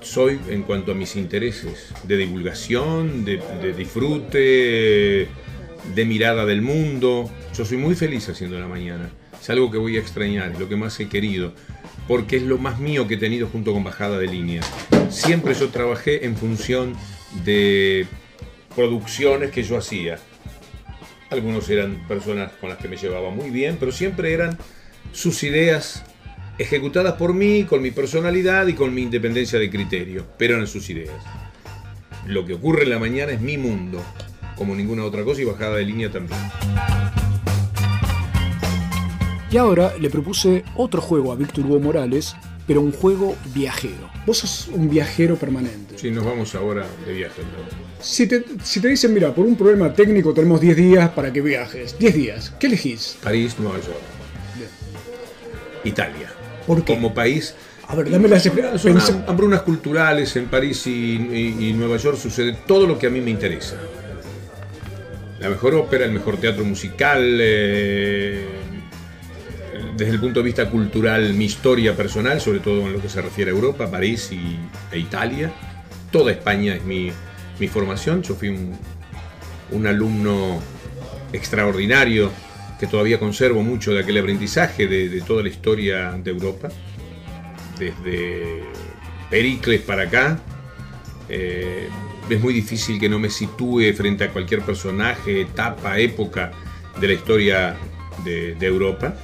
soy 0.00 0.40
en 0.48 0.62
cuanto 0.62 0.92
a 0.92 0.94
mis 0.94 1.16
intereses, 1.16 1.92
de 2.04 2.16
divulgación, 2.16 3.24
de, 3.24 3.40
disfrute, 3.76 5.28
de 5.94 6.04
mirada 6.04 6.44
del 6.46 6.62
mundo. 6.62 7.30
Yo 7.56 7.64
soy 7.64 7.76
muy 7.76 7.94
feliz 7.94 8.28
haciendo 8.28 8.58
la 8.58 8.66
mañana. 8.66 9.10
Es 9.40 9.48
algo 9.50 9.70
que 9.70 9.78
voy 9.78 9.96
a 9.96 10.00
extrañar, 10.00 10.52
es 10.52 10.58
lo 10.58 10.68
que 10.68 10.76
más 10.76 10.98
he 11.00 11.08
querido, 11.08 11.54
porque 12.06 12.36
es 12.36 12.42
lo 12.42 12.58
más 12.58 12.78
mío 12.78 13.08
que 13.08 13.14
he 13.14 13.18
tenido 13.18 13.46
junto 13.46 13.72
con 13.72 13.84
Bajada 13.84 14.18
de 14.18 14.26
Línea. 14.26 14.62
Siempre 15.08 15.54
yo 15.54 15.68
trabajé 15.68 16.26
en 16.26 16.36
función 16.36 16.94
de 17.44 18.06
producciones 18.74 19.50
que 19.50 19.62
yo 19.62 19.78
hacía. 19.78 20.18
Algunos 21.30 21.70
eran 21.70 22.06
personas 22.08 22.52
con 22.60 22.68
las 22.68 22.78
que 22.78 22.88
me 22.88 22.96
llevaba 22.96 23.30
muy 23.30 23.50
bien, 23.50 23.76
pero 23.78 23.92
siempre 23.92 24.32
eran 24.32 24.58
sus 25.12 25.42
ideas 25.42 26.04
ejecutadas 26.60 27.14
por 27.14 27.32
mí, 27.32 27.64
con 27.64 27.80
mi 27.80 27.90
personalidad 27.90 28.66
y 28.66 28.74
con 28.74 28.92
mi 28.92 29.02
independencia 29.02 29.58
de 29.58 29.70
criterio, 29.70 30.26
pero 30.36 30.56
eran 30.56 30.66
sus 30.66 30.90
ideas. 30.90 31.16
Lo 32.26 32.44
que 32.44 32.52
ocurre 32.52 32.82
en 32.82 32.90
la 32.90 32.98
mañana 32.98 33.32
es 33.32 33.40
mi 33.40 33.56
mundo, 33.56 34.04
como 34.56 34.74
ninguna 34.74 35.04
otra 35.04 35.24
cosa 35.24 35.40
y 35.40 35.46
bajada 35.46 35.76
de 35.76 35.86
línea 35.86 36.10
también. 36.10 36.38
Y 39.50 39.56
ahora 39.56 39.94
le 39.98 40.10
propuse 40.10 40.62
otro 40.76 41.00
juego 41.00 41.32
a 41.32 41.36
Víctor 41.36 41.64
Hugo 41.64 41.80
Morales, 41.80 42.36
pero 42.66 42.82
un 42.82 42.92
juego 42.92 43.36
viajero. 43.54 44.10
Vos 44.26 44.38
sos 44.38 44.68
un 44.68 44.90
viajero 44.90 45.36
permanente. 45.36 45.98
Sí, 45.98 46.10
nos 46.10 46.26
vamos 46.26 46.54
ahora 46.54 46.86
de 47.06 47.14
viaje. 47.14 47.40
Si 48.00 48.26
te, 48.26 48.44
si 48.62 48.80
te 48.80 48.88
dicen, 48.88 49.14
mira, 49.14 49.34
por 49.34 49.46
un 49.46 49.56
problema 49.56 49.92
técnico 49.94 50.34
tenemos 50.34 50.60
10 50.60 50.76
días 50.76 51.08
para 51.10 51.32
que 51.32 51.40
viajes. 51.40 51.98
10 51.98 52.14
días. 52.14 52.54
¿Qué 52.60 52.66
elegís? 52.66 53.16
París, 53.22 53.56
Nueva 53.58 53.78
York. 53.78 53.96
Italia. 55.84 56.39
¿Por 56.70 56.84
qué? 56.84 56.94
Como 56.94 57.12
país. 57.12 57.54
A 57.88 57.96
ver, 57.96 58.08
dame 58.08 58.28
las 58.28 58.44
Son 58.44 59.24
hambrunas 59.26 59.62
culturales 59.62 60.36
en 60.36 60.46
París 60.46 60.86
y, 60.86 60.90
y- 61.16 61.56
y 61.68 61.72
Nueva 61.72 61.96
York 61.96 62.16
sucede 62.16 62.52
todo 62.64 62.86
lo 62.86 62.96
que 62.96 63.08
a 63.08 63.10
mí 63.10 63.20
me 63.20 63.32
interesa. 63.32 63.74
La 65.40 65.48
mejor 65.48 65.74
ópera, 65.74 66.04
el 66.04 66.12
mejor 66.12 66.36
teatro 66.36 66.64
musical, 66.64 67.38
eh, 67.40 68.44
desde 69.96 70.12
el 70.12 70.20
punto 70.20 70.38
de 70.38 70.44
vista 70.44 70.70
cultural, 70.70 71.34
mi 71.34 71.46
historia 71.46 71.96
personal, 71.96 72.40
sobre 72.40 72.60
todo 72.60 72.82
en 72.86 72.92
lo 72.92 73.02
que 73.02 73.08
se 73.08 73.20
refiere 73.20 73.50
a 73.50 73.54
Europa, 73.54 73.90
París 73.90 74.30
y, 74.30 74.56
e 74.94 74.98
Italia. 75.00 75.52
Toda 76.12 76.30
España 76.30 76.76
es 76.76 76.84
mi, 76.84 77.10
mi 77.58 77.66
formación. 77.66 78.22
Yo 78.22 78.36
fui 78.36 78.50
un, 78.50 78.76
un 79.72 79.86
alumno 79.88 80.60
extraordinario 81.32 82.30
que 82.80 82.86
todavía 82.86 83.18
conservo 83.18 83.62
mucho 83.62 83.92
de 83.92 84.00
aquel 84.00 84.16
aprendizaje 84.16 84.86
de, 84.86 85.20
toda 85.20 85.42
la 85.42 85.50
historia 85.50 86.12
de 86.12 86.30
Europa, 86.30 86.70
desde 87.78 88.62
Pericles 89.28 89.82
para 89.82 90.04
acá. 90.04 90.40
Eh, 91.28 91.90
es 92.30 92.40
muy 92.40 92.54
difícil 92.54 92.98
que 92.98 93.10
no 93.10 93.18
me 93.18 93.28
sitúe 93.28 93.92
frente 93.94 94.24
a 94.24 94.30
cualquier 94.30 94.62
personaje, 94.62 95.42
etapa, 95.42 95.98
época 95.98 96.52
de 96.98 97.06
la 97.06 97.12
historia 97.12 97.76
de, 98.24 98.54
de 98.54 98.66
Europa. 98.66 99.14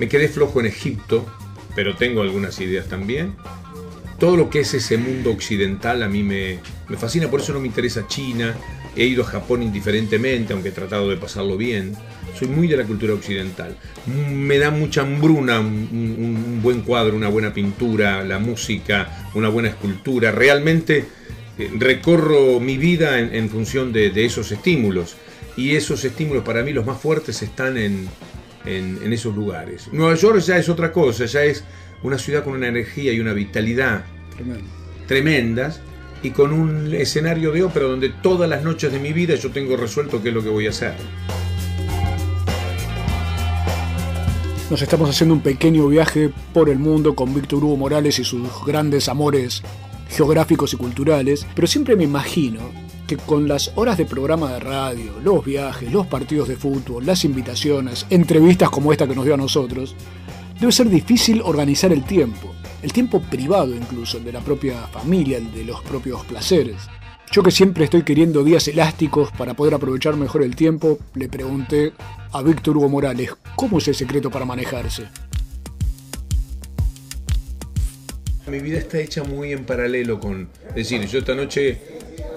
Me 0.00 0.08
quedé 0.08 0.26
flojo 0.26 0.58
en 0.58 0.66
Egipto, 0.66 1.24
pero 1.76 1.94
tengo 1.94 2.22
algunas 2.22 2.60
ideas 2.60 2.88
también. 2.88 3.36
Todo 4.18 4.36
lo 4.36 4.50
que 4.50 4.60
es 4.60 4.74
ese 4.74 4.96
mundo 4.96 5.30
occidental 5.30 6.02
a 6.02 6.08
mí 6.08 6.24
me, 6.24 6.58
me 6.88 6.96
fascina, 6.96 7.30
por 7.30 7.40
eso 7.40 7.52
no 7.52 7.60
me 7.60 7.68
interesa 7.68 8.04
China. 8.08 8.56
He 8.96 9.04
ido 9.04 9.22
a 9.22 9.26
Japón 9.26 9.62
indiferentemente, 9.62 10.52
aunque 10.52 10.70
he 10.70 10.72
tratado 10.72 11.08
de 11.10 11.16
pasarlo 11.16 11.56
bien. 11.56 11.92
Soy 12.38 12.48
muy 12.48 12.66
de 12.66 12.76
la 12.76 12.84
cultura 12.84 13.12
occidental. 13.14 13.76
Me 14.06 14.58
da 14.58 14.70
mucha 14.70 15.02
hambruna 15.02 15.60
un, 15.60 16.60
buen 16.62 16.80
cuadro, 16.82 17.14
una 17.16 17.28
buena 17.28 17.52
pintura, 17.52 18.24
la 18.24 18.38
música, 18.38 19.28
una 19.34 19.48
buena 19.48 19.68
escultura. 19.68 20.32
Realmente 20.32 21.04
eh, 21.58 21.70
recorro 21.78 22.58
mi 22.60 22.76
vida 22.78 23.18
en, 23.20 23.34
en 23.34 23.48
función 23.50 23.92
de, 23.92 24.10
de 24.10 24.24
esos 24.24 24.50
estímulos. 24.52 25.16
Y 25.56 25.74
esos 25.76 26.04
estímulos 26.04 26.42
para 26.44 26.62
mí 26.62 26.72
los 26.72 26.84
más 26.86 27.00
fuertes 27.00 27.40
están 27.42 27.76
en, 27.78 28.08
en- 28.66 28.98
en 29.02 29.12
esos 29.12 29.34
lugares. 29.34 29.88
Nueva 29.92 30.14
York 30.14 30.40
ya 30.40 30.58
es 30.58 30.68
otra 30.68 30.92
cosa, 30.92 31.24
ya 31.26 31.44
es 31.44 31.64
una 32.02 32.18
ciudad 32.18 32.44
con 32.44 32.52
una 32.54 32.68
energía 32.68 33.12
y 33.12 33.20
una 33.20 33.32
vitalidad 33.32 34.04
Tremendo. 34.36 34.64
tremendas 35.06 35.80
y 36.26 36.32
con 36.32 36.52
un 36.52 36.92
escenario 36.92 37.52
de 37.52 37.62
ópera 37.62 37.86
donde 37.86 38.08
todas 38.08 38.50
las 38.50 38.64
noches 38.64 38.90
de 38.90 38.98
mi 38.98 39.12
vida 39.12 39.36
yo 39.36 39.52
tengo 39.52 39.76
resuelto 39.76 40.20
qué 40.20 40.30
es 40.30 40.34
lo 40.34 40.42
que 40.42 40.48
voy 40.48 40.66
a 40.66 40.70
hacer. 40.70 40.94
Nos 44.68 44.82
estamos 44.82 45.08
haciendo 45.08 45.34
un 45.36 45.40
pequeño 45.40 45.86
viaje 45.86 46.32
por 46.52 46.68
el 46.68 46.80
mundo 46.80 47.14
con 47.14 47.32
Víctor 47.32 47.62
Hugo 47.62 47.76
Morales 47.76 48.18
y 48.18 48.24
sus 48.24 48.42
grandes 48.66 49.08
amores 49.08 49.62
geográficos 50.08 50.72
y 50.72 50.76
culturales, 50.76 51.46
pero 51.54 51.68
siempre 51.68 51.94
me 51.94 52.02
imagino 52.02 52.58
que 53.06 53.16
con 53.16 53.46
las 53.46 53.70
horas 53.76 53.96
de 53.96 54.04
programa 54.04 54.52
de 54.52 54.58
radio, 54.58 55.20
los 55.22 55.44
viajes, 55.44 55.92
los 55.92 56.08
partidos 56.08 56.48
de 56.48 56.56
fútbol, 56.56 57.06
las 57.06 57.24
invitaciones, 57.24 58.04
entrevistas 58.10 58.70
como 58.70 58.90
esta 58.90 59.06
que 59.06 59.14
nos 59.14 59.24
dio 59.24 59.34
a 59.34 59.36
nosotros, 59.36 59.94
debe 60.58 60.72
ser 60.72 60.88
difícil 60.88 61.40
organizar 61.44 61.92
el 61.92 62.02
tiempo, 62.02 62.52
el 62.82 62.92
tiempo 62.92 63.20
privado 63.20 63.74
incluso, 63.74 64.18
el 64.18 64.24
de 64.24 64.32
la 64.32 64.40
propia 64.40 64.86
familia, 64.88 65.38
el 65.38 65.52
de 65.52 65.64
los 65.64 65.82
propios 65.82 66.24
placeres. 66.24 66.76
Yo 67.32 67.42
que 67.42 67.50
siempre 67.50 67.84
estoy 67.84 68.02
queriendo 68.02 68.44
días 68.44 68.68
elásticos 68.68 69.30
para 69.32 69.54
poder 69.54 69.74
aprovechar 69.74 70.16
mejor 70.16 70.42
el 70.42 70.54
tiempo, 70.54 70.98
le 71.14 71.28
pregunté 71.28 71.92
a 72.32 72.42
Víctor 72.42 72.76
Hugo 72.76 72.88
Morales, 72.88 73.30
¿cómo 73.56 73.78
es 73.78 73.88
el 73.88 73.94
secreto 73.94 74.30
para 74.30 74.44
manejarse? 74.44 75.08
Mi 78.48 78.60
vida 78.60 78.78
está 78.78 79.00
hecha 79.00 79.24
muy 79.24 79.52
en 79.52 79.64
paralelo 79.64 80.20
con... 80.20 80.48
Es 80.68 80.74
decir, 80.76 81.04
yo 81.06 81.18
esta 81.18 81.34
noche 81.34 81.78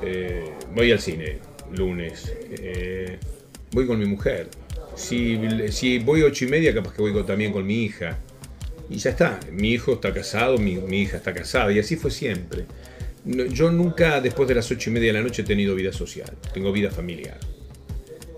eh, 0.02 0.54
voy 0.74 0.92
al 0.92 1.00
cine, 1.00 1.38
lunes, 1.72 2.34
eh, 2.50 3.20
voy 3.72 3.86
con 3.86 4.00
mi 4.00 4.06
mujer. 4.06 4.50
Si, 4.96 5.38
voy 6.00 6.22
a 6.24 6.26
ocho 6.26 6.46
y 6.46 6.48
media, 6.48 6.74
capaz 6.74 6.94
que 6.94 7.02
voy 7.02 7.24
también 7.24 7.52
con 7.52 7.66
mi 7.66 7.84
hija. 7.84 8.18
Y 8.90 8.98
ya 8.98 9.12
está, 9.12 9.40
mi 9.52 9.72
hijo 9.72 9.94
está 9.94 10.14
casado, 10.14 10.58
mi, 10.58 10.76
mi 10.76 11.02
hija 11.02 11.18
está 11.18 11.34
casada, 11.34 11.72
y 11.72 11.80
así 11.80 11.96
fue 11.96 12.12
siempre. 12.12 12.66
No, 13.26 13.46
yo 13.46 13.72
nunca, 13.72 14.20
después 14.22 14.48
de 14.50 14.56
las 14.56 14.72
ocho 14.72 14.90
y 14.90 14.94
media 14.94 15.14
de 15.14 15.20
la 15.20 15.24
noche, 15.24 15.44
he 15.44 15.46
tenido 15.46 15.76
vida 15.76 15.94
social, 15.94 16.32
tengo 16.54 16.72
vida 16.72 16.90
familiar. 16.90 17.38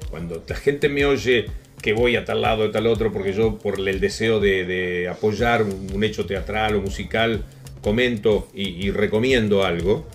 Cuando 0.10 0.44
la 0.48 0.56
gente 0.56 0.90
me 0.90 1.06
oye 1.06 1.46
que 1.82 1.94
voy 1.94 2.16
a 2.16 2.26
tal 2.26 2.42
lado, 2.42 2.66
a 2.66 2.72
tal 2.72 2.86
otro, 2.88 3.12
porque 3.14 3.34
yo 3.34 3.58
por 3.58 3.80
el 3.80 4.00
deseo 4.00 4.40
de, 4.40 4.66
de 4.66 5.08
apoyar 5.08 5.64
un, 5.64 5.88
un 5.94 6.04
hecho 6.04 6.26
teatral 6.26 6.76
o 6.76 6.82
musical, 6.82 7.44
comento 7.82 8.50
y, 8.54 8.86
y 8.86 8.92
recomiendo 8.92 9.64
algo, 9.64 10.06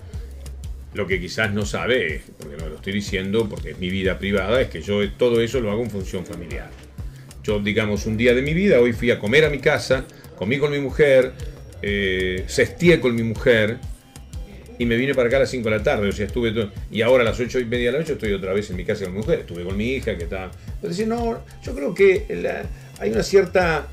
Lo 0.93 1.05
que 1.05 1.19
quizás 1.19 1.53
no 1.53 1.65
sabe, 1.65 2.21
porque 2.39 2.57
no 2.57 2.69
lo 2.69 2.75
estoy 2.75 2.93
diciendo 2.93 3.47
porque 3.49 3.71
es 3.71 3.79
mi 3.79 3.89
vida 3.89 4.17
privada, 4.17 4.61
es 4.61 4.69
que 4.69 4.81
yo 4.81 5.07
todo 5.11 5.41
eso 5.41 5.59
lo 5.59 5.69
hago 5.69 5.83
en 5.83 5.91
función 5.91 6.25
familiar. 6.25 6.69
Yo, 7.43 7.59
digamos, 7.59 8.05
un 8.05 8.17
día 8.17 8.33
de 8.33 8.41
mi 8.41 8.53
vida, 8.53 8.79
hoy 8.79 8.93
fui 8.93 9.11
a 9.11 9.19
comer 9.19 9.45
a 9.45 9.49
mi 9.49 9.59
casa, 9.59 10.05
comí 10.37 10.57
con 10.59 10.71
mi 10.71 10.79
mujer, 10.79 11.33
eh, 11.81 12.45
con 13.01 13.15
mi 13.15 13.23
mujer 13.23 13.77
y 14.79 14.85
me 14.85 14.95
vine 14.95 15.15
para 15.15 15.27
acá 15.27 15.37
a 15.37 15.39
las 15.41 15.49
5 15.49 15.69
de 15.69 15.77
la 15.77 15.83
tarde, 15.83 16.07
o 16.07 16.11
sea, 16.11 16.27
estuve 16.27 16.51
todo, 16.51 16.71
y 16.91 17.01
ahora 17.01 17.23
a 17.23 17.25
las 17.25 17.39
8 17.39 17.59
y 17.59 17.65
media 17.65 17.87
de 17.87 17.91
la 17.93 17.99
noche 17.99 18.13
estoy 18.13 18.31
otra 18.33 18.53
vez 18.53 18.69
en 18.69 18.75
mi 18.75 18.85
casa 18.85 19.05
con 19.05 19.13
mi 19.13 19.19
mujer, 19.19 19.39
estuve 19.39 19.63
con 19.63 19.75
mi 19.75 19.93
hija 19.93 20.15
que 20.17 20.25
está... 20.25 20.51
Es 20.83 20.89
decir, 20.89 21.07
no, 21.07 21.43
yo 21.63 21.73
creo 21.75 21.93
que 21.95 22.25
la- 22.29 22.63
hay 22.99 23.09
una 23.11 23.23
cierta 23.23 23.87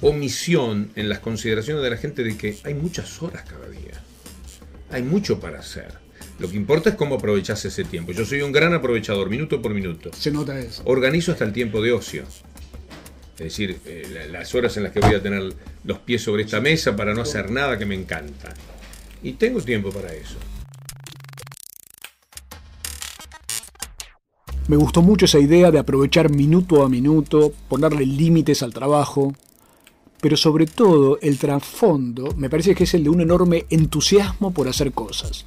omisión 0.00 0.90
en 0.96 1.08
las 1.08 1.20
consideraciones 1.20 1.82
de 1.84 1.90
la 1.90 1.96
gente 1.96 2.24
de 2.24 2.36
que 2.36 2.56
hay 2.64 2.74
muchas 2.74 3.22
horas 3.22 3.44
cada 3.48 3.68
día. 3.68 3.92
Hay 4.90 5.02
mucho 5.02 5.38
para 5.38 5.60
hacer. 5.60 5.88
Lo 6.38 6.50
que 6.50 6.56
importa 6.56 6.90
es 6.90 6.96
cómo 6.96 7.14
aprovechas 7.16 7.64
ese 7.64 7.84
tiempo. 7.84 8.12
Yo 8.12 8.24
soy 8.24 8.42
un 8.42 8.50
gran 8.50 8.74
aprovechador, 8.74 9.30
minuto 9.30 9.62
por 9.62 9.72
minuto. 9.72 10.10
Se 10.18 10.30
nota 10.32 10.58
eso. 10.58 10.82
Organizo 10.86 11.30
hasta 11.32 11.44
el 11.44 11.52
tiempo 11.52 11.80
de 11.80 11.92
ocio. 11.92 12.24
Es 13.42 13.56
decir, 13.56 13.80
eh, 13.86 14.06
la- 14.12 14.26
las 14.38 14.54
horas 14.54 14.76
en 14.76 14.84
las 14.84 14.92
que 14.92 15.00
voy 15.00 15.14
a 15.14 15.22
tener 15.22 15.52
los 15.84 15.98
pies 15.98 16.22
sobre 16.22 16.44
esta 16.44 16.60
mesa 16.60 16.94
para 16.94 17.12
no 17.12 17.22
hacer 17.22 17.50
nada 17.50 17.76
que 17.76 17.84
me 17.84 17.96
encanta. 17.96 18.54
Y 19.22 19.32
tengo 19.32 19.60
tiempo 19.60 19.90
para 19.90 20.12
eso. 20.12 20.36
Me 24.68 24.76
gustó 24.76 25.02
mucho 25.02 25.24
esa 25.24 25.40
idea 25.40 25.72
de 25.72 25.80
aprovechar 25.80 26.30
minuto 26.30 26.84
a 26.84 26.88
minuto, 26.88 27.52
ponerle 27.68 28.06
límites 28.06 28.62
al 28.62 28.72
trabajo, 28.72 29.34
pero 30.20 30.36
sobre 30.36 30.66
todo 30.66 31.18
el 31.20 31.36
trasfondo 31.38 32.32
me 32.36 32.48
parece 32.48 32.76
que 32.76 32.84
es 32.84 32.94
el 32.94 33.02
de 33.04 33.10
un 33.10 33.20
enorme 33.20 33.66
entusiasmo 33.70 34.54
por 34.54 34.68
hacer 34.68 34.92
cosas. 34.92 35.46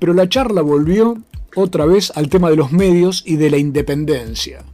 Pero 0.00 0.12
la 0.12 0.28
charla 0.28 0.60
volvió 0.62 1.16
otra 1.54 1.86
vez 1.86 2.10
al 2.16 2.28
tema 2.28 2.50
de 2.50 2.56
los 2.56 2.72
medios 2.72 3.22
y 3.24 3.36
de 3.36 3.48
la 3.48 3.58
independencia. 3.58 4.64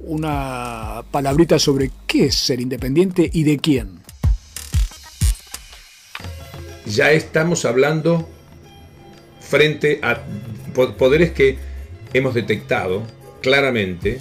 Una 0.00 1.02
palabrita 1.10 1.58
sobre 1.58 1.90
qué 2.06 2.26
es 2.26 2.34
ser 2.36 2.60
independiente 2.60 3.28
y 3.32 3.42
de 3.44 3.58
quién. 3.58 4.00
ya 6.86 7.10
estamos 7.10 7.64
hablando 7.64 8.28
frente 9.40 9.98
a 10.02 10.20
po- 10.72 10.96
poderes 10.96 11.32
que 11.32 11.58
hemos 12.14 12.32
detectado 12.34 13.02
claramente 13.42 14.20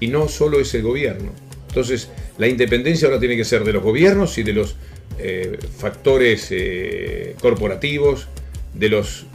y 0.00 0.08
no 0.08 0.26
solo 0.28 0.58
es 0.58 0.72
el 0.74 0.82
gobierno. 0.82 1.32
Entonces, 1.68 2.08
la 2.38 2.48
independencia 2.48 3.08
ahora 3.08 3.20
tiene 3.20 3.36
que 3.36 3.44
ser 3.44 3.62
de 3.62 3.74
los 3.74 3.82
gobiernos 3.82 4.38
y 4.38 4.42
de 4.42 4.52
los 4.54 4.76
eh, 5.18 5.58
factores 5.76 6.48
eh, 6.50 7.36
corporativos, 7.42 8.28
de 8.72 8.88
los 8.88 9.26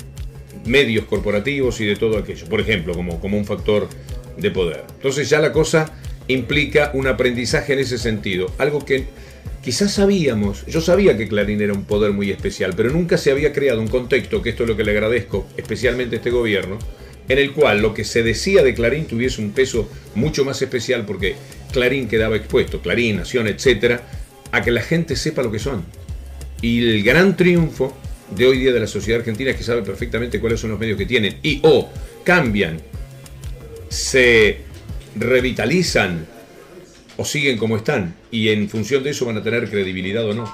medios 0.65 1.05
corporativos 1.05 1.79
y 1.81 1.85
de 1.85 1.95
todo 1.95 2.17
aquello. 2.17 2.47
Por 2.47 2.61
ejemplo, 2.61 2.93
como, 2.93 3.19
como 3.19 3.37
un 3.37 3.45
factor 3.45 3.87
de 4.37 4.51
poder. 4.51 4.83
Entonces 4.95 5.29
ya 5.29 5.39
la 5.39 5.51
cosa 5.51 5.93
implica 6.27 6.91
un 6.93 7.07
aprendizaje 7.07 7.73
en 7.73 7.79
ese 7.79 7.97
sentido. 7.97 8.51
Algo 8.57 8.85
que 8.85 9.05
quizás 9.61 9.93
sabíamos, 9.93 10.65
yo 10.65 10.81
sabía 10.81 11.17
que 11.17 11.27
Clarín 11.27 11.61
era 11.61 11.73
un 11.73 11.85
poder 11.85 12.11
muy 12.11 12.31
especial, 12.31 12.73
pero 12.75 12.89
nunca 12.89 13.17
se 13.17 13.31
había 13.31 13.53
creado 13.53 13.81
un 13.81 13.87
contexto, 13.87 14.41
que 14.41 14.49
esto 14.49 14.63
es 14.63 14.69
lo 14.69 14.77
que 14.77 14.83
le 14.83 14.91
agradezco 14.91 15.47
especialmente 15.57 16.15
a 16.15 16.19
este 16.19 16.31
gobierno, 16.31 16.79
en 17.29 17.37
el 17.37 17.53
cual 17.53 17.81
lo 17.81 17.93
que 17.93 18.03
se 18.03 18.23
decía 18.23 18.63
de 18.63 18.73
Clarín 18.73 19.05
tuviese 19.05 19.41
un 19.41 19.51
peso 19.51 19.89
mucho 20.15 20.43
más 20.43 20.61
especial 20.61 21.05
porque 21.05 21.35
Clarín 21.71 22.07
quedaba 22.07 22.35
expuesto, 22.35 22.81
Clarín, 22.81 23.17
Nación, 23.17 23.47
etcétera, 23.47 24.01
a 24.51 24.61
que 24.61 24.71
la 24.71 24.81
gente 24.81 25.15
sepa 25.15 25.41
lo 25.41 25.51
que 25.51 25.59
son. 25.59 25.85
Y 26.61 26.79
el 26.79 27.03
gran 27.03 27.35
triunfo 27.35 27.95
de 28.31 28.47
hoy 28.47 28.59
día 28.59 28.71
de 28.71 28.79
la 28.79 28.87
sociedad 28.87 29.19
argentina 29.19 29.51
es 29.51 29.57
que 29.57 29.63
sabe 29.63 29.81
perfectamente 29.81 30.39
cuáles 30.39 30.59
son 30.59 30.71
los 30.71 30.79
medios 30.79 30.97
que 30.97 31.05
tienen 31.05 31.37
y 31.43 31.59
o 31.63 31.89
cambian, 32.23 32.79
se 33.89 34.61
revitalizan 35.15 36.25
o 37.17 37.25
siguen 37.25 37.57
como 37.57 37.77
están 37.77 38.15
y 38.31 38.49
en 38.49 38.69
función 38.69 39.03
de 39.03 39.11
eso 39.11 39.25
van 39.25 39.37
a 39.37 39.43
tener 39.43 39.69
credibilidad 39.69 40.27
o 40.27 40.33
no. 40.33 40.53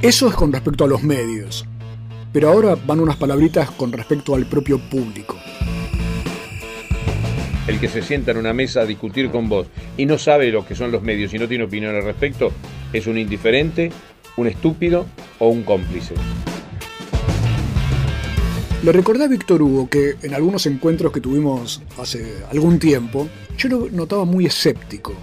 Eso 0.00 0.28
es 0.28 0.34
con 0.34 0.52
respecto 0.52 0.84
a 0.84 0.88
los 0.88 1.02
medios. 1.02 1.66
Pero 2.32 2.50
ahora 2.50 2.76
van 2.76 3.00
unas 3.00 3.16
palabritas 3.16 3.70
con 3.72 3.90
respecto 3.90 4.34
al 4.34 4.46
propio 4.46 4.78
público. 4.78 5.36
El 7.66 7.80
que 7.80 7.88
se 7.88 8.02
sienta 8.02 8.30
en 8.30 8.36
una 8.36 8.52
mesa 8.52 8.82
a 8.82 8.86
discutir 8.86 9.30
con 9.30 9.48
vos 9.48 9.66
y 9.96 10.06
no 10.06 10.16
sabe 10.16 10.52
lo 10.52 10.64
que 10.64 10.74
son 10.74 10.92
los 10.92 11.02
medios 11.02 11.34
y 11.34 11.38
no 11.38 11.48
tiene 11.48 11.64
opinión 11.64 11.96
al 11.96 12.04
respecto 12.04 12.52
es 12.92 13.06
un 13.06 13.18
indiferente, 13.18 13.90
un 14.36 14.46
estúpido 14.46 15.06
o 15.38 15.48
un 15.48 15.62
cómplice. 15.62 16.14
Le 18.84 18.92
recordé 18.92 19.24
a 19.24 19.28
Víctor 19.28 19.60
Hugo 19.60 19.88
que 19.88 20.14
en 20.22 20.34
algunos 20.34 20.64
encuentros 20.66 21.12
que 21.12 21.20
tuvimos 21.20 21.82
hace 21.98 22.44
algún 22.50 22.78
tiempo, 22.78 23.28
yo 23.56 23.68
lo 23.68 23.88
notaba 23.90 24.24
muy 24.24 24.46
escéptico. 24.46 25.14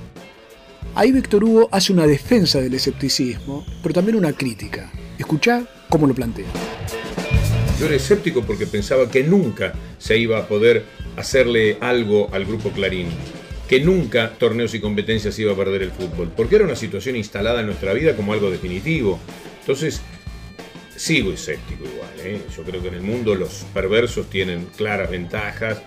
Ahí 0.94 1.12
Víctor 1.12 1.44
Hugo 1.44 1.70
hace 1.72 1.94
una 1.94 2.06
defensa 2.06 2.60
del 2.60 2.74
escepticismo, 2.74 3.66
pero 3.82 3.94
también 3.94 4.18
una 4.18 4.34
crítica. 4.34 4.92
Escuchá 5.18 5.66
cómo 5.90 6.06
lo 6.06 6.14
plantea. 6.14 6.48
Yo 7.80 7.86
era 7.86 7.96
escéptico 7.96 8.42
porque 8.42 8.68
pensaba 8.68 9.10
que 9.10 9.24
nunca 9.24 9.74
se 9.98 10.18
iba 10.18 10.38
a 10.38 10.48
poder 10.48 10.86
hacerle 11.16 11.78
algo 11.82 12.30
al 12.34 12.46
grupo 12.46 12.70
Clarín, 12.72 13.08
que 13.68 13.80
nunca 13.80 14.32
torneos 14.38 14.74
y 14.74 14.80
competencias 14.80 15.38
iba 15.40 15.54
a 15.54 15.56
perder 15.56 15.84
el 15.84 15.92
fútbol, 15.92 16.32
porque 16.36 16.56
era 16.56 16.66
una 16.66 16.76
situación 16.76 17.16
instalada 17.16 17.62
en 17.62 17.68
nuestra 17.68 17.94
vida 17.94 18.16
como 18.16 18.34
algo 18.34 18.52
definitivo. 18.52 19.20
Entonces, 19.62 20.02
sigo 20.96 21.32
escéptico 21.32 21.84
igual. 21.86 22.12
¿eh? 22.20 22.42
Yo 22.56 22.64
creo 22.64 22.82
que 22.82 22.90
en 22.90 22.96
el 22.96 23.02
mundo 23.02 23.36
los 23.36 23.66
perversos 23.74 24.30
tienen 24.30 24.68
claras 24.76 25.10
ventajas. 25.10 25.82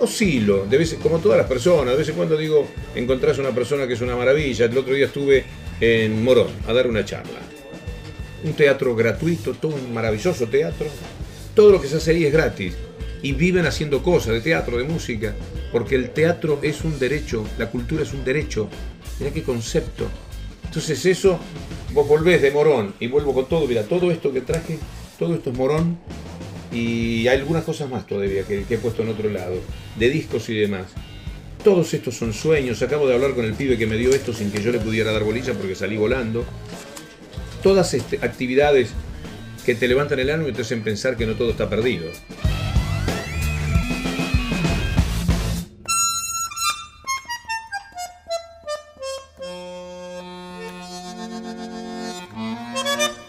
Oscilo, 0.00 0.66
de 0.66 0.78
vez, 0.78 0.94
como 1.02 1.18
todas 1.18 1.38
las 1.38 1.46
personas, 1.46 1.92
de 1.92 1.98
vez 1.98 2.08
en 2.08 2.14
cuando 2.14 2.36
digo, 2.36 2.68
encontrás 2.94 3.38
una 3.38 3.50
persona 3.50 3.86
que 3.86 3.94
es 3.94 4.00
una 4.00 4.14
maravilla. 4.14 4.66
El 4.66 4.78
otro 4.78 4.94
día 4.94 5.06
estuve 5.06 5.44
en 5.80 6.22
Morón 6.22 6.52
a 6.66 6.72
dar 6.72 6.86
una 6.86 7.04
charla 7.04 7.40
un 8.44 8.52
teatro 8.52 8.94
gratuito, 8.94 9.54
todo 9.54 9.74
un 9.74 9.92
maravilloso 9.92 10.46
teatro. 10.46 10.86
Todo 11.54 11.72
lo 11.72 11.80
que 11.80 11.88
se 11.88 11.96
hace 11.96 12.12
ahí 12.12 12.24
es 12.24 12.32
gratis. 12.32 12.74
Y 13.22 13.32
viven 13.32 13.66
haciendo 13.66 14.02
cosas 14.02 14.34
de 14.34 14.40
teatro, 14.40 14.78
de 14.78 14.84
música, 14.84 15.34
porque 15.72 15.94
el 15.94 16.10
teatro 16.10 16.58
es 16.62 16.84
un 16.84 16.98
derecho, 16.98 17.44
la 17.58 17.70
cultura 17.70 18.02
es 18.02 18.12
un 18.12 18.24
derecho. 18.24 18.68
Mirá 19.18 19.32
qué 19.32 19.42
concepto. 19.42 20.06
Entonces 20.64 21.04
eso, 21.06 21.38
vos 21.92 22.06
volvés 22.06 22.42
de 22.42 22.50
Morón 22.50 22.94
y 23.00 23.06
vuelvo 23.06 23.34
con 23.34 23.48
todo, 23.48 23.66
mira, 23.66 23.84
todo 23.84 24.10
esto 24.10 24.32
que 24.32 24.40
traje, 24.40 24.78
todo 25.18 25.34
esto 25.34 25.50
es 25.50 25.56
Morón 25.56 25.98
y 26.72 27.26
hay 27.26 27.38
algunas 27.38 27.64
cosas 27.64 27.88
más 27.88 28.06
todavía 28.06 28.42
que, 28.42 28.64
he 28.68 28.78
puesto 28.78 29.02
en 29.02 29.08
otro 29.08 29.30
lado, 29.30 29.56
de 29.98 30.10
discos 30.10 30.48
y 30.50 30.54
demás. 30.54 30.86
Todos 31.64 31.92
estos 31.94 32.14
son 32.14 32.32
sueños, 32.32 32.82
acabo 32.82 33.08
de 33.08 33.14
hablar 33.14 33.34
con 33.34 33.44
el 33.44 33.54
pibe 33.54 33.78
que 33.78 33.86
me 33.86 33.96
dio 33.96 34.10
esto 34.10 34.32
sin 34.32 34.50
que 34.52 34.62
yo 34.62 34.70
le 34.70 34.78
pudiera 34.78 35.12
dar 35.12 35.24
bolilla 35.24 35.54
porque 35.54 35.74
salí 35.74 35.96
volando 35.96 36.44
todas 37.62 37.94
este, 37.94 38.16
actividades 38.22 38.90
que 39.64 39.74
te 39.74 39.88
levantan 39.88 40.18
el 40.20 40.30
ánimo 40.30 40.48
y 40.48 40.52
te 40.52 40.62
hacen 40.62 40.82
pensar 40.82 41.16
que 41.16 41.26
no 41.26 41.34
todo 41.34 41.50
está 41.50 41.68
perdido. 41.68 42.06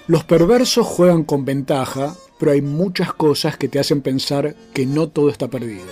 Los 0.09 0.23
perversos 0.23 0.87
juegan 0.87 1.23
con 1.23 1.45
ventaja, 1.45 2.15
pero 2.39 2.51
hay 2.51 2.63
muchas 2.63 3.13
cosas 3.13 3.57
que 3.57 3.67
te 3.67 3.77
hacen 3.77 4.01
pensar 4.01 4.55
que 4.73 4.87
no 4.87 5.07
todo 5.07 5.29
está 5.29 5.49
perdido. 5.49 5.85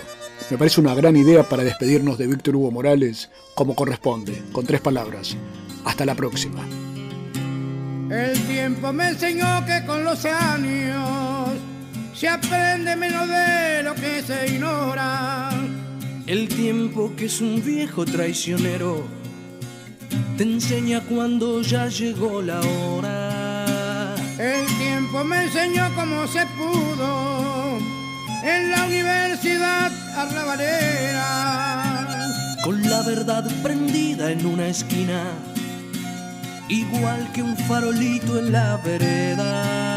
Me 0.50 0.58
parece 0.58 0.82
una 0.82 0.96
gran 0.96 1.16
idea 1.16 1.44
para 1.44 1.64
despedirnos 1.64 2.18
de 2.18 2.26
Víctor 2.26 2.56
Hugo 2.56 2.72
Morales 2.72 3.30
como 3.54 3.76
corresponde, 3.76 4.42
con 4.52 4.66
tres 4.66 4.82
palabras. 4.82 5.38
Hasta 5.86 6.04
la 6.04 6.16
próxima. 6.16 6.68
El 8.10 8.42
tiempo 8.48 8.92
me 8.92 9.10
enseñó 9.10 9.64
que 9.68 9.86
con 9.86 10.04
los 10.04 10.26
años 10.26 11.52
se 12.16 12.28
aprende 12.28 12.96
menos 12.96 13.28
de 13.28 13.84
lo 13.84 13.94
que 13.94 14.24
se 14.24 14.48
ignora. 14.48 15.52
El 16.26 16.48
tiempo 16.48 17.14
que 17.16 17.26
es 17.26 17.40
un 17.40 17.64
viejo 17.64 18.04
traicionero 18.04 19.04
te 20.38 20.44
enseña 20.44 21.02
cuando 21.02 21.62
ya 21.62 21.88
llegó 21.88 22.42
la 22.42 22.60
hora. 22.62 23.47
El 24.40 24.68
tiempo 24.78 25.24
me 25.24 25.46
enseñó 25.46 25.90
cómo 25.96 26.28
se 26.28 26.46
pudo 26.58 27.80
en 28.44 28.70
la 28.70 28.86
universidad 28.86 29.92
arrabalera. 30.16 32.08
Con 32.64 32.88
la 32.88 33.02
verdad 33.02 33.50
prendida 33.64 34.32
en 34.32 34.46
una 34.46 34.68
esquina, 34.68 35.24
igual 36.70 37.32
que 37.34 37.42
un 37.42 37.58
farolito 37.58 38.38
en 38.38 38.52
la 38.52 38.78
vereda. 38.78 39.97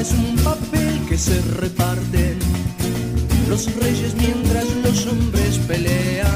Es 0.00 0.12
un 0.12 0.36
papel 0.44 1.00
que 1.08 1.18
se 1.18 1.40
reparten 1.56 2.38
los 3.48 3.74
reyes 3.76 4.14
mientras 4.14 4.64
los 4.84 5.06
hombres 5.06 5.58
pelean. 5.66 6.28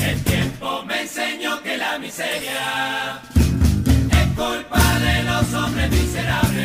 El 0.00 0.22
tiempo 0.22 0.82
me 0.86 1.02
enseñó 1.02 1.62
que 1.62 1.78
la 1.78 1.98
miseria 1.98 3.22
es 4.10 4.26
culpa 4.36 4.98
de 4.98 5.22
los 5.22 5.54
hombres 5.54 5.90
miserables. 5.90 6.55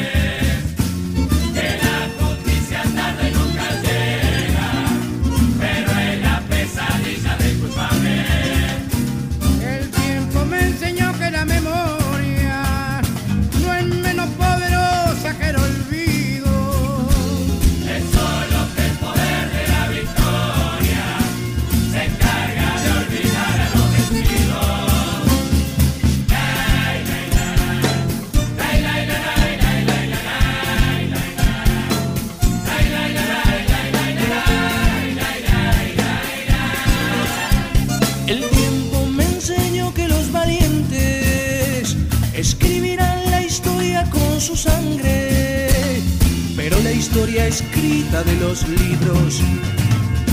Historia 47.11 47.45
escrita 47.45 48.23
de 48.23 48.35
los 48.35 48.65
libros 48.69 49.41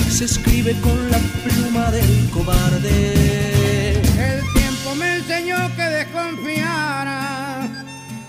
se 0.08 0.26
escribe 0.26 0.74
con 0.80 1.10
la 1.10 1.18
pluma 1.42 1.90
del 1.90 2.30
cobarde. 2.30 3.94
El 3.94 4.44
tiempo 4.52 4.94
me 4.94 5.16
enseñó 5.16 5.56
que 5.74 5.82
desconfiara 5.82 7.66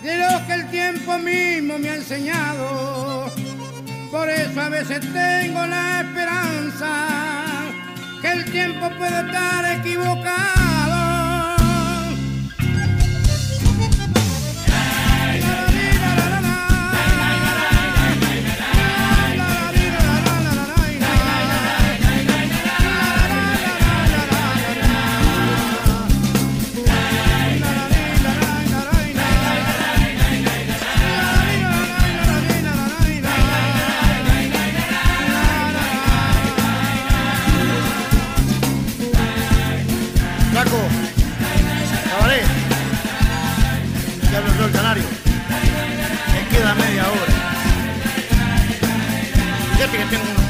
de 0.01 0.17
lo 0.17 0.47
que 0.47 0.53
el 0.53 0.67
tiempo 0.71 1.19
mismo 1.19 1.77
me 1.77 1.89
ha 1.89 1.95
enseñado. 1.97 3.31
Por 4.11 4.27
eso 4.27 4.59
a 4.59 4.69
veces 4.69 4.99
tengo 5.01 5.67
la 5.67 6.01
esperanza 6.01 7.67
que 8.19 8.31
el 8.31 8.45
tiempo 8.45 8.89
puede 8.97 9.27
estar 9.27 9.79
equivocado. 9.79 11.28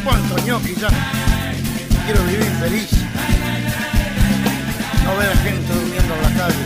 Cuantos 0.10 0.41
ñoquis 0.45 0.78
ya. 0.82 0.89
Quiero 2.05 2.24
vivir 2.24 2.51
feliz. 2.60 2.89
No 5.05 5.16
ver 5.18 5.30
a 5.30 5.36
gente 5.38 5.74
durmiendo 5.74 6.14
en 6.16 6.22
la 6.22 6.32
calle. 6.39 6.64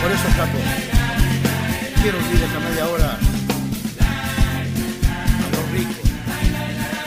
Por 0.00 0.10
eso, 0.12 0.28
Flaco, 0.36 0.58
quiero 2.02 2.18
vivir 2.18 2.42
esa 2.44 2.60
media 2.60 2.86
hora 2.88 3.10
a 5.44 5.46
los 5.54 5.64
ricos. 5.72 6.06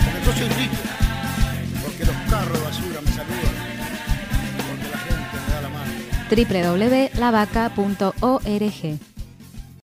Porque 0.03 0.19
yo 0.25 0.31
soy 0.39 0.49
rico. 0.61 0.79
Porque 1.83 2.03
los 2.05 2.17
carros 2.29 2.57
de 2.59 2.63
basura 2.65 2.99
me 3.05 3.11
saludan. 3.11 3.55
Porque 4.67 4.87
la 4.93 4.99
gente 5.07 5.35
me 5.45 5.49
da 5.53 5.59
la 5.61 5.69
mano. 5.69 5.91
www.lavaca.org 6.29 9.08